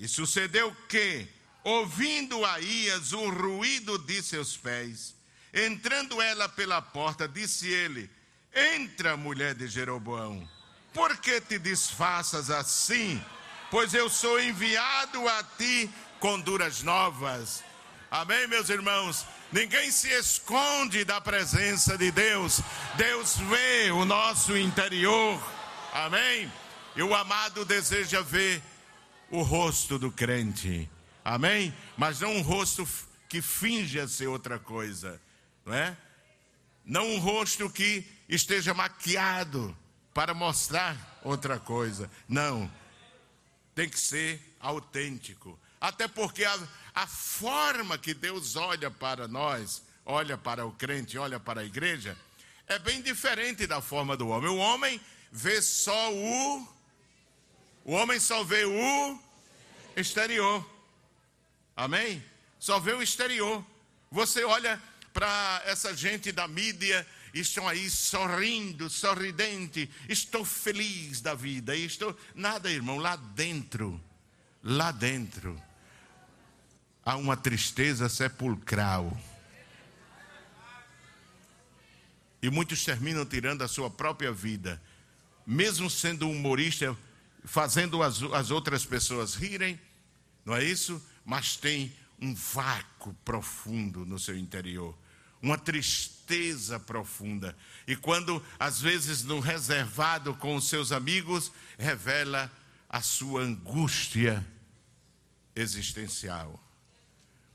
e 0.00 0.08
sucedeu 0.08 0.74
que, 0.88 1.28
ouvindo 1.62 2.42
Aías 2.46 3.12
o 3.12 3.28
ruído 3.28 3.98
de 3.98 4.22
seus 4.22 4.56
pés, 4.56 5.14
entrando 5.52 6.22
ela 6.22 6.48
pela 6.48 6.80
porta, 6.80 7.28
disse 7.28 7.68
ele: 7.68 8.10
Entra, 8.54 9.14
mulher 9.14 9.54
de 9.54 9.68
Jeroboão, 9.68 10.48
por 10.94 11.18
que 11.18 11.38
te 11.42 11.58
disfarças 11.58 12.50
assim? 12.50 13.22
Pois 13.70 13.92
eu 13.92 14.08
sou 14.08 14.40
enviado 14.40 15.28
a 15.28 15.44
ti 15.44 15.90
com 16.18 16.40
duras 16.40 16.82
novas. 16.82 17.62
Amém, 18.10 18.48
meus 18.48 18.68
irmãos? 18.68 19.24
Ninguém 19.52 19.88
se 19.92 20.08
esconde 20.08 21.04
da 21.04 21.20
presença 21.20 21.96
de 21.96 22.10
Deus. 22.10 22.60
Deus 22.96 23.36
vê 23.36 23.92
o 23.92 24.04
nosso 24.04 24.56
interior. 24.56 25.40
Amém? 25.92 26.52
E 26.96 27.02
o 27.04 27.14
amado 27.14 27.64
deseja 27.64 28.20
ver 28.20 28.60
o 29.30 29.42
rosto 29.42 29.96
do 29.96 30.10
crente. 30.10 30.90
Amém? 31.24 31.72
Mas 31.96 32.18
não 32.18 32.34
um 32.34 32.42
rosto 32.42 32.84
que 33.28 33.40
finja 33.40 34.08
ser 34.08 34.26
outra 34.26 34.58
coisa, 34.58 35.22
não 35.64 35.72
é? 35.72 35.96
Não 36.84 37.14
um 37.14 37.20
rosto 37.20 37.70
que 37.70 38.04
esteja 38.28 38.74
maquiado 38.74 39.76
para 40.12 40.34
mostrar 40.34 41.20
outra 41.22 41.60
coisa. 41.60 42.10
Não. 42.28 42.68
Tem 43.72 43.88
que 43.88 44.00
ser 44.00 44.56
autêntico. 44.58 45.56
Até 45.80 46.08
porque 46.08 46.44
a, 46.44 46.58
a 47.00 47.06
forma 47.06 47.96
que 47.96 48.12
Deus 48.12 48.56
olha 48.56 48.90
para 48.90 49.26
nós, 49.26 49.82
olha 50.04 50.36
para 50.36 50.66
o 50.66 50.72
crente, 50.72 51.16
olha 51.16 51.40
para 51.40 51.62
a 51.62 51.64
igreja, 51.64 52.14
é 52.66 52.78
bem 52.78 53.00
diferente 53.00 53.66
da 53.66 53.80
forma 53.80 54.18
do 54.18 54.28
homem. 54.28 54.50
O 54.50 54.58
homem 54.58 55.00
vê 55.32 55.62
só 55.62 56.12
o 56.12 56.68
o 57.86 57.92
homem 57.92 58.20
só 58.20 58.44
vê 58.44 58.66
o 58.66 59.18
exterior. 59.96 60.62
Amém? 61.74 62.22
Só 62.58 62.78
vê 62.78 62.92
o 62.92 63.02
exterior. 63.02 63.64
Você 64.10 64.44
olha 64.44 64.80
para 65.14 65.62
essa 65.64 65.96
gente 65.96 66.30
da 66.30 66.46
mídia, 66.46 67.06
estão 67.32 67.66
aí 67.66 67.88
sorrindo, 67.88 68.90
sorridente, 68.90 69.90
estou 70.06 70.44
feliz 70.44 71.22
da 71.22 71.34
vida, 71.34 71.74
estou 71.74 72.14
nada, 72.34 72.70
irmão, 72.70 72.98
lá 72.98 73.16
dentro, 73.16 73.98
lá 74.62 74.92
dentro 74.92 75.69
há 77.04 77.16
uma 77.16 77.36
tristeza 77.36 78.08
sepulcral. 78.08 79.16
E 82.42 82.50
muitos 82.50 82.84
terminam 82.84 83.24
tirando 83.26 83.62
a 83.62 83.68
sua 83.68 83.90
própria 83.90 84.32
vida, 84.32 84.80
mesmo 85.46 85.90
sendo 85.90 86.30
humorista 86.30 86.96
fazendo 87.44 88.02
as, 88.02 88.22
as 88.22 88.50
outras 88.50 88.84
pessoas 88.84 89.34
rirem, 89.34 89.80
não 90.44 90.54
é 90.54 90.64
isso? 90.64 91.02
Mas 91.24 91.56
tem 91.56 91.94
um 92.20 92.34
vácuo 92.34 93.14
profundo 93.24 94.04
no 94.04 94.18
seu 94.18 94.36
interior, 94.36 94.96
uma 95.40 95.56
tristeza 95.56 96.78
profunda. 96.78 97.56
E 97.86 97.96
quando, 97.96 98.44
às 98.58 98.80
vezes, 98.80 99.22
no 99.22 99.40
reservado 99.40 100.34
com 100.34 100.54
os 100.54 100.68
seus 100.68 100.92
amigos, 100.92 101.50
revela 101.78 102.50
a 102.88 103.00
sua 103.00 103.42
angústia 103.42 104.46
existencial. 105.54 106.62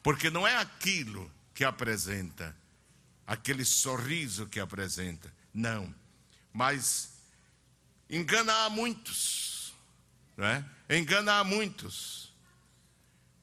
Porque 0.06 0.30
não 0.30 0.48
é 0.48 0.56
aquilo 0.56 1.30
que 1.54 1.66
apresenta, 1.66 2.56
aquele 3.28 3.66
sorriso 3.66 4.46
que 4.46 4.62
apresenta, 4.62 5.34
não. 5.54 5.94
Mas 6.54 7.10
engana 8.10 8.54
a 8.64 8.70
muitos 8.70 9.56
é? 10.38 10.98
engana 10.98 11.40
a 11.40 11.44
muitos. 11.44 12.34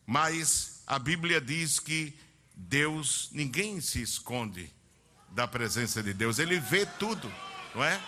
Mas 0.06 0.82
a 0.86 0.98
Bíblia 0.98 1.40
diz 1.40 1.78
que 1.78 2.14
Deus, 2.54 3.30
ninguém 3.32 3.80
se 3.80 4.02
esconde 4.02 4.70
da 5.30 5.48
presença 5.48 6.02
de 6.02 6.12
Deus, 6.12 6.38
ele 6.38 6.60
vê 6.60 6.84
tudo, 6.84 7.32
não 7.74 7.82
é? 7.82 8.00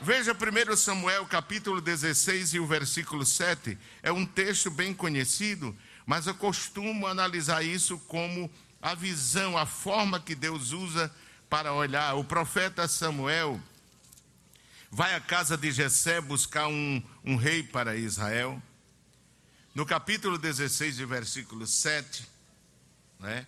Veja 0.00 0.32
1 0.32 0.76
Samuel 0.76 1.26
capítulo 1.26 1.80
16 1.80 2.54
e 2.54 2.60
o 2.60 2.66
versículo 2.66 3.26
7, 3.26 3.76
é 4.00 4.12
um 4.12 4.24
texto 4.24 4.70
bem 4.70 4.94
conhecido, 4.94 5.76
mas 6.08 6.26
eu 6.26 6.34
costumo 6.34 7.06
analisar 7.06 7.62
isso 7.62 7.98
como 7.98 8.50
a 8.80 8.94
visão, 8.94 9.58
a 9.58 9.66
forma 9.66 10.18
que 10.18 10.34
Deus 10.34 10.72
usa 10.72 11.14
para 11.50 11.74
olhar. 11.74 12.14
O 12.14 12.24
profeta 12.24 12.88
Samuel, 12.88 13.60
vai 14.90 15.14
à 15.14 15.20
casa 15.20 15.54
de 15.54 15.70
Jessé 15.70 16.18
buscar 16.18 16.66
um, 16.66 17.02
um 17.22 17.36
rei 17.36 17.62
para 17.62 17.94
Israel. 17.94 18.62
No 19.74 19.84
capítulo 19.84 20.38
16, 20.38 20.96
de 20.96 21.04
versículo 21.04 21.66
7, 21.66 22.26
né? 23.20 23.46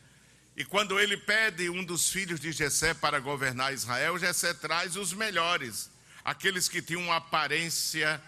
E 0.55 0.62
quando 0.62 1.01
ele 1.01 1.16
pede 1.16 1.70
um 1.70 1.83
dos 1.83 2.11
filhos 2.11 2.38
de 2.38 2.53
Jessé 2.53 2.92
para 2.92 3.20
governar 3.20 3.73
Israel, 3.73 4.18
Jessé 4.18 4.53
traz 4.53 4.96
os 4.96 5.14
melhores, 5.14 5.90
aqueles 6.23 6.68
que 6.68 6.83
tinham 6.83 7.05
uma 7.05 7.16
aparência 7.16 8.23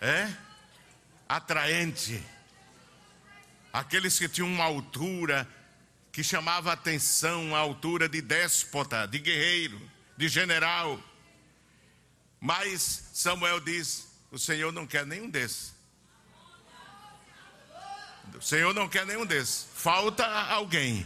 é, 0.00 0.28
atraente, 1.28 2.20
aqueles 3.74 4.16
que 4.16 4.28
tinham 4.28 4.46
uma 4.46 4.62
altura 4.62 5.48
que 6.12 6.22
chamava 6.22 6.72
atenção, 6.72 7.56
a 7.56 7.58
altura 7.58 8.08
de 8.08 8.22
déspota, 8.22 9.04
de 9.04 9.18
guerreiro, 9.18 9.82
de 10.16 10.28
general. 10.28 11.00
Mas 12.40 13.10
Samuel 13.12 13.58
diz: 13.58 14.06
o 14.30 14.38
Senhor 14.38 14.72
não 14.72 14.86
quer 14.86 15.04
nenhum 15.04 15.28
desses. 15.28 15.74
O 18.32 18.40
Senhor 18.40 18.72
não 18.72 18.88
quer 18.88 19.04
nenhum 19.04 19.26
desses. 19.26 19.66
Falta 19.74 20.24
alguém. 20.24 21.04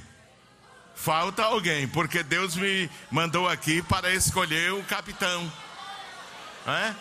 Falta 0.94 1.44
alguém, 1.44 1.88
porque 1.88 2.22
Deus 2.22 2.54
me 2.54 2.90
mandou 3.10 3.48
aqui 3.48 3.82
para 3.82 4.12
escolher 4.12 4.74
o 4.74 4.84
capitão. 4.84 5.50
É? 6.66 6.94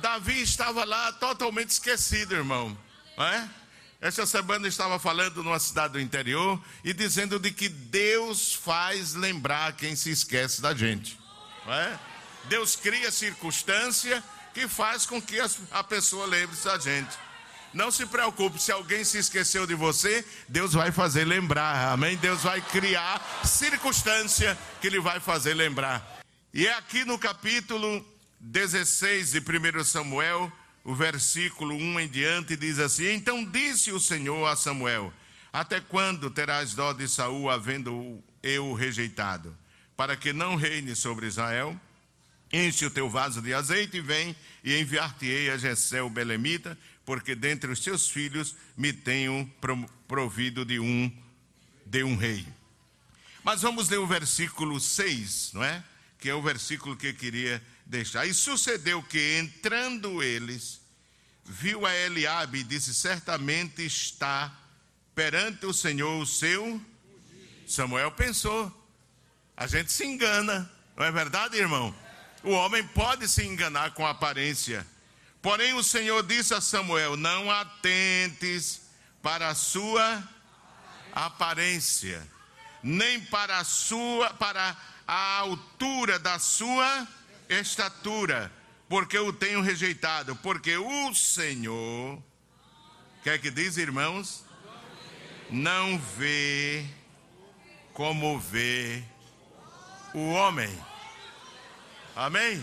Davi 0.00 0.40
estava 0.40 0.84
lá 0.84 1.12
totalmente 1.12 1.70
esquecido, 1.70 2.34
irmão. 2.34 2.76
É? 3.18 3.48
Essa 4.00 4.26
semana 4.26 4.68
estava 4.68 4.98
falando 4.98 5.42
numa 5.42 5.58
cidade 5.58 5.94
do 5.94 6.00
interior 6.00 6.62
e 6.82 6.92
dizendo 6.92 7.38
de 7.38 7.50
que 7.50 7.68
Deus 7.68 8.52
faz 8.52 9.14
lembrar 9.14 9.72
quem 9.74 9.96
se 9.96 10.10
esquece 10.10 10.60
da 10.60 10.74
gente. 10.74 11.18
É? 11.66 11.98
Deus 12.44 12.76
cria 12.76 13.10
circunstância 13.10 14.22
que 14.52 14.68
faz 14.68 15.06
com 15.06 15.20
que 15.20 15.38
a 15.70 15.82
pessoa 15.82 16.26
lembre-se 16.26 16.64
da 16.64 16.78
gente. 16.78 17.16
Não 17.72 17.90
se 17.90 18.06
preocupe, 18.06 18.62
se 18.62 18.70
alguém 18.70 19.02
se 19.02 19.18
esqueceu 19.18 19.66
de 19.66 19.74
você, 19.74 20.24
Deus 20.48 20.74
vai 20.74 20.92
fazer 20.92 21.24
lembrar, 21.24 21.92
amém? 21.92 22.16
Deus 22.16 22.42
vai 22.42 22.60
criar 22.60 23.20
circunstância 23.44 24.56
que 24.80 24.86
Ele 24.86 25.00
vai 25.00 25.18
fazer 25.18 25.54
lembrar. 25.54 26.20
E 26.52 26.68
é 26.68 26.74
aqui 26.74 27.04
no 27.04 27.18
capítulo 27.18 28.06
16 28.38 29.32
de 29.32 29.40
1 29.40 29.84
Samuel, 29.84 30.52
o 30.84 30.94
versículo 30.94 31.74
1 31.74 32.00
em 32.00 32.08
diante, 32.08 32.56
diz 32.56 32.78
assim: 32.78 33.14
Então 33.14 33.44
disse 33.44 33.90
o 33.90 33.98
Senhor 33.98 34.46
a 34.46 34.54
Samuel: 34.54 35.12
Até 35.52 35.80
quando 35.80 36.30
terás 36.30 36.74
dó 36.74 36.92
de 36.92 37.08
Saul, 37.08 37.50
havendo 37.50 38.22
eu 38.42 38.74
rejeitado, 38.74 39.56
para 39.96 40.16
que 40.16 40.32
não 40.32 40.56
reine 40.56 40.94
sobre 40.94 41.26
Israel? 41.26 41.78
Enche 42.52 42.84
o 42.84 42.90
teu 42.90 43.08
vaso 43.10 43.42
de 43.42 43.52
azeite 43.52 43.96
e 43.96 44.00
vem, 44.00 44.36
e 44.62 44.78
enviar-te-ei 44.78 45.50
a 45.50 45.56
Jessé 45.56 46.02
o 46.02 46.10
Belemita, 46.10 46.78
porque 47.04 47.34
dentre 47.34 47.72
os 47.72 47.80
teus 47.80 48.08
filhos 48.08 48.54
me 48.76 48.92
tenho 48.92 49.50
provido 50.06 50.64
de 50.64 50.78
um, 50.78 51.10
de 51.84 52.04
um 52.04 52.14
rei. 52.14 52.46
Mas 53.42 53.62
vamos 53.62 53.88
ler 53.88 53.98
o 53.98 54.06
versículo 54.06 54.78
6, 54.78 55.50
não 55.54 55.64
é? 55.64 55.82
Que 56.24 56.30
é 56.30 56.34
o 56.34 56.40
versículo 56.40 56.96
que 56.96 57.08
eu 57.08 57.14
queria 57.14 57.62
deixar. 57.84 58.24
E 58.24 58.32
sucedeu 58.32 59.02
que, 59.02 59.36
entrando 59.36 60.22
eles, 60.22 60.80
viu 61.44 61.84
a 61.84 61.94
Eliabe 61.94 62.60
e 62.60 62.64
disse: 62.64 62.94
Certamente 62.94 63.84
está 63.84 64.50
perante 65.14 65.66
o 65.66 65.74
Senhor 65.74 66.18
o 66.18 66.24
seu. 66.24 66.80
Samuel 67.68 68.10
pensou. 68.12 68.72
A 69.54 69.66
gente 69.66 69.92
se 69.92 70.06
engana, 70.06 70.72
não 70.96 71.04
é 71.04 71.12
verdade, 71.12 71.58
irmão? 71.58 71.94
O 72.42 72.52
homem 72.52 72.82
pode 72.82 73.28
se 73.28 73.44
enganar 73.44 73.92
com 73.92 74.06
aparência. 74.06 74.86
Porém, 75.42 75.74
o 75.74 75.82
Senhor 75.82 76.22
disse 76.22 76.54
a 76.54 76.60
Samuel: 76.62 77.18
Não 77.18 77.50
atentes 77.50 78.80
para 79.20 79.48
a 79.48 79.54
sua 79.54 80.26
aparência, 81.12 82.26
nem 82.82 83.20
para 83.20 83.58
a 83.58 83.64
sua, 83.64 84.32
para 84.32 84.74
a 85.06 85.38
altura 85.38 86.18
da 86.18 86.38
sua 86.38 87.06
estatura, 87.48 88.52
porque 88.88 89.16
eu 89.16 89.32
tenho 89.32 89.60
rejeitado, 89.60 90.36
porque 90.36 90.76
o 90.76 91.14
Senhor, 91.14 92.22
quer 93.22 93.38
que 93.40 93.50
diz, 93.50 93.76
irmãos? 93.76 94.44
Não 95.50 95.98
vê 95.98 96.84
como 97.92 98.38
vê 98.38 99.04
o 100.14 100.30
homem. 100.30 100.70
Amém? 102.16 102.62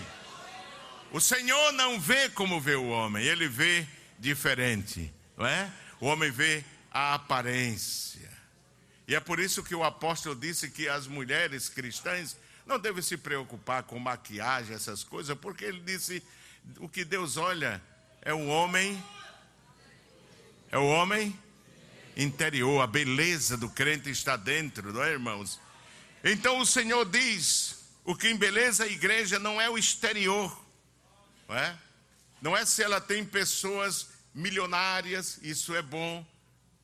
O 1.11 1.19
Senhor 1.19 1.73
não 1.73 1.99
vê 1.99 2.29
como 2.29 2.59
vê 2.59 2.75
o 2.75 2.87
homem, 2.87 3.23
ele 3.25 3.47
vê 3.47 3.85
diferente, 4.17 5.13
não 5.35 5.45
é? 5.45 5.71
O 5.99 6.07
homem 6.07 6.31
vê 6.31 6.63
a 6.89 7.13
aparência. 7.13 8.30
E 9.11 9.15
é 9.15 9.19
por 9.19 9.41
isso 9.41 9.61
que 9.61 9.75
o 9.75 9.83
apóstolo 9.83 10.33
disse 10.33 10.69
que 10.69 10.87
as 10.87 11.05
mulheres 11.05 11.67
cristãs 11.67 12.37
não 12.65 12.79
devem 12.79 13.03
se 13.03 13.17
preocupar 13.17 13.83
com 13.83 13.99
maquiagem, 13.99 14.73
essas 14.73 15.03
coisas, 15.03 15.37
porque 15.37 15.65
ele 15.65 15.81
disse: 15.81 16.23
o 16.77 16.87
que 16.87 17.03
Deus 17.03 17.35
olha 17.35 17.83
é 18.21 18.33
o 18.33 18.47
homem, 18.47 19.03
é 20.71 20.77
o 20.77 20.85
homem 20.85 21.37
interior, 22.15 22.81
a 22.81 22.87
beleza 22.87 23.57
do 23.57 23.69
crente 23.69 24.09
está 24.09 24.37
dentro, 24.37 24.93
não 24.93 25.03
é, 25.03 25.11
irmãos? 25.11 25.59
Então 26.23 26.59
o 26.59 26.65
Senhor 26.65 27.03
diz: 27.03 27.83
o 28.05 28.15
que 28.15 28.29
embeleza 28.29 28.85
a 28.85 28.87
igreja 28.87 29.37
não 29.37 29.59
é 29.59 29.69
o 29.69 29.77
exterior, 29.77 30.57
não 31.49 31.57
é? 31.57 31.77
Não 32.41 32.55
é 32.55 32.65
se 32.65 32.81
ela 32.81 33.01
tem 33.01 33.25
pessoas 33.25 34.07
milionárias, 34.33 35.37
isso 35.43 35.75
é 35.75 35.81
bom, 35.81 36.25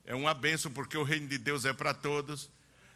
é 0.08 0.14
uma 0.14 0.32
benção 0.32 0.72
porque 0.72 0.96
o 0.96 1.02
reino 1.02 1.28
de 1.28 1.36
Deus 1.36 1.66
é 1.66 1.72
para 1.74 1.92
todos. 1.92 2.48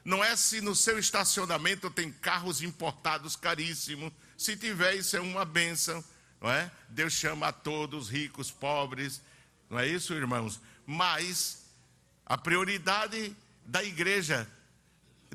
Não 0.03 0.25
é 0.25 0.35
se 0.35 0.62
no 0.62 0.75
seu 0.75 0.98
estacionamento 0.98 1.90
tem 1.90 2.11
carros 2.11 2.62
importados 2.62 3.37
caríssimos, 3.37 4.11
se 4.35 4.57
tiver 4.57 4.94
isso 4.94 5.14
é 5.14 5.20
uma 5.20 5.44
benção, 5.44 6.03
não 6.40 6.51
é? 6.51 6.72
Deus 6.88 7.12
chama 7.12 7.48
a 7.48 7.53
todos, 7.53 8.09
ricos, 8.09 8.51
pobres, 8.51 9.20
não 9.68 9.79
é 9.79 9.87
isso, 9.87 10.14
irmãos? 10.14 10.59
Mas 10.87 11.66
a 12.25 12.38
prioridade 12.38 13.37
da 13.66 13.85
igreja 13.85 14.48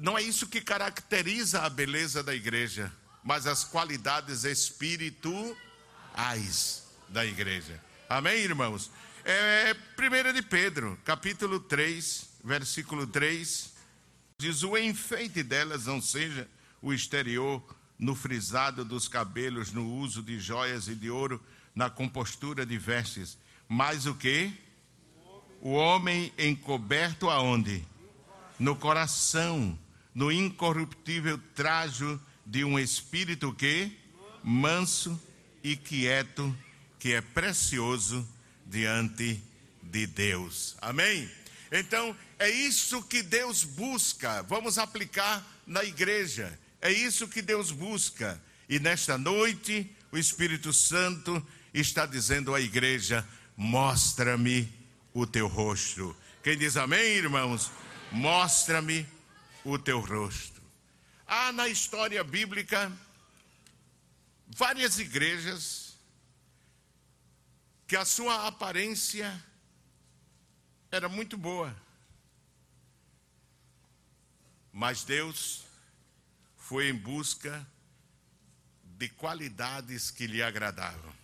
não 0.01 0.17
é 0.17 0.23
isso 0.23 0.47
que 0.47 0.61
caracteriza 0.61 1.61
a 1.61 1.69
beleza 1.69 2.23
da 2.23 2.33
igreja, 2.33 2.91
mas 3.23 3.45
as 3.45 3.63
qualidades 3.63 4.45
espirituais 4.45 5.27
da 7.07 7.23
igreja. 7.23 7.79
Amém, 8.09 8.39
irmãos? 8.39 8.89
É 9.29 9.73
1 9.73 10.31
de 10.31 10.41
Pedro, 10.41 10.97
capítulo 11.03 11.59
3, 11.59 12.29
versículo 12.45 13.05
3, 13.05 13.73
diz: 14.37 14.63
O 14.63 14.77
enfeite 14.77 15.43
delas 15.43 15.85
não 15.85 16.01
seja 16.01 16.47
o 16.81 16.93
exterior, 16.93 17.61
no 17.99 18.15
frisado 18.15 18.85
dos 18.85 19.09
cabelos, 19.09 19.73
no 19.73 19.85
uso 19.95 20.23
de 20.23 20.39
joias 20.39 20.87
e 20.87 20.95
de 20.95 21.09
ouro, 21.09 21.43
na 21.75 21.89
compostura 21.89 22.65
de 22.65 22.77
vestes, 22.77 23.37
mas 23.67 24.05
o 24.05 24.15
que? 24.15 24.49
O 25.59 25.71
homem 25.71 26.31
encoberto 26.37 27.29
aonde? 27.29 27.85
No 28.57 28.77
coração 28.77 29.77
no 30.15 30.31
incorruptível 30.31 31.37
trajo 31.53 32.17
de 32.45 32.63
um 32.63 32.79
espírito 32.79 33.51
que 33.51 33.91
manso 34.41 35.19
e 35.61 35.75
quieto, 35.75 36.55
que 36.97 37.11
é 37.11 37.19
precioso 37.19 38.25
diante 38.69 39.41
de 39.81 40.05
Deus. 40.05 40.75
Amém? 40.81 41.29
Então, 41.71 42.15
é 42.39 42.49
isso 42.49 43.03
que 43.03 43.21
Deus 43.21 43.63
busca. 43.63 44.43
Vamos 44.43 44.77
aplicar 44.77 45.45
na 45.65 45.83
igreja. 45.83 46.57
É 46.81 46.91
isso 46.91 47.27
que 47.27 47.41
Deus 47.41 47.71
busca. 47.71 48.41
E 48.69 48.79
nesta 48.79 49.17
noite, 49.17 49.89
o 50.11 50.17
Espírito 50.17 50.71
Santo 50.71 51.45
está 51.73 52.05
dizendo 52.05 52.53
à 52.53 52.61
igreja: 52.61 53.27
mostra-me 53.55 54.71
o 55.13 55.25
teu 55.25 55.47
rosto. 55.47 56.15
Quem 56.43 56.57
diz 56.57 56.77
amém, 56.77 57.15
irmãos? 57.15 57.71
Mostra-me 58.11 59.05
o 59.63 59.77
teu 59.77 59.99
rosto. 59.99 60.61
Há 61.25 61.51
na 61.51 61.67
história 61.67 62.23
bíblica 62.23 62.91
várias 64.55 64.97
igrejas 64.97 65.86
que 67.87 67.95
a 67.95 68.03
sua 68.03 68.45
aparência 68.45 69.41
era 70.91 71.07
muito 71.07 71.37
boa. 71.37 71.75
Mas 74.73 75.03
Deus 75.05 75.65
foi 76.57 76.89
em 76.89 76.93
busca 76.93 77.65
de 78.83 79.07
qualidades 79.07 80.11
que 80.11 80.27
lhe 80.27 80.43
agradavam. 80.43 81.15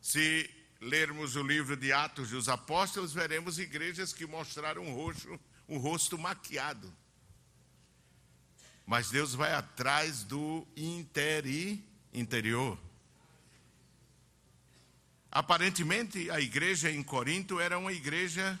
Se 0.00 0.50
lermos 0.80 1.34
o 1.36 1.42
livro 1.42 1.76
de 1.76 1.92
Atos 1.92 2.30
dos 2.30 2.48
Apóstolos, 2.48 3.12
veremos 3.12 3.58
igrejas 3.58 4.12
que 4.12 4.26
mostraram 4.26 4.82
um 4.84 4.92
rosto, 4.92 5.40
um 5.68 5.78
rosto 5.78 6.18
maquiado. 6.18 6.92
Mas 8.84 9.10
Deus 9.10 9.32
vai 9.32 9.54
atrás 9.54 10.24
do 10.24 10.66
interi, 10.76 11.82
interior. 12.12 12.78
Aparentemente, 15.34 16.30
a 16.30 16.38
igreja 16.38 16.90
em 16.90 17.02
Corinto 17.02 17.58
era 17.58 17.78
uma 17.78 17.90
igreja 17.90 18.60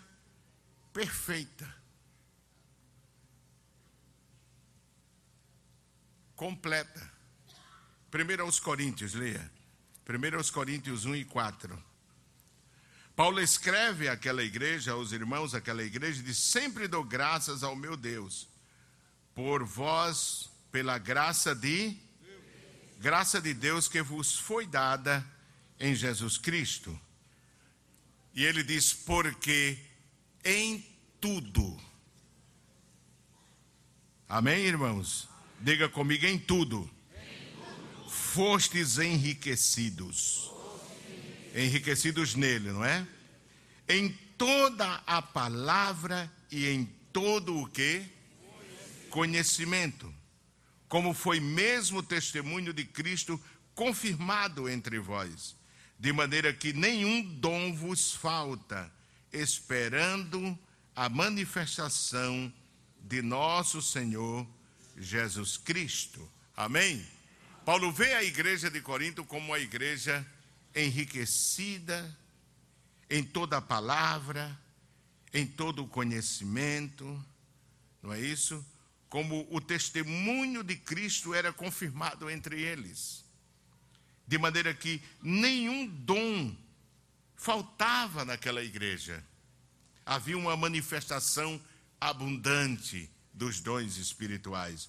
perfeita. 0.90 1.70
Completa. 6.34 7.12
Primeiro 8.10 8.42
aos 8.44 8.58
Coríntios, 8.58 9.12
leia. 9.12 9.52
Primeiro 10.02 10.38
aos 10.38 10.50
Coríntios 10.50 11.04
1 11.04 11.16
e 11.16 11.24
4. 11.26 11.84
Paulo 13.14 13.38
escreve 13.38 14.08
àquela 14.08 14.42
igreja, 14.42 14.92
aos 14.92 15.12
irmãos 15.12 15.52
daquela 15.52 15.82
igreja, 15.82 16.20
e 16.20 16.24
diz: 16.24 16.38
Sempre 16.38 16.88
dou 16.88 17.04
graças 17.04 17.62
ao 17.62 17.76
meu 17.76 17.98
Deus, 17.98 18.48
por 19.34 19.62
vós, 19.62 20.50
pela 20.72 20.96
graça 20.96 21.54
de 21.54 22.00
graça 22.98 23.42
de 23.42 23.52
Deus 23.52 23.88
que 23.88 24.00
vos 24.00 24.38
foi 24.38 24.64
dada 24.64 25.22
em 25.82 25.94
Jesus 25.94 26.38
Cristo. 26.38 26.98
E 28.34 28.42
ele 28.42 28.62
diz: 28.62 28.94
Porque 28.94 29.76
em 30.42 30.82
tudo. 31.20 31.78
Amém, 34.26 34.64
irmãos? 34.64 35.28
Diga 35.60 35.90
comigo: 35.90 36.24
em 36.24 36.38
tudo. 36.38 36.90
Fostes 38.08 38.96
enriquecidos 38.96 40.52
enriquecidos 41.54 42.34
nele, 42.34 42.72
não 42.72 42.84
é? 42.84 43.06
Em 43.88 44.08
toda 44.38 45.02
a 45.06 45.20
palavra 45.20 46.32
e 46.50 46.66
em 46.68 46.84
todo 47.12 47.58
o 47.58 47.68
que? 47.68 48.04
Conhecimento. 49.10 50.12
Como 50.88 51.14
foi 51.14 51.40
mesmo 51.40 51.98
o 51.98 52.02
testemunho 52.02 52.72
de 52.72 52.84
Cristo 52.84 53.40
confirmado 53.74 54.68
entre 54.68 54.98
vós, 54.98 55.56
de 56.02 56.12
maneira 56.12 56.52
que 56.52 56.72
nenhum 56.72 57.22
dom 57.36 57.72
vos 57.72 58.12
falta, 58.12 58.92
esperando 59.32 60.58
a 60.96 61.08
manifestação 61.08 62.52
de 63.00 63.22
nosso 63.22 63.80
Senhor 63.80 64.44
Jesus 64.98 65.56
Cristo. 65.56 66.28
Amém? 66.56 67.06
Paulo 67.64 67.92
vê 67.92 68.14
a 68.14 68.24
igreja 68.24 68.68
de 68.68 68.80
Corinto 68.80 69.24
como 69.24 69.46
uma 69.46 69.60
igreja 69.60 70.26
enriquecida 70.74 72.18
em 73.08 73.22
toda 73.22 73.58
a 73.58 73.62
palavra, 73.62 74.58
em 75.32 75.46
todo 75.46 75.84
o 75.84 75.88
conhecimento, 75.88 77.24
não 78.02 78.12
é 78.12 78.18
isso? 78.18 78.66
como 79.08 79.46
o 79.50 79.60
testemunho 79.60 80.64
de 80.64 80.74
Cristo 80.74 81.32
era 81.32 81.52
confirmado 81.52 82.28
entre 82.28 82.58
eles. 82.60 83.21
De 84.32 84.38
maneira 84.38 84.72
que 84.72 85.02
nenhum 85.20 85.86
dom 85.86 86.56
faltava 87.36 88.24
naquela 88.24 88.64
igreja. 88.64 89.22
Havia 90.06 90.38
uma 90.38 90.56
manifestação 90.56 91.60
abundante 92.00 93.10
dos 93.30 93.60
dons 93.60 93.98
espirituais. 93.98 94.88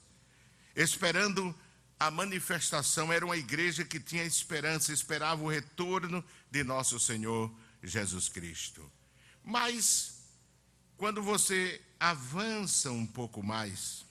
Esperando 0.74 1.54
a 2.00 2.10
manifestação, 2.10 3.12
era 3.12 3.26
uma 3.26 3.36
igreja 3.36 3.84
que 3.84 4.00
tinha 4.00 4.24
esperança, 4.24 4.94
esperava 4.94 5.44
o 5.44 5.50
retorno 5.50 6.24
de 6.50 6.64
nosso 6.64 6.98
Senhor 6.98 7.54
Jesus 7.84 8.30
Cristo. 8.30 8.90
Mas, 9.44 10.22
quando 10.96 11.22
você 11.22 11.82
avança 12.00 12.94
um 12.94 13.06
pouco 13.06 13.44
mais, 13.44 14.06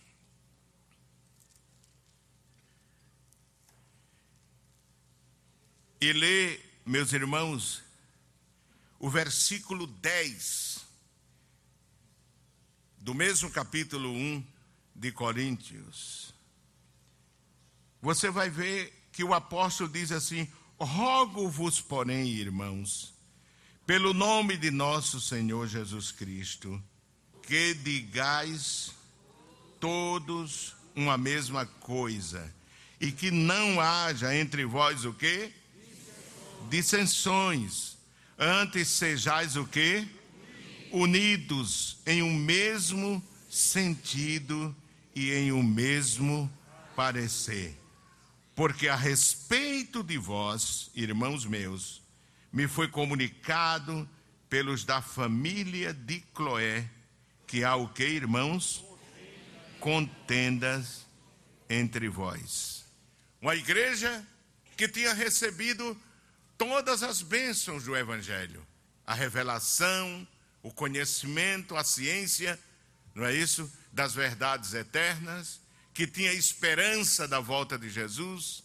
e 6.02 6.12
lê, 6.12 6.58
meus 6.84 7.12
irmãos, 7.12 7.80
o 8.98 9.08
versículo 9.08 9.86
10 9.86 10.80
do 12.98 13.14
mesmo 13.14 13.48
capítulo 13.48 14.10
1 14.10 14.44
de 14.96 15.12
Coríntios, 15.12 16.34
você 18.00 18.32
vai 18.32 18.50
ver 18.50 18.92
que 19.12 19.22
o 19.22 19.32
apóstolo 19.32 19.88
diz 19.90 20.10
assim: 20.10 20.50
Rogo-vos, 20.76 21.80
porém, 21.80 22.26
irmãos, 22.30 23.14
pelo 23.86 24.12
nome 24.12 24.56
de 24.56 24.72
nosso 24.72 25.20
Senhor 25.20 25.68
Jesus 25.68 26.10
Cristo, 26.10 26.82
que 27.44 27.74
digais 27.74 28.90
todos 29.78 30.74
uma 30.96 31.16
mesma 31.16 31.64
coisa, 31.64 32.52
e 33.00 33.12
que 33.12 33.30
não 33.30 33.80
haja 33.80 34.34
entre 34.34 34.64
vós 34.64 35.04
o 35.04 35.14
quê? 35.14 35.52
Dissensões. 36.68 37.96
Antes 38.38 38.88
sejais 38.88 39.56
o 39.56 39.66
quê? 39.66 40.06
Unidos 40.90 41.98
em 42.06 42.22
um 42.22 42.32
mesmo 42.34 43.22
sentido 43.48 44.74
e 45.14 45.32
em 45.32 45.52
um 45.52 45.62
mesmo 45.62 46.50
parecer. 46.96 47.78
Porque 48.54 48.88
a 48.88 48.96
respeito 48.96 50.02
de 50.02 50.18
vós, 50.18 50.90
irmãos 50.94 51.46
meus, 51.46 52.02
me 52.52 52.68
foi 52.68 52.88
comunicado 52.88 54.08
pelos 54.48 54.84
da 54.84 55.00
família 55.00 55.94
de 55.94 56.20
Cloé 56.34 56.88
que 57.52 57.64
há 57.64 57.76
o 57.76 57.86
que, 57.86 58.02
irmãos? 58.02 58.82
Contendas 59.78 61.04
entre 61.68 62.08
vós. 62.08 62.86
Uma 63.42 63.54
igreja 63.54 64.26
que 64.74 64.88
tinha 64.88 65.12
recebido 65.12 65.94
todas 66.68 67.02
as 67.02 67.22
bênçãos 67.22 67.84
do 67.84 67.96
Evangelho: 67.96 68.64
a 69.04 69.14
revelação, 69.14 70.26
o 70.62 70.72
conhecimento, 70.72 71.76
a 71.76 71.82
ciência, 71.82 72.56
não 73.14 73.24
é 73.24 73.34
isso? 73.34 73.70
Das 73.92 74.14
verdades 74.14 74.72
eternas, 74.72 75.60
que 75.92 76.06
tinha 76.06 76.32
esperança 76.32 77.26
da 77.26 77.40
volta 77.40 77.76
de 77.76 77.90
Jesus, 77.90 78.62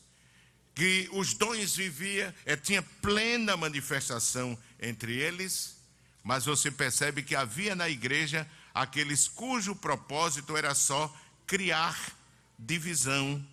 que 0.75 1.09
os 1.11 1.33
dons 1.33 1.75
vivia, 1.75 2.35
é, 2.45 2.55
tinha 2.55 2.83
plena 2.83 3.57
manifestação 3.57 4.55
entre 4.79 5.17
eles, 5.17 5.75
mas 6.23 6.45
você 6.45 6.69
percebe 6.69 7.23
que 7.23 7.35
havia 7.35 7.75
na 7.75 7.89
igreja 7.89 8.47
aqueles 8.75 9.27
cujo 9.27 9.75
propósito 9.75 10.55
era 10.55 10.75
só 10.75 11.11
criar 11.47 11.97
divisão, 12.59 13.43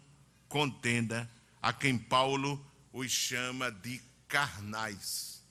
contenda, 0.48 1.28
a 1.62 1.72
quem 1.72 1.96
Paulo 1.96 2.62
os 2.92 3.10
chama 3.10 3.70
de 3.70 4.02
carnais, 4.28 5.42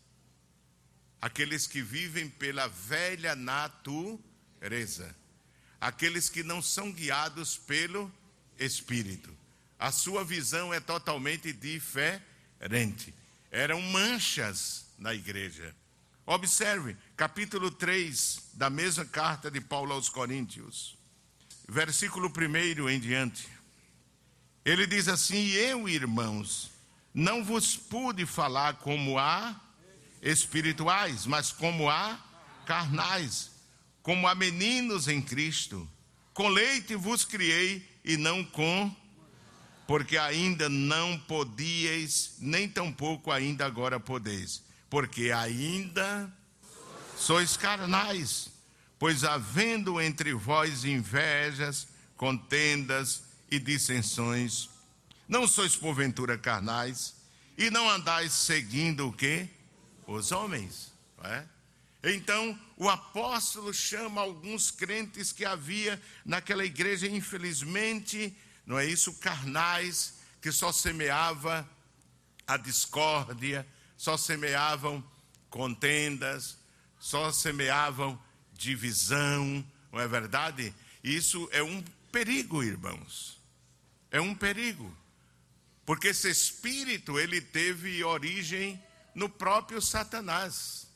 aqueles 1.21 1.67
que 1.67 1.81
vivem 1.81 2.29
pela 2.29 2.67
velha 2.67 3.35
natureza, 3.35 5.15
aqueles 5.79 6.29
que 6.29 6.43
não 6.43 6.61
são 6.61 6.91
guiados 6.91 7.57
pelo 7.57 8.11
Espírito. 8.57 9.35
A 9.79 9.91
sua 9.91 10.23
visão 10.23 10.73
é 10.73 10.79
totalmente 10.79 11.51
diferente. 11.51 13.13
Eram 13.51 13.81
manchas 13.81 14.85
na 14.97 15.13
igreja. 15.13 15.75
Observe, 16.25 16.95
capítulo 17.17 17.69
3 17.69 18.51
da 18.53 18.69
mesma 18.69 19.03
carta 19.03 19.51
de 19.51 19.59
Paulo 19.59 19.91
aos 19.91 20.07
Coríntios, 20.07 20.97
versículo 21.67 22.31
1 22.31 22.89
em 22.89 22.99
diante. 22.99 23.49
Ele 24.63 24.87
diz 24.87 25.09
assim: 25.09 25.49
Eu, 25.49 25.89
irmãos, 25.89 26.71
não 27.13 27.43
vos 27.43 27.75
pude 27.75 28.25
falar 28.25 28.75
como 28.75 29.19
a 29.19 29.55
espirituais, 30.21 31.25
mas 31.25 31.51
como 31.51 31.89
a 31.89 32.17
carnais, 32.65 33.51
como 34.01 34.27
a 34.27 34.33
meninos 34.33 35.07
em 35.07 35.21
Cristo. 35.21 35.87
Com 36.33 36.47
leite 36.47 36.95
vos 36.95 37.23
criei 37.23 37.87
e 38.03 38.17
não 38.17 38.43
com, 38.43 38.93
porque 39.85 40.17
ainda 40.17 40.67
não 40.69 41.19
podíeis, 41.19 42.35
nem 42.39 42.67
tampouco 42.67 43.31
ainda 43.31 43.65
agora 43.65 43.99
podeis, 43.99 44.63
porque 44.89 45.31
ainda 45.31 46.33
sois 47.17 47.55
carnais, 47.55 48.49
pois 48.97 49.23
havendo 49.23 50.01
entre 50.01 50.33
vós 50.33 50.83
invejas, 50.83 51.87
contendas 52.17 53.23
e 53.51 53.59
dissensões, 53.59 54.69
não 55.33 55.47
sois 55.47 55.75
porventura 55.75 56.37
carnais 56.37 57.15
e 57.57 57.71
não 57.71 57.89
andais 57.89 58.31
seguindo 58.33 59.07
o 59.07 59.11
que? 59.11 59.49
Os 60.05 60.31
homens. 60.31 60.93
É? 61.23 61.43
Então, 62.03 62.59
o 62.77 62.87
apóstolo 62.87 63.73
chama 63.73 64.21
alguns 64.21 64.69
crentes 64.69 65.31
que 65.31 65.43
havia 65.43 65.99
naquela 66.23 66.63
igreja, 66.63 67.07
infelizmente, 67.07 68.37
não 68.63 68.77
é 68.77 68.85
isso? 68.85 69.11
Carnais, 69.13 70.19
que 70.39 70.51
só 70.51 70.71
semeava 70.71 71.67
a 72.45 72.55
discórdia, 72.55 73.65
só 73.97 74.15
semeavam 74.15 75.03
contendas, 75.49 76.59
só 76.99 77.31
semeavam 77.31 78.21
divisão, 78.51 79.65
não 79.91 79.99
é 79.99 80.07
verdade? 80.07 80.71
Isso 81.03 81.49
é 81.51 81.63
um 81.63 81.83
perigo, 82.11 82.61
irmãos. 82.61 83.41
É 84.11 84.21
um 84.21 84.35
perigo. 84.35 84.95
Porque 85.85 86.09
esse 86.09 86.29
espírito 86.29 87.19
ele 87.19 87.41
teve 87.41 88.03
origem 88.03 88.81
no 89.13 89.29
próprio 89.29 89.81
Satanás, 89.81 90.87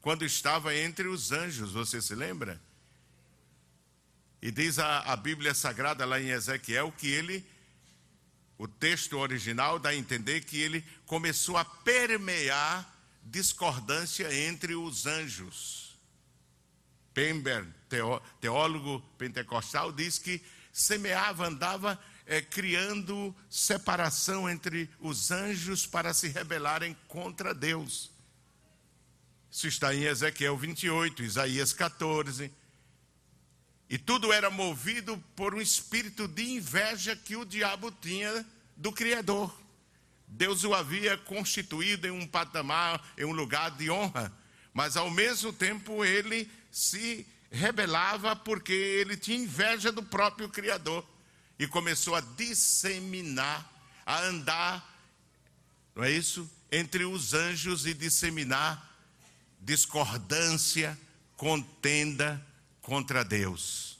quando 0.00 0.24
estava 0.24 0.74
entre 0.74 1.08
os 1.08 1.30
anjos, 1.30 1.72
você 1.72 2.00
se 2.00 2.14
lembra? 2.14 2.60
E 4.40 4.50
diz 4.50 4.78
a, 4.78 5.00
a 5.00 5.16
Bíblia 5.16 5.52
Sagrada 5.52 6.06
lá 6.06 6.18
em 6.20 6.30
Ezequiel 6.30 6.90
que 6.96 7.08
ele, 7.08 7.44
o 8.56 8.66
texto 8.66 9.18
original 9.18 9.78
dá 9.78 9.90
a 9.90 9.94
entender 9.94 10.42
que 10.42 10.58
ele 10.58 10.84
começou 11.04 11.56
a 11.58 11.64
permear 11.64 12.90
discordância 13.22 14.32
entre 14.34 14.74
os 14.74 15.06
anjos. 15.06 15.98
Pember, 17.12 17.66
teólogo 18.40 19.00
pentecostal, 19.18 19.92
diz 19.92 20.18
que 20.18 20.42
semeava, 20.72 21.46
andava 21.46 22.00
é, 22.30 22.40
criando 22.40 23.34
separação 23.48 24.48
entre 24.48 24.88
os 25.00 25.32
anjos 25.32 25.84
para 25.84 26.14
se 26.14 26.28
rebelarem 26.28 26.96
contra 27.08 27.52
Deus. 27.52 28.08
Isso 29.50 29.66
está 29.66 29.92
em 29.92 30.04
Ezequiel 30.04 30.56
28, 30.56 31.24
Isaías 31.24 31.72
14. 31.72 32.52
E 33.88 33.98
tudo 33.98 34.32
era 34.32 34.48
movido 34.48 35.18
por 35.34 35.56
um 35.56 35.60
espírito 35.60 36.28
de 36.28 36.52
inveja 36.52 37.16
que 37.16 37.34
o 37.34 37.44
diabo 37.44 37.90
tinha 37.90 38.46
do 38.76 38.92
Criador. 38.92 39.52
Deus 40.28 40.62
o 40.62 40.72
havia 40.72 41.16
constituído 41.18 42.06
em 42.06 42.12
um 42.12 42.28
patamar, 42.28 43.04
em 43.18 43.24
um 43.24 43.32
lugar 43.32 43.72
de 43.72 43.90
honra, 43.90 44.32
mas 44.72 44.96
ao 44.96 45.10
mesmo 45.10 45.52
tempo 45.52 46.04
ele 46.04 46.48
se 46.70 47.26
rebelava 47.50 48.36
porque 48.36 48.72
ele 48.72 49.16
tinha 49.16 49.36
inveja 49.36 49.90
do 49.90 50.04
próprio 50.04 50.48
Criador 50.48 51.04
e 51.60 51.66
começou 51.66 52.14
a 52.14 52.22
disseminar, 52.22 53.70
a 54.06 54.22
andar, 54.22 54.98
não 55.94 56.02
é 56.02 56.10
isso? 56.10 56.50
Entre 56.72 57.04
os 57.04 57.34
anjos 57.34 57.84
e 57.84 57.92
disseminar 57.92 58.98
discordância, 59.60 60.98
contenda 61.36 62.42
contra 62.80 63.22
Deus. 63.22 63.98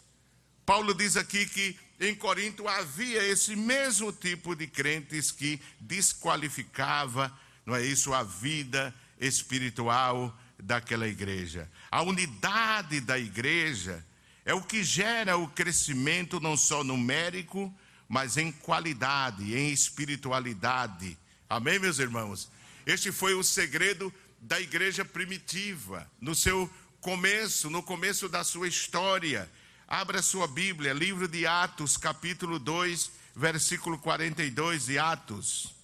Paulo 0.64 0.94
diz 0.94 1.18
aqui 1.18 1.44
que 1.44 1.78
em 2.00 2.14
Corinto 2.14 2.66
havia 2.66 3.22
esse 3.24 3.54
mesmo 3.54 4.10
tipo 4.10 4.56
de 4.56 4.66
crentes 4.66 5.30
que 5.30 5.60
desqualificava, 5.78 7.30
não 7.66 7.76
é 7.76 7.84
isso, 7.84 8.14
a 8.14 8.22
vida 8.22 8.94
espiritual 9.20 10.34
daquela 10.58 11.06
igreja. 11.06 11.70
A 11.90 12.00
unidade 12.00 13.02
da 13.02 13.18
igreja 13.18 14.02
é 14.44 14.54
o 14.54 14.62
que 14.62 14.82
gera 14.82 15.36
o 15.36 15.48
crescimento 15.48 16.40
não 16.40 16.56
só 16.56 16.82
numérico, 16.82 17.72
mas 18.08 18.36
em 18.36 18.50
qualidade, 18.50 19.54
em 19.54 19.70
espiritualidade. 19.70 21.16
Amém, 21.48 21.78
meus 21.78 21.98
irmãos? 21.98 22.50
Este 22.86 23.12
foi 23.12 23.34
o 23.34 23.42
segredo 23.42 24.12
da 24.40 24.60
igreja 24.60 25.04
primitiva, 25.04 26.10
no 26.20 26.34
seu 26.34 26.68
começo, 27.00 27.68
no 27.70 27.82
começo 27.82 28.28
da 28.28 28.42
sua 28.42 28.68
história. 28.68 29.50
Abra 29.86 30.22
sua 30.22 30.46
Bíblia, 30.46 30.92
livro 30.92 31.28
de 31.28 31.46
Atos, 31.46 31.96
capítulo 31.96 32.58
2, 32.58 33.10
versículo 33.34 33.98
42 33.98 34.86
de 34.86 34.98
Atos. 34.98 35.74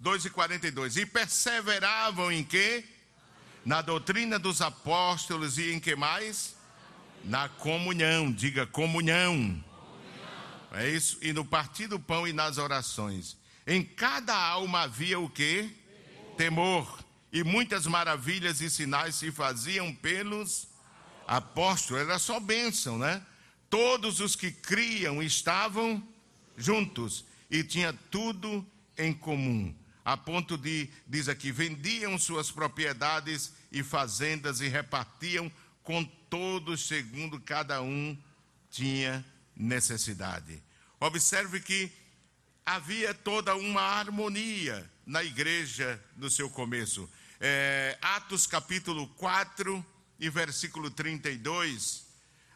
2 0.00 0.26
e 0.26 0.30
42. 0.30 0.96
E 0.96 1.06
perseveravam 1.06 2.30
em 2.30 2.44
quê? 2.44 2.84
Na 3.64 3.82
doutrina 3.82 4.38
dos 4.38 4.60
apóstolos 4.60 5.58
e 5.58 5.72
em 5.72 5.80
que 5.80 5.96
mais? 5.96 6.57
Na 7.24 7.48
comunhão, 7.48 8.32
diga 8.32 8.66
comunhão. 8.66 9.34
comunhão. 9.34 9.64
É 10.72 10.88
isso? 10.88 11.18
E 11.20 11.32
no 11.32 11.44
partir 11.44 11.86
do 11.86 11.98
pão 11.98 12.26
e 12.26 12.32
nas 12.32 12.58
orações. 12.58 13.36
Em 13.66 13.84
cada 13.84 14.34
alma 14.34 14.82
havia 14.82 15.20
o? 15.20 15.28
Temor. 15.28 16.36
Temor. 16.36 17.04
E 17.32 17.44
muitas 17.44 17.86
maravilhas 17.86 18.60
e 18.60 18.70
sinais 18.70 19.16
se 19.16 19.30
faziam 19.30 19.94
pelos 19.94 20.68
apóstolos. 21.26 22.02
Era 22.02 22.18
só 22.18 22.40
bênção, 22.40 22.98
né? 22.98 23.22
Todos 23.68 24.20
os 24.20 24.34
que 24.34 24.50
criam 24.50 25.22
estavam 25.22 26.02
juntos 26.56 27.24
e 27.50 27.62
tinha 27.62 27.92
tudo 28.10 28.66
em 28.96 29.12
comum 29.12 29.74
a 30.08 30.16
ponto 30.16 30.56
de, 30.56 30.88
diz 31.06 31.28
aqui, 31.28 31.52
vendiam 31.52 32.18
suas 32.18 32.50
propriedades 32.50 33.52
e 33.70 33.82
fazendas 33.82 34.62
e 34.62 34.66
repartiam 34.66 35.52
com 35.82 36.02
todos 36.30 36.86
segundo 36.86 37.40
cada 37.40 37.82
um 37.82 38.16
tinha 38.70 39.24
necessidade. 39.56 40.62
Observe 41.00 41.60
que 41.60 41.90
havia 42.64 43.14
toda 43.14 43.56
uma 43.56 43.80
harmonia 43.80 44.88
na 45.06 45.22
igreja 45.24 46.02
no 46.16 46.30
seu 46.30 46.50
começo. 46.50 47.08
É, 47.40 47.96
Atos 48.02 48.46
capítulo 48.46 49.06
4 49.16 49.84
e 50.20 50.28
versículo 50.28 50.90
32. 50.90 52.06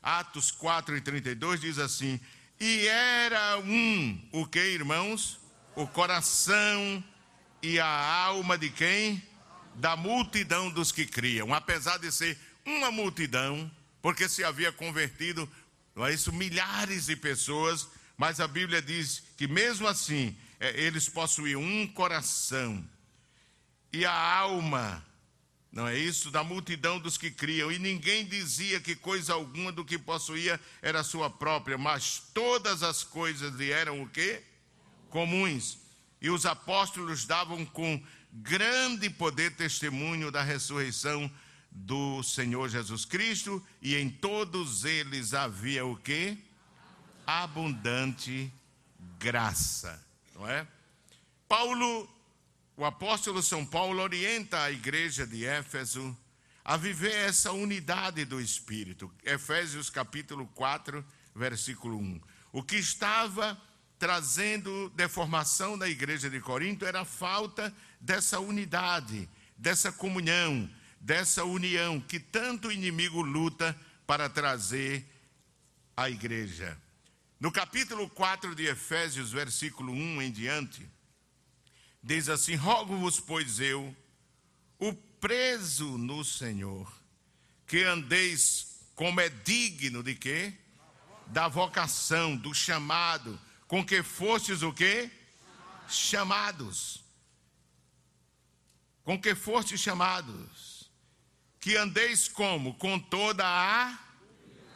Atos 0.02 0.50
4 0.50 0.96
e 0.96 1.00
32 1.00 1.60
diz 1.60 1.78
assim: 1.78 2.20
E 2.60 2.86
era 2.86 3.58
um, 3.60 4.28
o 4.32 4.46
que, 4.46 4.58
irmãos? 4.58 5.40
O 5.74 5.86
coração 5.86 7.02
e 7.62 7.78
a 7.78 7.86
alma 7.86 8.58
de 8.58 8.68
quem? 8.68 9.22
Da 9.76 9.96
multidão 9.96 10.68
dos 10.70 10.92
que 10.92 11.06
criam. 11.06 11.54
Apesar 11.54 11.98
de 11.98 12.12
ser 12.12 12.38
uma 12.64 12.90
multidão, 12.90 13.70
porque 14.00 14.28
se 14.28 14.44
havia 14.44 14.72
convertido, 14.72 15.48
não 15.94 16.06
é 16.06 16.12
isso, 16.14 16.32
milhares 16.32 17.06
de 17.06 17.16
pessoas, 17.16 17.88
mas 18.16 18.40
a 18.40 18.48
Bíblia 18.48 18.80
diz 18.80 19.22
que 19.36 19.46
mesmo 19.46 19.86
assim, 19.86 20.36
é, 20.60 20.80
eles 20.80 21.08
possuíam 21.08 21.62
um 21.62 21.86
coração 21.86 22.84
e 23.92 24.04
a 24.04 24.12
alma, 24.12 25.04
não 25.70 25.86
é 25.86 25.98
isso, 25.98 26.30
da 26.30 26.42
multidão 26.42 26.98
dos 26.98 27.18
que 27.18 27.30
criam, 27.30 27.70
e 27.70 27.78
ninguém 27.78 28.24
dizia 28.24 28.80
que 28.80 28.94
coisa 28.94 29.34
alguma 29.34 29.70
do 29.70 29.84
que 29.84 29.98
possuía 29.98 30.58
era 30.80 31.02
sua 31.02 31.28
própria, 31.28 31.76
mas 31.76 32.22
todas 32.32 32.82
as 32.82 33.02
coisas 33.02 33.54
lhe 33.54 33.70
eram 33.70 34.02
o 34.02 34.08
quê? 34.08 34.42
Comuns 35.10 35.82
e 36.22 36.30
os 36.30 36.46
apóstolos 36.46 37.24
davam 37.24 37.66
com 37.66 38.00
grande 38.32 39.10
poder 39.10 39.56
testemunho 39.56 40.30
da 40.30 40.40
ressurreição 40.40 41.30
do 41.74 42.22
Senhor 42.22 42.68
Jesus 42.68 43.04
Cristo, 43.04 43.64
e 43.80 43.96
em 43.96 44.10
todos 44.10 44.84
eles 44.84 45.34
havia 45.34 45.84
o 45.84 45.96
que? 45.96 46.38
Abundante 47.26 48.52
graça, 49.18 50.04
não 50.34 50.48
é? 50.48 50.66
Paulo, 51.48 52.08
o 52.76 52.84
apóstolo 52.84 53.42
São 53.42 53.64
Paulo 53.64 54.02
orienta 54.02 54.62
a 54.62 54.70
igreja 54.70 55.26
de 55.26 55.44
Éfeso 55.44 56.16
a 56.64 56.76
viver 56.76 57.12
essa 57.12 57.52
unidade 57.52 58.24
do 58.24 58.40
Espírito. 58.40 59.10
Efésios 59.24 59.90
capítulo 59.90 60.46
4, 60.54 61.04
versículo 61.34 61.98
1. 61.98 62.20
O 62.52 62.62
que 62.62 62.76
estava 62.76 63.60
trazendo 63.98 64.90
deformação 64.90 65.76
na 65.76 65.88
igreja 65.88 66.28
de 66.28 66.40
Corinto 66.40 66.84
era 66.84 67.02
a 67.02 67.04
falta 67.04 67.74
dessa 68.00 68.40
unidade, 68.40 69.28
dessa 69.56 69.92
comunhão, 69.92 70.68
dessa 71.02 71.44
união 71.44 72.00
que 72.00 72.20
tanto 72.20 72.68
o 72.68 72.72
inimigo 72.72 73.20
luta 73.20 73.76
para 74.06 74.28
trazer 74.28 75.04
à 75.96 76.08
igreja. 76.08 76.78
No 77.40 77.50
capítulo 77.50 78.08
4 78.08 78.54
de 78.54 78.66
Efésios, 78.66 79.32
versículo 79.32 79.92
1 79.92 80.22
em 80.22 80.30
diante, 80.30 80.88
diz 82.00 82.28
assim: 82.28 82.54
Rogo-vos, 82.54 83.18
pois 83.18 83.58
eu, 83.58 83.94
o 84.78 84.94
preso 84.94 85.98
no 85.98 86.24
Senhor, 86.24 86.90
que 87.66 87.82
andeis 87.82 88.80
como 88.94 89.20
é 89.20 89.28
digno 89.28 90.04
de 90.04 90.14
quê? 90.14 90.54
Da 91.26 91.48
vocação, 91.48 92.36
do 92.36 92.54
chamado, 92.54 93.40
com 93.66 93.84
que 93.84 94.04
fostes 94.04 94.62
o 94.62 94.72
quê? 94.72 95.10
Chamados. 95.88 97.02
Com 99.02 99.20
que 99.20 99.34
fostes 99.34 99.80
chamados. 99.80 100.71
Que 101.62 101.78
andeis 101.78 102.28
como? 102.28 102.74
Com 102.74 102.98
toda 102.98 103.42
a 103.46 103.98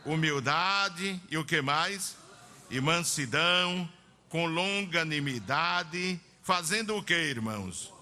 humildade 0.06 1.20
e 1.28 1.36
o 1.36 1.44
que 1.44 1.60
mais? 1.60 2.16
E 2.70 2.80
mansidão, 2.80 3.86
com 4.30 4.46
longanimidade, 4.46 6.18
fazendo 6.42 6.96
o 6.96 7.02
que, 7.02 7.12
irmãos? 7.12 7.92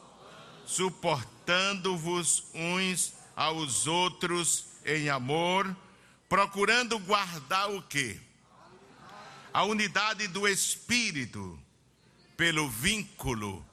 Suportando-vos 0.65 2.45
uns 2.55 3.15
aos 3.35 3.89
outros 3.89 4.67
em 4.87 5.09
amor, 5.09 5.77
procurando 6.29 6.97
guardar 7.01 7.73
o 7.73 7.83
que? 7.83 8.21
a 9.55 9.63
unidade 9.63 10.27
do 10.27 10.49
espírito 10.49 11.57
pelo 12.37 12.69
vínculo, 12.69 13.65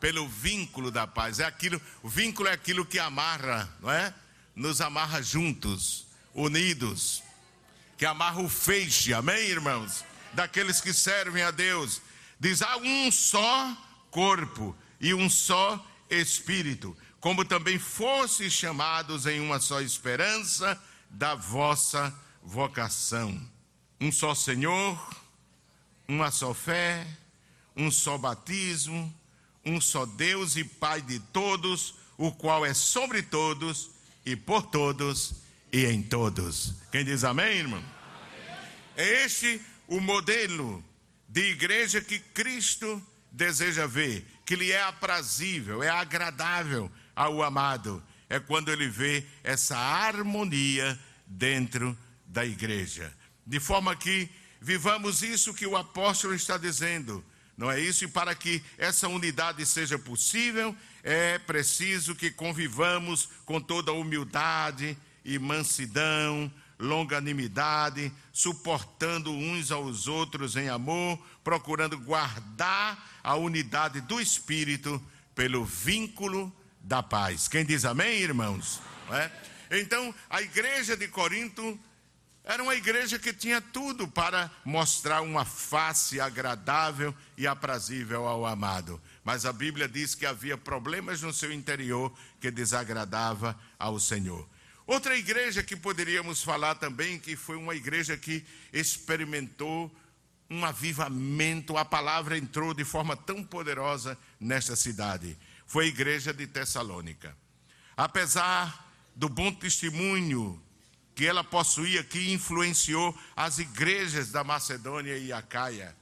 pelo 0.00 0.26
vínculo 0.26 0.90
da 0.90 1.06
paz. 1.06 1.38
É 1.38 1.44
aquilo, 1.44 1.80
o 2.02 2.08
vínculo 2.08 2.48
é 2.48 2.52
aquilo 2.52 2.84
que 2.84 2.98
amarra, 2.98 3.72
não 3.80 3.92
é? 3.92 4.12
Nos 4.54 4.80
amarra 4.80 5.22
juntos, 5.22 6.06
unidos, 6.34 7.22
que 7.96 8.06
amarra 8.06 8.40
o 8.40 8.48
feixe, 8.48 9.12
amém, 9.12 9.48
irmãos? 9.48 10.04
Daqueles 10.32 10.80
que 10.80 10.92
servem 10.92 11.42
a 11.42 11.50
Deus. 11.50 12.00
Diz: 12.38 12.62
há 12.62 12.76
um 12.78 13.12
só 13.12 13.76
corpo 14.10 14.76
e 15.00 15.12
um 15.12 15.28
só 15.28 15.84
espírito, 16.08 16.96
como 17.20 17.44
também 17.44 17.78
fostes 17.78 18.52
chamados 18.52 19.26
em 19.26 19.40
uma 19.40 19.60
só 19.60 19.80
esperança 19.80 20.80
da 21.10 21.34
vossa 21.34 22.14
vocação. 22.42 23.40
Um 24.00 24.10
só 24.10 24.34
Senhor, 24.34 24.98
uma 26.08 26.30
só 26.30 26.54
fé, 26.54 27.06
um 27.76 27.90
só 27.90 28.16
batismo, 28.16 29.14
um 29.64 29.80
só 29.80 30.06
Deus 30.06 30.56
e 30.56 30.64
Pai 30.64 31.02
de 31.02 31.20
todos, 31.20 31.94
o 32.16 32.32
qual 32.32 32.64
é 32.64 32.72
sobre 32.72 33.22
todos 33.22 33.90
e 34.24 34.36
por 34.36 34.66
todos 34.66 35.34
e 35.72 35.86
em 35.86 36.02
todos. 36.02 36.74
Quem 36.90 37.04
diz 37.04 37.24
amém, 37.24 37.58
irmão? 37.58 37.82
É 38.96 39.24
este 39.24 39.60
o 39.86 40.00
modelo 40.00 40.84
de 41.28 41.50
igreja 41.50 42.00
que 42.00 42.18
Cristo 42.18 43.02
deseja 43.30 43.86
ver, 43.86 44.26
que 44.44 44.56
lhe 44.56 44.72
é 44.72 44.82
aprazível, 44.82 45.82
é 45.82 45.88
agradável 45.88 46.90
ao 47.14 47.42
amado. 47.42 48.02
É 48.28 48.38
quando 48.38 48.70
ele 48.70 48.88
vê 48.88 49.24
essa 49.42 49.76
harmonia 49.76 50.98
dentro 51.26 51.96
da 52.26 52.44
igreja. 52.44 53.12
De 53.46 53.58
forma 53.58 53.96
que 53.96 54.28
Vivamos 54.60 55.22
isso 55.22 55.54
que 55.54 55.66
o 55.66 55.74
apóstolo 55.74 56.34
está 56.34 56.58
dizendo, 56.58 57.24
não 57.60 57.70
é 57.70 57.78
isso? 57.78 58.04
E 58.04 58.08
para 58.08 58.34
que 58.34 58.62
essa 58.78 59.06
unidade 59.06 59.66
seja 59.66 59.98
possível, 59.98 60.74
é 61.02 61.38
preciso 61.38 62.14
que 62.14 62.30
convivamos 62.30 63.28
com 63.44 63.60
toda 63.60 63.92
humildade 63.92 64.96
e 65.22 65.38
mansidão, 65.38 66.50
longanimidade, 66.78 68.10
suportando 68.32 69.30
uns 69.30 69.70
aos 69.70 70.08
outros 70.08 70.56
em 70.56 70.70
amor, 70.70 71.18
procurando 71.44 71.98
guardar 71.98 73.20
a 73.22 73.34
unidade 73.34 74.00
do 74.00 74.18
Espírito 74.18 74.98
pelo 75.34 75.62
vínculo 75.62 76.50
da 76.80 77.02
paz. 77.02 77.46
Quem 77.46 77.62
diz 77.62 77.84
amém, 77.84 78.22
irmãos? 78.22 78.80
É? 79.10 79.80
Então, 79.82 80.14
a 80.30 80.40
igreja 80.40 80.96
de 80.96 81.08
Corinto 81.08 81.78
era 82.52 82.64
uma 82.64 82.74
igreja 82.74 83.16
que 83.16 83.32
tinha 83.32 83.60
tudo 83.60 84.08
para 84.08 84.50
mostrar 84.64 85.20
uma 85.20 85.44
face 85.44 86.20
agradável 86.20 87.14
e 87.36 87.46
aprazível 87.46 88.26
ao 88.26 88.44
amado. 88.44 89.00
Mas 89.22 89.46
a 89.46 89.52
Bíblia 89.52 89.88
diz 89.88 90.16
que 90.16 90.26
havia 90.26 90.58
problemas 90.58 91.22
no 91.22 91.32
seu 91.32 91.52
interior 91.52 92.12
que 92.40 92.50
desagradava 92.50 93.56
ao 93.78 94.00
Senhor. 94.00 94.48
Outra 94.84 95.16
igreja 95.16 95.62
que 95.62 95.76
poderíamos 95.76 96.42
falar 96.42 96.74
também, 96.74 97.20
que 97.20 97.36
foi 97.36 97.56
uma 97.56 97.76
igreja 97.76 98.16
que 98.16 98.44
experimentou 98.72 99.88
um 100.50 100.64
avivamento, 100.64 101.76
a 101.76 101.84
palavra 101.84 102.36
entrou 102.36 102.74
de 102.74 102.84
forma 102.84 103.16
tão 103.16 103.44
poderosa 103.44 104.18
nesta 104.40 104.74
cidade. 104.74 105.38
Foi 105.64 105.84
a 105.84 105.88
igreja 105.88 106.32
de 106.32 106.48
Tessalônica. 106.48 107.36
Apesar 107.96 108.92
do 109.14 109.28
bom 109.28 109.52
testemunho 109.52 110.60
que 111.20 111.26
ela 111.26 111.44
possuía, 111.44 112.02
que 112.02 112.32
influenciou 112.32 113.14
as 113.36 113.58
igrejas 113.58 114.30
da 114.30 114.42
Macedônia 114.42 115.18
e 115.18 115.30
Acaia. 115.30 115.94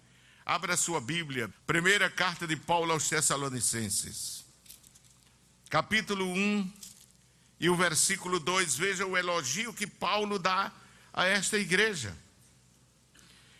Abra 0.46 0.76
sua 0.76 1.00
Bíblia, 1.00 1.52
primeira 1.66 2.08
carta 2.08 2.46
de 2.46 2.54
Paulo 2.54 2.92
aos 2.92 3.08
Tessalonicenses, 3.08 4.44
capítulo 5.68 6.24
1 6.24 6.72
e 7.58 7.68
o 7.68 7.74
versículo 7.74 8.38
2. 8.38 8.76
Veja 8.76 9.06
o 9.06 9.16
elogio 9.16 9.74
que 9.74 9.88
Paulo 9.88 10.38
dá 10.38 10.70
a 11.12 11.24
esta 11.24 11.58
igreja 11.58 12.16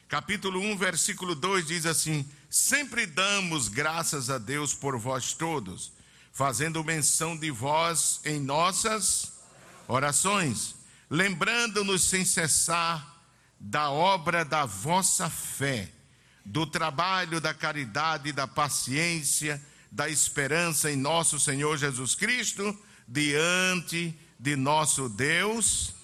capítulo 0.09 0.61
1, 0.61 0.77
versículo 0.77 1.35
2 1.35 1.67
diz 1.67 1.87
assim: 1.87 2.25
Sempre 2.49 3.05
damos 3.05 3.67
graças 3.67 4.31
a 4.31 4.39
Deus 4.39 4.75
por 4.75 4.97
vós 4.97 5.33
todos, 5.33 5.91
fazendo 6.33 6.85
menção 6.85 7.37
de 7.37 7.51
vós 7.51 8.21
em 8.25 8.39
nossas 8.39 9.33
orações, 9.89 10.78
lembrando-nos 11.11 12.05
sem 12.05 12.25
cessar 12.25 13.17
da 13.59 13.91
obra 13.91 14.45
da 14.45 14.65
vossa 14.65 15.29
fé, 15.29 15.91
do 16.45 16.67
trabalho 16.67 17.41
da 17.41 17.53
caridade, 17.53 18.33
da 18.33 18.47
paciência, 18.47 19.61
da 19.91 20.09
esperança 20.09 20.91
em 20.91 20.97
nosso 20.97 21.41
Senhor 21.41 21.77
Jesus 21.77 22.15
Cristo, 22.15 22.77
diante 23.07 24.19
de 24.39 24.55
nosso 24.55 25.09
Deus 25.09 25.95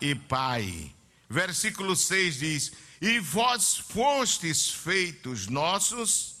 e 0.00 0.14
Pai. 0.14 0.92
Versículo 1.28 1.94
6 1.96 2.38
diz: 2.38 2.72
e 3.00 3.18
vós 3.18 3.76
fostes 3.76 4.70
feitos 4.70 5.46
nossos 5.46 6.36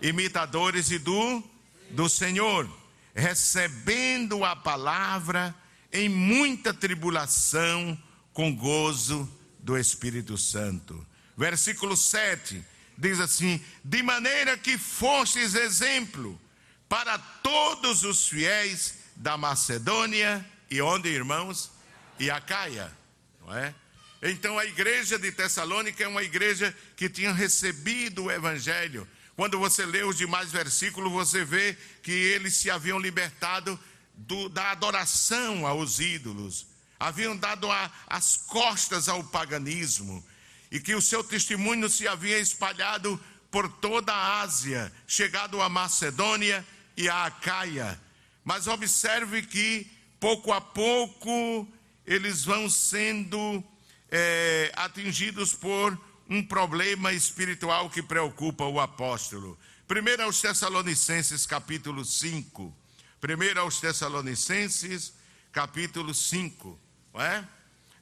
imitadores 0.00 0.90
e 0.90 0.98
do, 0.98 1.42
do 1.90 2.08
Senhor, 2.08 2.68
recebendo 3.14 4.44
a 4.44 4.54
palavra 4.54 5.54
em 5.92 6.08
muita 6.08 6.72
tribulação, 6.72 7.98
com 8.32 8.54
gozo 8.54 9.28
do 9.58 9.76
Espírito 9.76 10.38
Santo. 10.38 11.06
Versículo 11.36 11.96
7 11.96 12.64
diz 12.96 13.18
assim: 13.18 13.62
De 13.84 14.02
maneira 14.02 14.56
que 14.56 14.78
fostes 14.78 15.54
exemplo 15.54 16.40
para 16.88 17.18
todos 17.18 18.04
os 18.04 18.28
fiéis 18.28 18.94
da 19.16 19.36
Macedônia 19.36 20.44
e 20.70 20.80
onde, 20.80 21.08
irmãos? 21.08 21.70
E 22.18 22.30
Acaia, 22.30 22.92
não 23.40 23.56
é? 23.56 23.74
Então 24.22 24.58
a 24.58 24.66
igreja 24.66 25.18
de 25.18 25.32
Tessalônica 25.32 26.04
é 26.04 26.08
uma 26.08 26.22
igreja 26.22 26.76
que 26.94 27.08
tinha 27.08 27.32
recebido 27.32 28.24
o 28.24 28.30
evangelho. 28.30 29.08
Quando 29.34 29.58
você 29.58 29.86
lê 29.86 30.02
os 30.02 30.18
demais 30.18 30.52
versículos, 30.52 31.10
você 31.10 31.42
vê 31.44 31.74
que 32.02 32.12
eles 32.12 32.58
se 32.58 32.70
haviam 32.70 32.98
libertado 32.98 33.80
do, 34.26 34.48
da 34.48 34.70
adoração 34.70 35.66
aos 35.66 35.98
ídolos, 35.98 36.66
haviam 36.98 37.36
dado 37.36 37.70
a, 37.70 37.90
as 38.06 38.36
costas 38.36 39.08
ao 39.08 39.24
paganismo, 39.24 40.24
e 40.70 40.78
que 40.78 40.94
o 40.94 41.02
seu 41.02 41.24
testemunho 41.24 41.88
se 41.88 42.06
havia 42.06 42.38
espalhado 42.38 43.20
por 43.50 43.68
toda 43.68 44.12
a 44.12 44.40
Ásia, 44.40 44.92
chegado 45.06 45.60
a 45.60 45.68
Macedônia 45.68 46.64
e 46.96 47.08
a 47.08 47.26
Acaia. 47.26 48.00
Mas 48.44 48.66
observe 48.68 49.42
que, 49.42 49.90
pouco 50.20 50.52
a 50.52 50.60
pouco, 50.60 51.66
eles 52.06 52.44
vão 52.44 52.70
sendo 52.70 53.64
é, 54.10 54.70
atingidos 54.76 55.54
por 55.54 55.98
um 56.28 56.42
problema 56.42 57.12
espiritual 57.12 57.90
que 57.90 58.02
preocupa 58.02 58.64
o 58.64 58.78
apóstolo. 58.78 59.58
Primeiro 59.88 60.22
aos 60.22 60.40
Tessalonicenses, 60.40 61.44
capítulo 61.46 62.04
5. 62.04 62.79
Primeiro 63.20 63.60
aos 63.60 63.78
Tessalonicenses, 63.78 65.12
capítulo 65.52 66.14
5. 66.14 66.80
Não 67.12 67.20
é? 67.20 67.44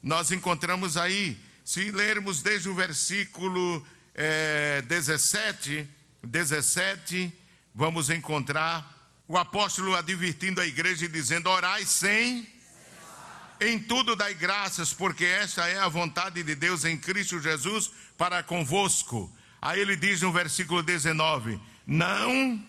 Nós 0.01 0.31
encontramos 0.31 0.97
aí, 0.97 1.37
se 1.65 1.91
lermos 1.91 2.41
desde 2.41 2.69
o 2.69 2.75
versículo 2.75 3.85
é, 4.15 4.81
17, 4.83 5.89
17, 6.23 7.33
vamos 7.75 8.11
encontrar 8.11 9.13
o 9.27 9.37
apóstolo 9.37 9.97
advertindo 9.97 10.61
a 10.61 10.67
igreja 10.67 11.07
e 11.07 11.09
dizendo: 11.09 11.51
orai 11.51 11.85
sem 11.85 12.47
em 13.61 13.77
tudo 13.77 14.15
dai 14.15 14.35
graças, 14.35 14.93
porque 14.93 15.25
esta 15.25 15.67
é 15.67 15.79
a 15.79 15.89
vontade 15.89 16.45
de 16.45 16.55
Deus 16.55 16.85
em 16.85 16.97
Cristo 16.97 17.41
Jesus 17.41 17.91
para 18.17 18.41
convosco. 18.41 19.37
Aí 19.61 19.81
ele 19.81 19.97
diz 19.97 20.23
no 20.23 20.33
versículo 20.33 20.81
19: 20.81 21.61
Não. 21.85 22.65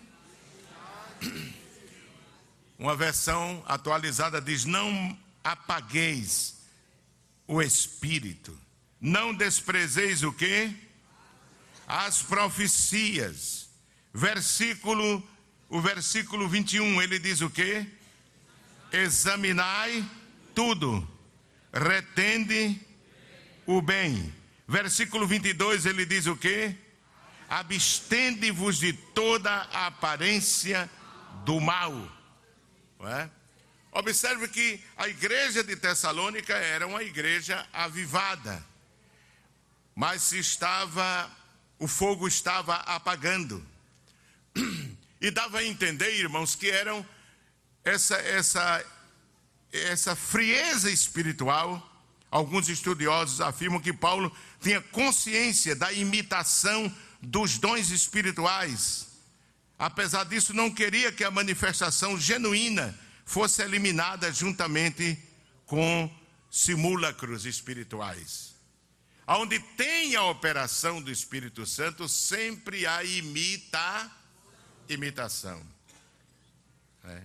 Uma 2.80 2.96
versão 2.96 3.62
atualizada 3.66 4.40
diz: 4.40 4.64
Não 4.64 5.14
apagueis 5.44 6.62
o 7.46 7.60
espírito. 7.60 8.58
Não 8.98 9.34
desprezeis 9.34 10.22
o 10.22 10.32
que? 10.32 10.74
As 11.86 12.22
profecias. 12.22 13.68
Versículo, 14.14 15.22
o 15.68 15.78
versículo 15.78 16.48
21, 16.48 17.02
ele 17.02 17.18
diz 17.18 17.42
o 17.42 17.50
que? 17.50 17.86
Examinai 18.90 20.02
tudo, 20.54 21.06
retende 21.70 22.80
o 23.66 23.82
bem. 23.82 24.34
Versículo 24.66 25.26
22 25.26 25.84
ele 25.84 26.06
diz 26.06 26.26
o 26.26 26.34
que? 26.34 26.74
Abstende-vos 27.46 28.78
de 28.78 28.94
toda 28.94 29.50
a 29.50 29.88
aparência 29.88 30.90
do 31.44 31.60
mal. 31.60 32.19
É? 33.02 33.28
Observe 33.92 34.48
que 34.48 34.80
a 34.96 35.08
igreja 35.08 35.64
de 35.64 35.74
Tessalônica 35.76 36.54
era 36.54 36.86
uma 36.86 37.02
igreja 37.02 37.66
avivada, 37.72 38.64
mas 39.94 40.22
se 40.22 40.38
estava, 40.38 41.30
o 41.78 41.88
fogo 41.88 42.28
estava 42.28 42.76
apagando. 42.76 43.64
E 45.22 45.30
dava 45.30 45.58
a 45.58 45.64
entender, 45.64 46.18
irmãos, 46.18 46.54
que 46.54 46.70
eram 46.70 47.06
essa, 47.84 48.16
essa 48.16 48.82
essa 49.72 50.16
frieza 50.16 50.90
espiritual, 50.90 51.86
alguns 52.30 52.68
estudiosos 52.68 53.40
afirmam 53.40 53.80
que 53.80 53.92
Paulo 53.92 54.34
tinha 54.60 54.80
consciência 54.80 55.74
da 55.76 55.92
imitação 55.92 56.92
dos 57.22 57.58
dons 57.58 57.90
espirituais. 57.90 59.08
Apesar 59.80 60.24
disso, 60.24 60.52
não 60.52 60.70
queria 60.70 61.10
que 61.10 61.24
a 61.24 61.30
manifestação 61.30 62.20
genuína 62.20 62.94
fosse 63.24 63.62
eliminada 63.62 64.30
juntamente 64.30 65.18
com 65.64 66.14
simulacros 66.50 67.46
espirituais. 67.46 68.54
Onde 69.26 69.58
tem 69.58 70.14
a 70.16 70.24
operação 70.24 71.00
do 71.00 71.10
Espírito 71.10 71.64
Santo, 71.64 72.06
sempre 72.10 72.86
há 72.86 73.02
imita, 73.02 74.12
imitação. 74.86 75.66
É 77.04 77.22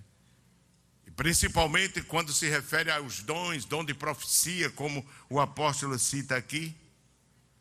principalmente 1.15 2.01
quando 2.01 2.33
se 2.33 2.47
refere 2.49 2.91
aos 2.91 3.21
dons, 3.21 3.65
dom 3.65 3.83
de 3.83 3.93
profecia, 3.93 4.69
como 4.69 5.05
o 5.29 5.39
apóstolo 5.39 5.97
cita 5.97 6.35
aqui. 6.35 6.75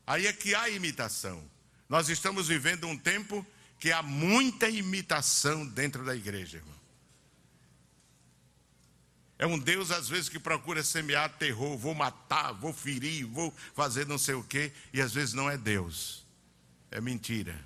Aí 0.07 0.27
é 0.27 0.33
que 0.33 0.55
há 0.55 0.69
imitação. 0.69 1.43
Nós 1.89 2.09
estamos 2.09 2.49
vivendo 2.49 2.87
um 2.87 2.97
tempo 2.97 3.47
que 3.85 3.93
há 3.93 4.03
muita 4.03 4.67
imitação 4.67 5.67
dentro 5.67 6.07
da 6.07 6.17
igreja, 6.17 6.57
irmão. 6.57 6.75
É 9.39 9.47
um 9.47 9.59
Deus, 9.59 9.91
às 9.91 10.09
vezes, 10.09 10.31
que 10.31 10.39
procura 10.39 10.83
semear 10.83 11.29
terror, 11.37 11.77
vou 11.77 11.95
matar, 11.95 12.53
vou 12.53 12.73
ferir, 12.73 13.27
vou 13.27 13.55
fazer 13.75 14.07
não 14.07 14.17
sei 14.17 14.37
o 14.37 14.43
quê, 14.43 14.73
e 14.91 15.03
às 15.03 15.13
vezes 15.13 15.35
não 15.35 15.51
é 15.51 15.59
Deus, 15.59 16.25
é 16.91 16.99
mentira. 16.99 17.63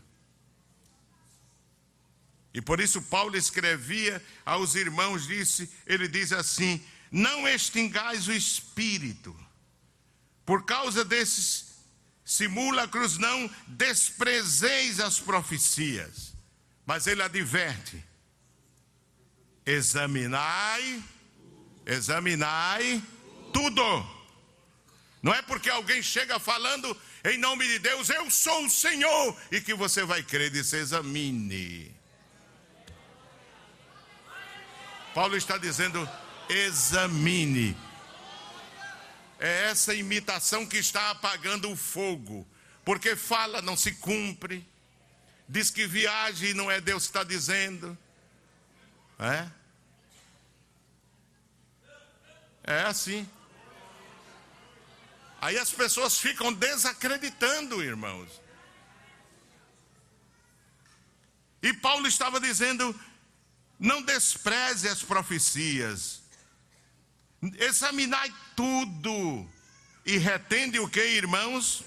E 2.53 2.61
por 2.61 2.81
isso 2.81 3.01
Paulo 3.01 3.37
escrevia 3.37 4.21
aos 4.45 4.75
irmãos, 4.75 5.25
disse, 5.25 5.71
ele 5.87 6.09
diz 6.09 6.33
assim: 6.33 6.85
não 7.13 7.47
extingais 7.47 8.27
o 8.27 8.33
espírito. 8.33 9.39
Por 10.45 10.65
causa 10.65 11.05
desses 11.05 11.68
simulacros, 12.29 13.17
não 13.17 13.51
desprezeis 13.67 15.01
as 15.01 15.19
profecias. 15.19 16.37
Mas 16.85 17.07
ele 17.07 17.23
adverte: 17.23 18.05
examinai, 19.65 21.03
examinai 21.87 23.03
tudo. 23.51 23.83
Não 25.23 25.33
é 25.33 25.41
porque 25.41 25.71
alguém 25.71 26.03
chega 26.03 26.39
falando 26.39 26.95
em 27.25 27.39
nome 27.39 27.67
de 27.67 27.79
Deus, 27.79 28.11
eu 28.11 28.31
sou 28.31 28.67
o 28.67 28.71
Senhor, 28.71 29.37
e 29.51 29.61
que 29.61 29.73
você 29.73 30.05
vai 30.05 30.23
crer, 30.23 30.51
diz: 30.51 30.71
examine. 30.75 31.97
Paulo 35.15 35.35
está 35.35 35.57
dizendo: 35.57 36.07
examine. 36.51 37.75
É 39.39 39.71
essa 39.71 39.95
imitação 39.95 40.67
que 40.67 40.77
está 40.79 41.11
apagando 41.11 41.71
o 41.71 41.77
fogo, 41.77 42.47
porque 42.85 43.15
fala, 43.15 43.63
não 43.63 43.77
se 43.77 43.93
cumpre, 43.93 44.67
diz 45.49 45.71
que 45.71 45.87
viaje 45.87 46.49
e 46.49 46.55
não 46.55 46.71
é 46.71 46.81
Deus 46.81 47.05
que 47.05 47.11
está 47.11 47.25
dizendo, 47.25 47.97
é? 49.19 49.49
É 52.65 52.83
assim. 52.83 53.29
Aí 55.41 55.59
as 55.59 55.71
pessoas 55.71 56.19
ficam 56.19 56.53
desacreditando, 56.53 57.83
irmãos. 57.83 58.29
E 61.63 61.73
Paulo 61.73 62.07
estava 62.07 62.41
dizendo: 62.41 62.99
não 63.79 64.03
despreze 64.03 64.89
as 64.89 65.03
profecias, 65.03 66.18
examinai 67.59 68.33
tudo 68.57 69.49
e 70.05 70.17
retende 70.17 70.79
o 70.79 70.89
que, 70.89 71.01
irmãos? 71.01 71.85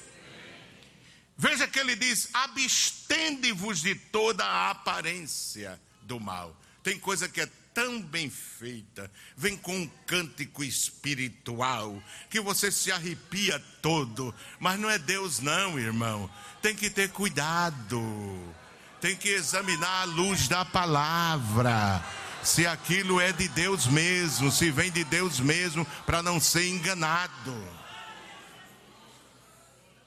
Veja 1.37 1.67
que 1.67 1.79
ele 1.79 1.95
diz: 1.95 2.29
abstende-vos 2.33 3.81
de 3.81 3.95
toda 3.95 4.45
a 4.45 4.69
aparência 4.69 5.81
do 6.03 6.19
mal. 6.19 6.55
Tem 6.83 6.99
coisa 6.99 7.27
que 7.27 7.41
é 7.41 7.49
tão 7.73 8.01
bem 8.01 8.29
feita, 8.29 9.09
vem 9.35 9.55
com 9.55 9.75
um 9.75 9.87
cântico 10.05 10.63
espiritual, 10.63 12.01
que 12.29 12.39
você 12.39 12.71
se 12.71 12.91
arrepia 12.91 13.59
todo, 13.81 14.33
mas 14.59 14.79
não 14.79 14.89
é 14.89 14.99
Deus, 14.99 15.39
não, 15.39 15.79
irmão. 15.79 16.29
Tem 16.61 16.75
que 16.75 16.89
ter 16.89 17.09
cuidado, 17.09 18.53
tem 18.99 19.15
que 19.15 19.29
examinar 19.29 20.01
a 20.01 20.05
luz 20.05 20.47
da 20.47 20.65
palavra, 20.65 22.03
se 22.43 22.65
aquilo 22.65 23.19
é 23.19 23.31
de 23.31 23.47
Deus 23.47 23.85
mesmo, 23.87 24.51
se 24.51 24.71
vem 24.71 24.91
de 24.91 25.03
Deus 25.03 25.39
mesmo, 25.39 25.85
para 26.05 26.23
não 26.23 26.39
ser 26.39 26.67
enganado. 26.67 27.55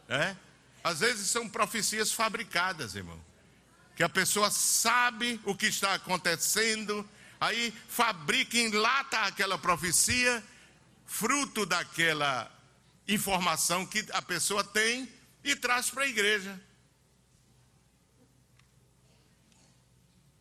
É? 0.08 0.36
Às 0.82 1.00
vezes 1.00 1.30
são 1.30 1.48
profecias 1.48 2.12
fabricadas, 2.12 2.94
irmão. 2.94 3.18
Que 3.96 4.02
a 4.02 4.08
pessoa 4.08 4.50
sabe 4.50 5.40
o 5.44 5.54
que 5.54 5.66
está 5.66 5.94
acontecendo, 5.94 7.08
aí 7.40 7.72
fabrica, 7.88 8.58
enlata 8.58 9.20
aquela 9.20 9.56
profecia, 9.56 10.42
fruto 11.06 11.64
daquela 11.64 12.50
informação 13.06 13.86
que 13.86 14.04
a 14.12 14.20
pessoa 14.20 14.64
tem 14.64 15.08
e 15.42 15.54
traz 15.54 15.90
para 15.90 16.04
a 16.04 16.08
igreja. 16.08 16.60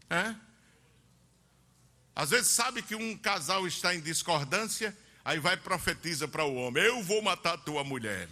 É? 0.10 0.36
Às 2.16 2.30
vezes 2.30 2.52
sabe 2.52 2.82
que 2.82 2.96
um 2.96 3.18
casal 3.18 3.66
está 3.66 3.94
em 3.96 4.00
discordância, 4.00 4.96
aí 5.26 5.40
vai 5.40 5.56
e 5.56 5.58
profetiza 5.58 6.28
para 6.28 6.44
o 6.44 6.56
homem: 6.56 6.84
Eu 6.84 7.02
vou 7.04 7.22
matar 7.22 7.58
tua 7.58 7.84
mulher. 7.84 8.28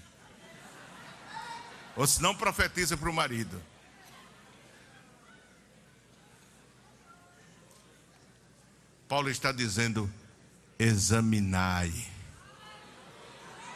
Ou 1.96 2.06
se 2.06 2.22
não, 2.22 2.36
profetiza 2.36 2.96
para 2.96 3.10
o 3.10 3.14
marido. 3.14 3.62
Paulo 9.08 9.30
está 9.30 9.52
dizendo: 9.52 10.10
examinai, 10.80 11.92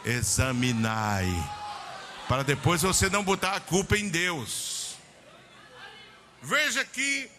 examinai, 0.04 1.28
para 2.26 2.42
depois 2.42 2.80
você 2.80 3.10
não 3.10 3.22
botar 3.22 3.54
a 3.54 3.60
culpa 3.60 3.98
em 3.98 4.08
Deus. 4.08 4.96
Veja 6.40 6.84
que 6.84 7.30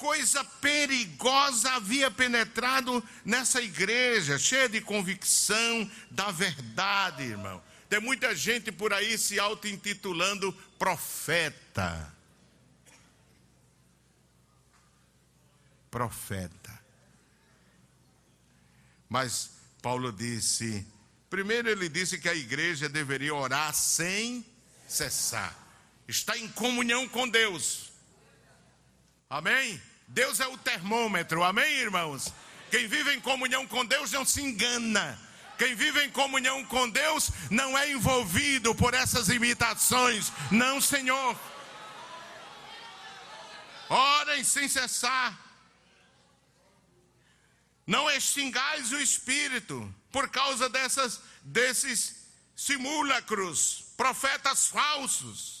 coisa 0.00 0.42
perigosa 0.42 1.72
havia 1.72 2.10
penetrado 2.10 3.06
nessa 3.22 3.60
igreja, 3.60 4.38
cheia 4.38 4.66
de 4.66 4.80
convicção 4.80 5.88
da 6.10 6.30
verdade, 6.30 7.22
irmão. 7.24 7.62
Tem 7.86 8.00
muita 8.00 8.34
gente 8.34 8.72
por 8.72 8.94
aí 8.94 9.18
se 9.18 9.38
auto-intitulando 9.38 10.52
profeta. 10.78 12.14
Profeta. 15.90 16.80
Mas 19.06 19.50
Paulo 19.82 20.10
disse, 20.10 20.86
primeiro 21.28 21.68
ele 21.68 21.90
disse 21.90 22.16
que 22.16 22.28
a 22.28 22.34
igreja 22.34 22.88
deveria 22.88 23.34
orar 23.34 23.74
sem 23.74 24.46
cessar. 24.88 25.54
Está 26.08 26.38
em 26.38 26.48
comunhão 26.48 27.06
com 27.06 27.28
Deus. 27.28 27.92
Amém? 29.28 29.89
Deus 30.10 30.40
é 30.40 30.46
o 30.48 30.58
termômetro. 30.58 31.44
Amém, 31.44 31.72
irmãos? 31.78 32.32
Quem 32.70 32.88
vive 32.88 33.14
em 33.14 33.20
comunhão 33.20 33.66
com 33.66 33.84
Deus 33.84 34.10
não 34.10 34.24
se 34.24 34.42
engana. 34.42 35.18
Quem 35.56 35.74
vive 35.74 36.04
em 36.04 36.10
comunhão 36.10 36.64
com 36.64 36.88
Deus 36.88 37.30
não 37.48 37.78
é 37.78 37.92
envolvido 37.92 38.74
por 38.74 38.92
essas 38.92 39.28
imitações. 39.28 40.32
Não, 40.50 40.80
Senhor. 40.80 41.38
Orem 43.88 44.42
sem 44.42 44.68
cessar. 44.68 45.38
Não 47.86 48.10
extingais 48.10 48.90
o 48.92 49.00
espírito 49.00 49.94
por 50.10 50.28
causa 50.28 50.68
dessas, 50.68 51.20
desses 51.42 52.16
simulacros, 52.56 53.84
profetas 53.96 54.66
falsos. 54.66 55.59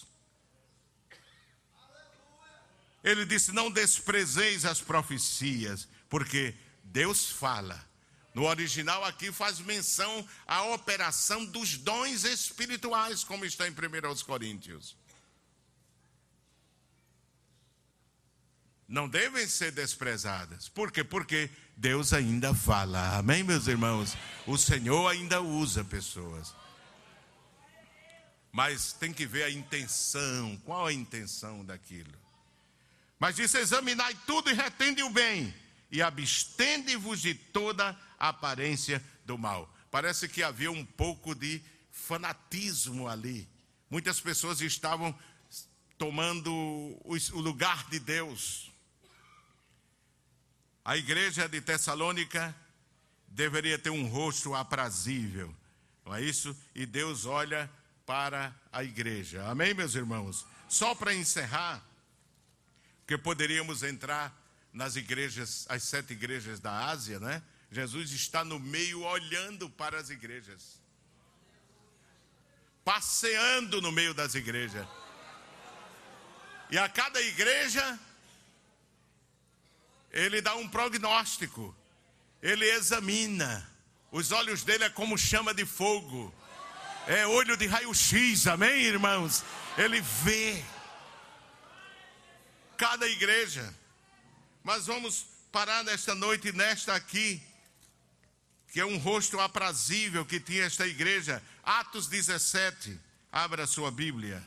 Ele 3.02 3.24
disse: 3.24 3.52
Não 3.52 3.70
desprezeis 3.70 4.64
as 4.64 4.80
profecias, 4.80 5.88
porque 6.08 6.54
Deus 6.84 7.30
fala. 7.30 7.88
No 8.34 8.44
original 8.44 9.04
aqui 9.04 9.32
faz 9.32 9.58
menção 9.58 10.26
à 10.46 10.62
operação 10.66 11.44
dos 11.44 11.76
dons 11.76 12.24
espirituais, 12.24 13.24
como 13.24 13.44
está 13.44 13.66
em 13.66 13.72
1 13.72 14.24
Coríntios. 14.24 14.96
Não 18.86 19.08
devem 19.08 19.46
ser 19.46 19.70
desprezadas. 19.72 20.68
Por 20.68 20.90
quê? 20.90 21.04
Porque 21.04 21.48
Deus 21.76 22.12
ainda 22.12 22.54
fala. 22.54 23.18
Amém, 23.18 23.42
meus 23.42 23.68
irmãos? 23.68 24.16
O 24.46 24.58
Senhor 24.58 25.08
ainda 25.08 25.40
usa 25.40 25.84
pessoas. 25.84 26.52
Mas 28.50 28.92
tem 28.92 29.12
que 29.12 29.26
ver 29.26 29.44
a 29.44 29.50
intenção. 29.50 30.56
Qual 30.64 30.86
a 30.86 30.92
intenção 30.92 31.64
daquilo? 31.64 32.18
Mas 33.20 33.36
disse: 33.36 33.58
examinai 33.58 34.16
tudo 34.26 34.50
e 34.50 34.54
retende 34.54 35.02
o 35.02 35.10
bem, 35.10 35.54
e 35.92 36.00
abstende-vos 36.00 37.20
de 37.20 37.34
toda 37.34 37.96
aparência 38.18 39.04
do 39.26 39.36
mal. 39.36 39.72
Parece 39.90 40.26
que 40.26 40.42
havia 40.42 40.72
um 40.72 40.84
pouco 40.84 41.34
de 41.34 41.62
fanatismo 41.92 43.06
ali. 43.06 43.46
Muitas 43.90 44.20
pessoas 44.20 44.60
estavam 44.62 45.16
tomando 45.98 46.50
o 47.04 47.40
lugar 47.40 47.88
de 47.90 48.00
Deus. 48.00 48.70
A 50.82 50.96
igreja 50.96 51.46
de 51.46 51.60
Tessalônica 51.60 52.56
deveria 53.28 53.78
ter 53.78 53.90
um 53.90 54.06
rosto 54.06 54.54
aprazível, 54.54 55.54
não 56.06 56.14
é 56.14 56.22
isso? 56.22 56.56
E 56.74 56.86
Deus 56.86 57.26
olha 57.26 57.70
para 58.06 58.54
a 58.72 58.82
igreja. 58.82 59.46
Amém, 59.46 59.74
meus 59.74 59.94
irmãos? 59.94 60.46
Só 60.68 60.94
para 60.94 61.14
encerrar, 61.14 61.84
que 63.10 63.18
poderíamos 63.18 63.82
entrar 63.82 64.32
nas 64.72 64.94
igrejas, 64.94 65.66
as 65.68 65.82
sete 65.82 66.12
igrejas 66.12 66.60
da 66.60 66.86
Ásia, 66.86 67.18
né? 67.18 67.42
Jesus 67.68 68.12
está 68.12 68.44
no 68.44 68.60
meio 68.60 69.02
olhando 69.02 69.68
para 69.68 69.98
as 69.98 70.10
igrejas, 70.10 70.80
passeando 72.84 73.82
no 73.82 73.90
meio 73.90 74.14
das 74.14 74.36
igrejas. 74.36 74.86
E 76.70 76.78
a 76.78 76.88
cada 76.88 77.20
igreja 77.20 77.98
ele 80.12 80.40
dá 80.40 80.54
um 80.54 80.68
prognóstico, 80.68 81.76
ele 82.40 82.64
examina. 82.64 83.68
Os 84.12 84.30
olhos 84.30 84.62
dele 84.62 84.84
é 84.84 84.90
como 84.90 85.18
chama 85.18 85.52
de 85.52 85.66
fogo, 85.66 86.32
é 87.08 87.26
olho 87.26 87.56
de 87.56 87.66
raio-x, 87.66 88.46
amém, 88.46 88.82
irmãos? 88.82 89.42
Ele 89.76 90.00
vê 90.00 90.64
cada 92.80 93.06
igreja. 93.06 93.74
Mas 94.64 94.86
vamos 94.86 95.26
parar 95.52 95.84
nesta 95.84 96.14
noite, 96.14 96.50
nesta 96.50 96.94
aqui, 96.94 97.42
que 98.72 98.80
é 98.80 98.86
um 98.86 98.96
rosto 98.96 99.38
aprazível 99.38 100.24
que 100.24 100.40
tinha 100.40 100.64
esta 100.64 100.86
igreja. 100.86 101.42
Atos 101.62 102.06
17, 102.06 102.98
abra 103.30 103.66
sua 103.66 103.90
Bíblia. 103.90 104.42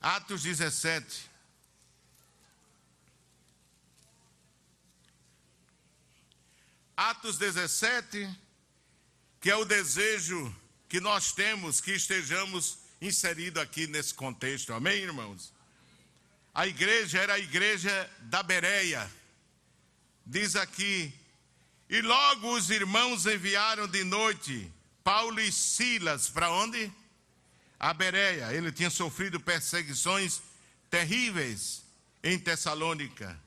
Atos 0.00 0.44
17. 0.44 1.28
Atos 6.96 7.38
17, 7.38 8.38
que 9.40 9.50
é 9.50 9.56
o 9.56 9.64
desejo 9.64 10.54
que 10.88 11.00
nós 11.00 11.32
temos 11.32 11.80
que 11.80 11.90
estejamos 11.90 12.78
inseridos 13.00 13.60
aqui 13.60 13.88
nesse 13.88 14.14
contexto. 14.14 14.72
Amém, 14.72 15.02
irmãos? 15.02 15.57
A 16.58 16.66
igreja 16.66 17.20
era 17.20 17.34
a 17.34 17.38
igreja 17.38 18.10
da 18.22 18.42
Bereia. 18.42 19.08
Diz 20.26 20.56
aqui 20.56 21.14
E 21.88 22.00
logo 22.02 22.52
os 22.52 22.68
irmãos 22.68 23.26
enviaram 23.26 23.86
de 23.86 24.02
noite 24.02 24.68
Paulo 25.04 25.38
e 25.38 25.52
Silas 25.52 26.28
para 26.28 26.50
onde? 26.50 26.92
A 27.78 27.94
Bereia. 27.94 28.52
Ele 28.52 28.72
tinha 28.72 28.90
sofrido 28.90 29.38
perseguições 29.38 30.42
terríveis 30.90 31.84
em 32.24 32.36
Tessalônica. 32.36 33.40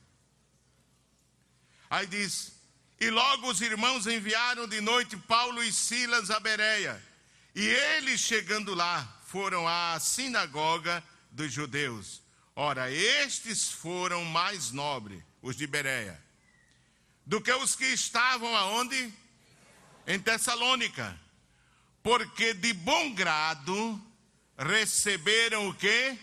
Aí 1.90 2.06
diz: 2.06 2.54
E 2.98 3.10
logo 3.10 3.50
os 3.50 3.60
irmãos 3.60 4.06
enviaram 4.06 4.66
de 4.66 4.80
noite 4.80 5.18
Paulo 5.18 5.62
e 5.62 5.70
Silas 5.70 6.30
a 6.30 6.40
Bereia. 6.40 6.98
E 7.54 7.62
eles, 7.62 8.22
chegando 8.22 8.74
lá, 8.74 9.20
foram 9.26 9.68
à 9.68 10.00
sinagoga 10.00 11.04
dos 11.30 11.52
judeus. 11.52 12.21
Ora, 12.54 12.90
estes 12.90 13.70
foram 13.70 14.24
mais 14.26 14.70
nobres, 14.72 15.22
os 15.40 15.56
de 15.56 15.66
Bereia, 15.66 16.22
do 17.24 17.40
que 17.40 17.50
os 17.52 17.74
que 17.74 17.86
estavam 17.86 18.54
aonde? 18.54 19.10
Em 20.06 20.18
Tessalônica. 20.18 21.18
Porque 22.02 22.52
de 22.52 22.74
bom 22.74 23.14
grado 23.14 23.98
receberam 24.58 25.68
o 25.68 25.74
quê? 25.74 26.18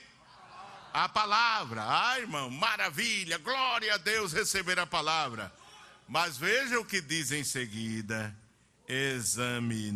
A 0.93 1.07
palavra. 1.09 1.83
Ah, 1.87 2.19
irmão, 2.19 2.49
maravilha, 2.49 3.37
glória 3.37 3.95
a 3.95 3.97
Deus 3.97 4.33
receber 4.33 4.77
a 4.77 4.85
palavra. 4.85 5.51
Mas 6.07 6.37
veja 6.37 6.79
o 6.79 6.85
que 6.85 7.01
diz 7.01 7.31
em 7.31 7.43
seguida: 7.43 8.37
examinando 8.87 9.89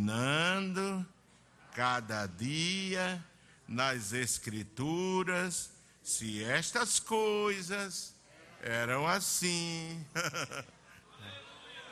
cada 1.75 2.25
dia 2.27 3.23
nas 3.67 4.13
Escrituras 4.13 5.72
se 6.03 6.43
estas 6.43 6.99
coisas 6.99 8.13
eram 8.61 9.07
assim. 9.07 10.05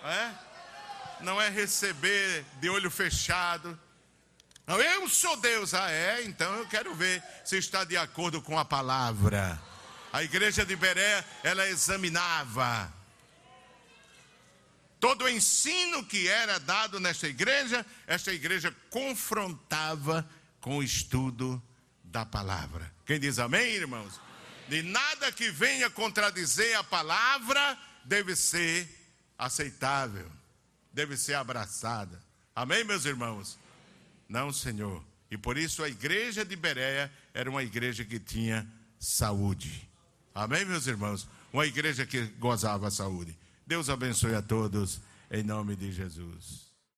é? 0.04 0.34
Não 1.22 1.42
é 1.42 1.50
receber 1.50 2.46
de 2.60 2.70
olho 2.70 2.92
fechado. 2.92 3.80
Não, 4.68 4.80
eu 4.80 5.08
sou 5.08 5.38
Deus. 5.38 5.74
Ah, 5.74 5.90
é? 5.90 6.24
Então 6.24 6.54
eu 6.56 6.68
quero 6.68 6.94
ver 6.94 7.24
se 7.46 7.58
está 7.58 7.84
de 7.84 7.96
acordo 7.96 8.42
com 8.42 8.60
a 8.60 8.66
palavra. 8.66 9.60
A 10.12 10.22
igreja 10.24 10.66
de 10.66 10.76
Beré, 10.76 11.24
ela 11.44 11.68
examinava 11.68 12.92
todo 15.02 15.24
o 15.24 15.30
ensino 15.30 16.06
que 16.06 16.28
era 16.28 16.60
dado 16.60 17.00
nesta 17.00 17.28
igreja, 17.28 17.84
esta 18.06 18.32
igreja 18.32 18.74
confrontava 18.92 20.30
com 20.62 20.78
o 20.78 20.84
estudo 20.84 21.62
da 22.04 22.24
palavra. 22.24 22.94
Quem 23.12 23.20
diz 23.20 23.40
amém, 23.40 23.74
irmãos? 23.74 24.22
De 24.70 24.82
nada 24.84 25.34
que 25.34 25.52
venha 25.52 25.90
contradizer 25.90 26.78
a 26.78 26.82
palavra 26.82 27.78
deve 28.06 28.38
ser 28.38 28.88
aceitável, 29.38 30.32
deve 30.94 31.18
ser 31.18 31.34
abraçada. 31.34 32.24
Amém, 32.56 32.86
meus 32.86 33.04
irmãos? 33.04 33.60
Não, 34.30 34.54
Senhor. 34.54 35.04
E 35.30 35.38
por 35.38 35.58
isso 35.58 35.84
a 35.84 35.90
igreja 35.90 36.46
de 36.46 36.56
Bereia 36.56 37.12
era 37.34 37.50
uma 37.50 37.64
igreja 37.64 38.06
que 38.06 38.18
tinha 38.18 38.66
saúde. 38.98 39.90
Amém, 40.34 40.64
meus 40.64 40.88
irmãos? 40.88 41.28
Uma 41.52 41.66
igreja 41.66 42.06
que 42.06 42.22
gozava 42.40 42.90
saúde. 42.90 43.38
Deus 43.68 43.90
abençoe 43.90 44.36
a 44.36 44.42
todos, 44.42 45.02
em 45.30 45.44
nome 45.44 45.76
de 45.76 45.92
Jesus. 45.92 46.71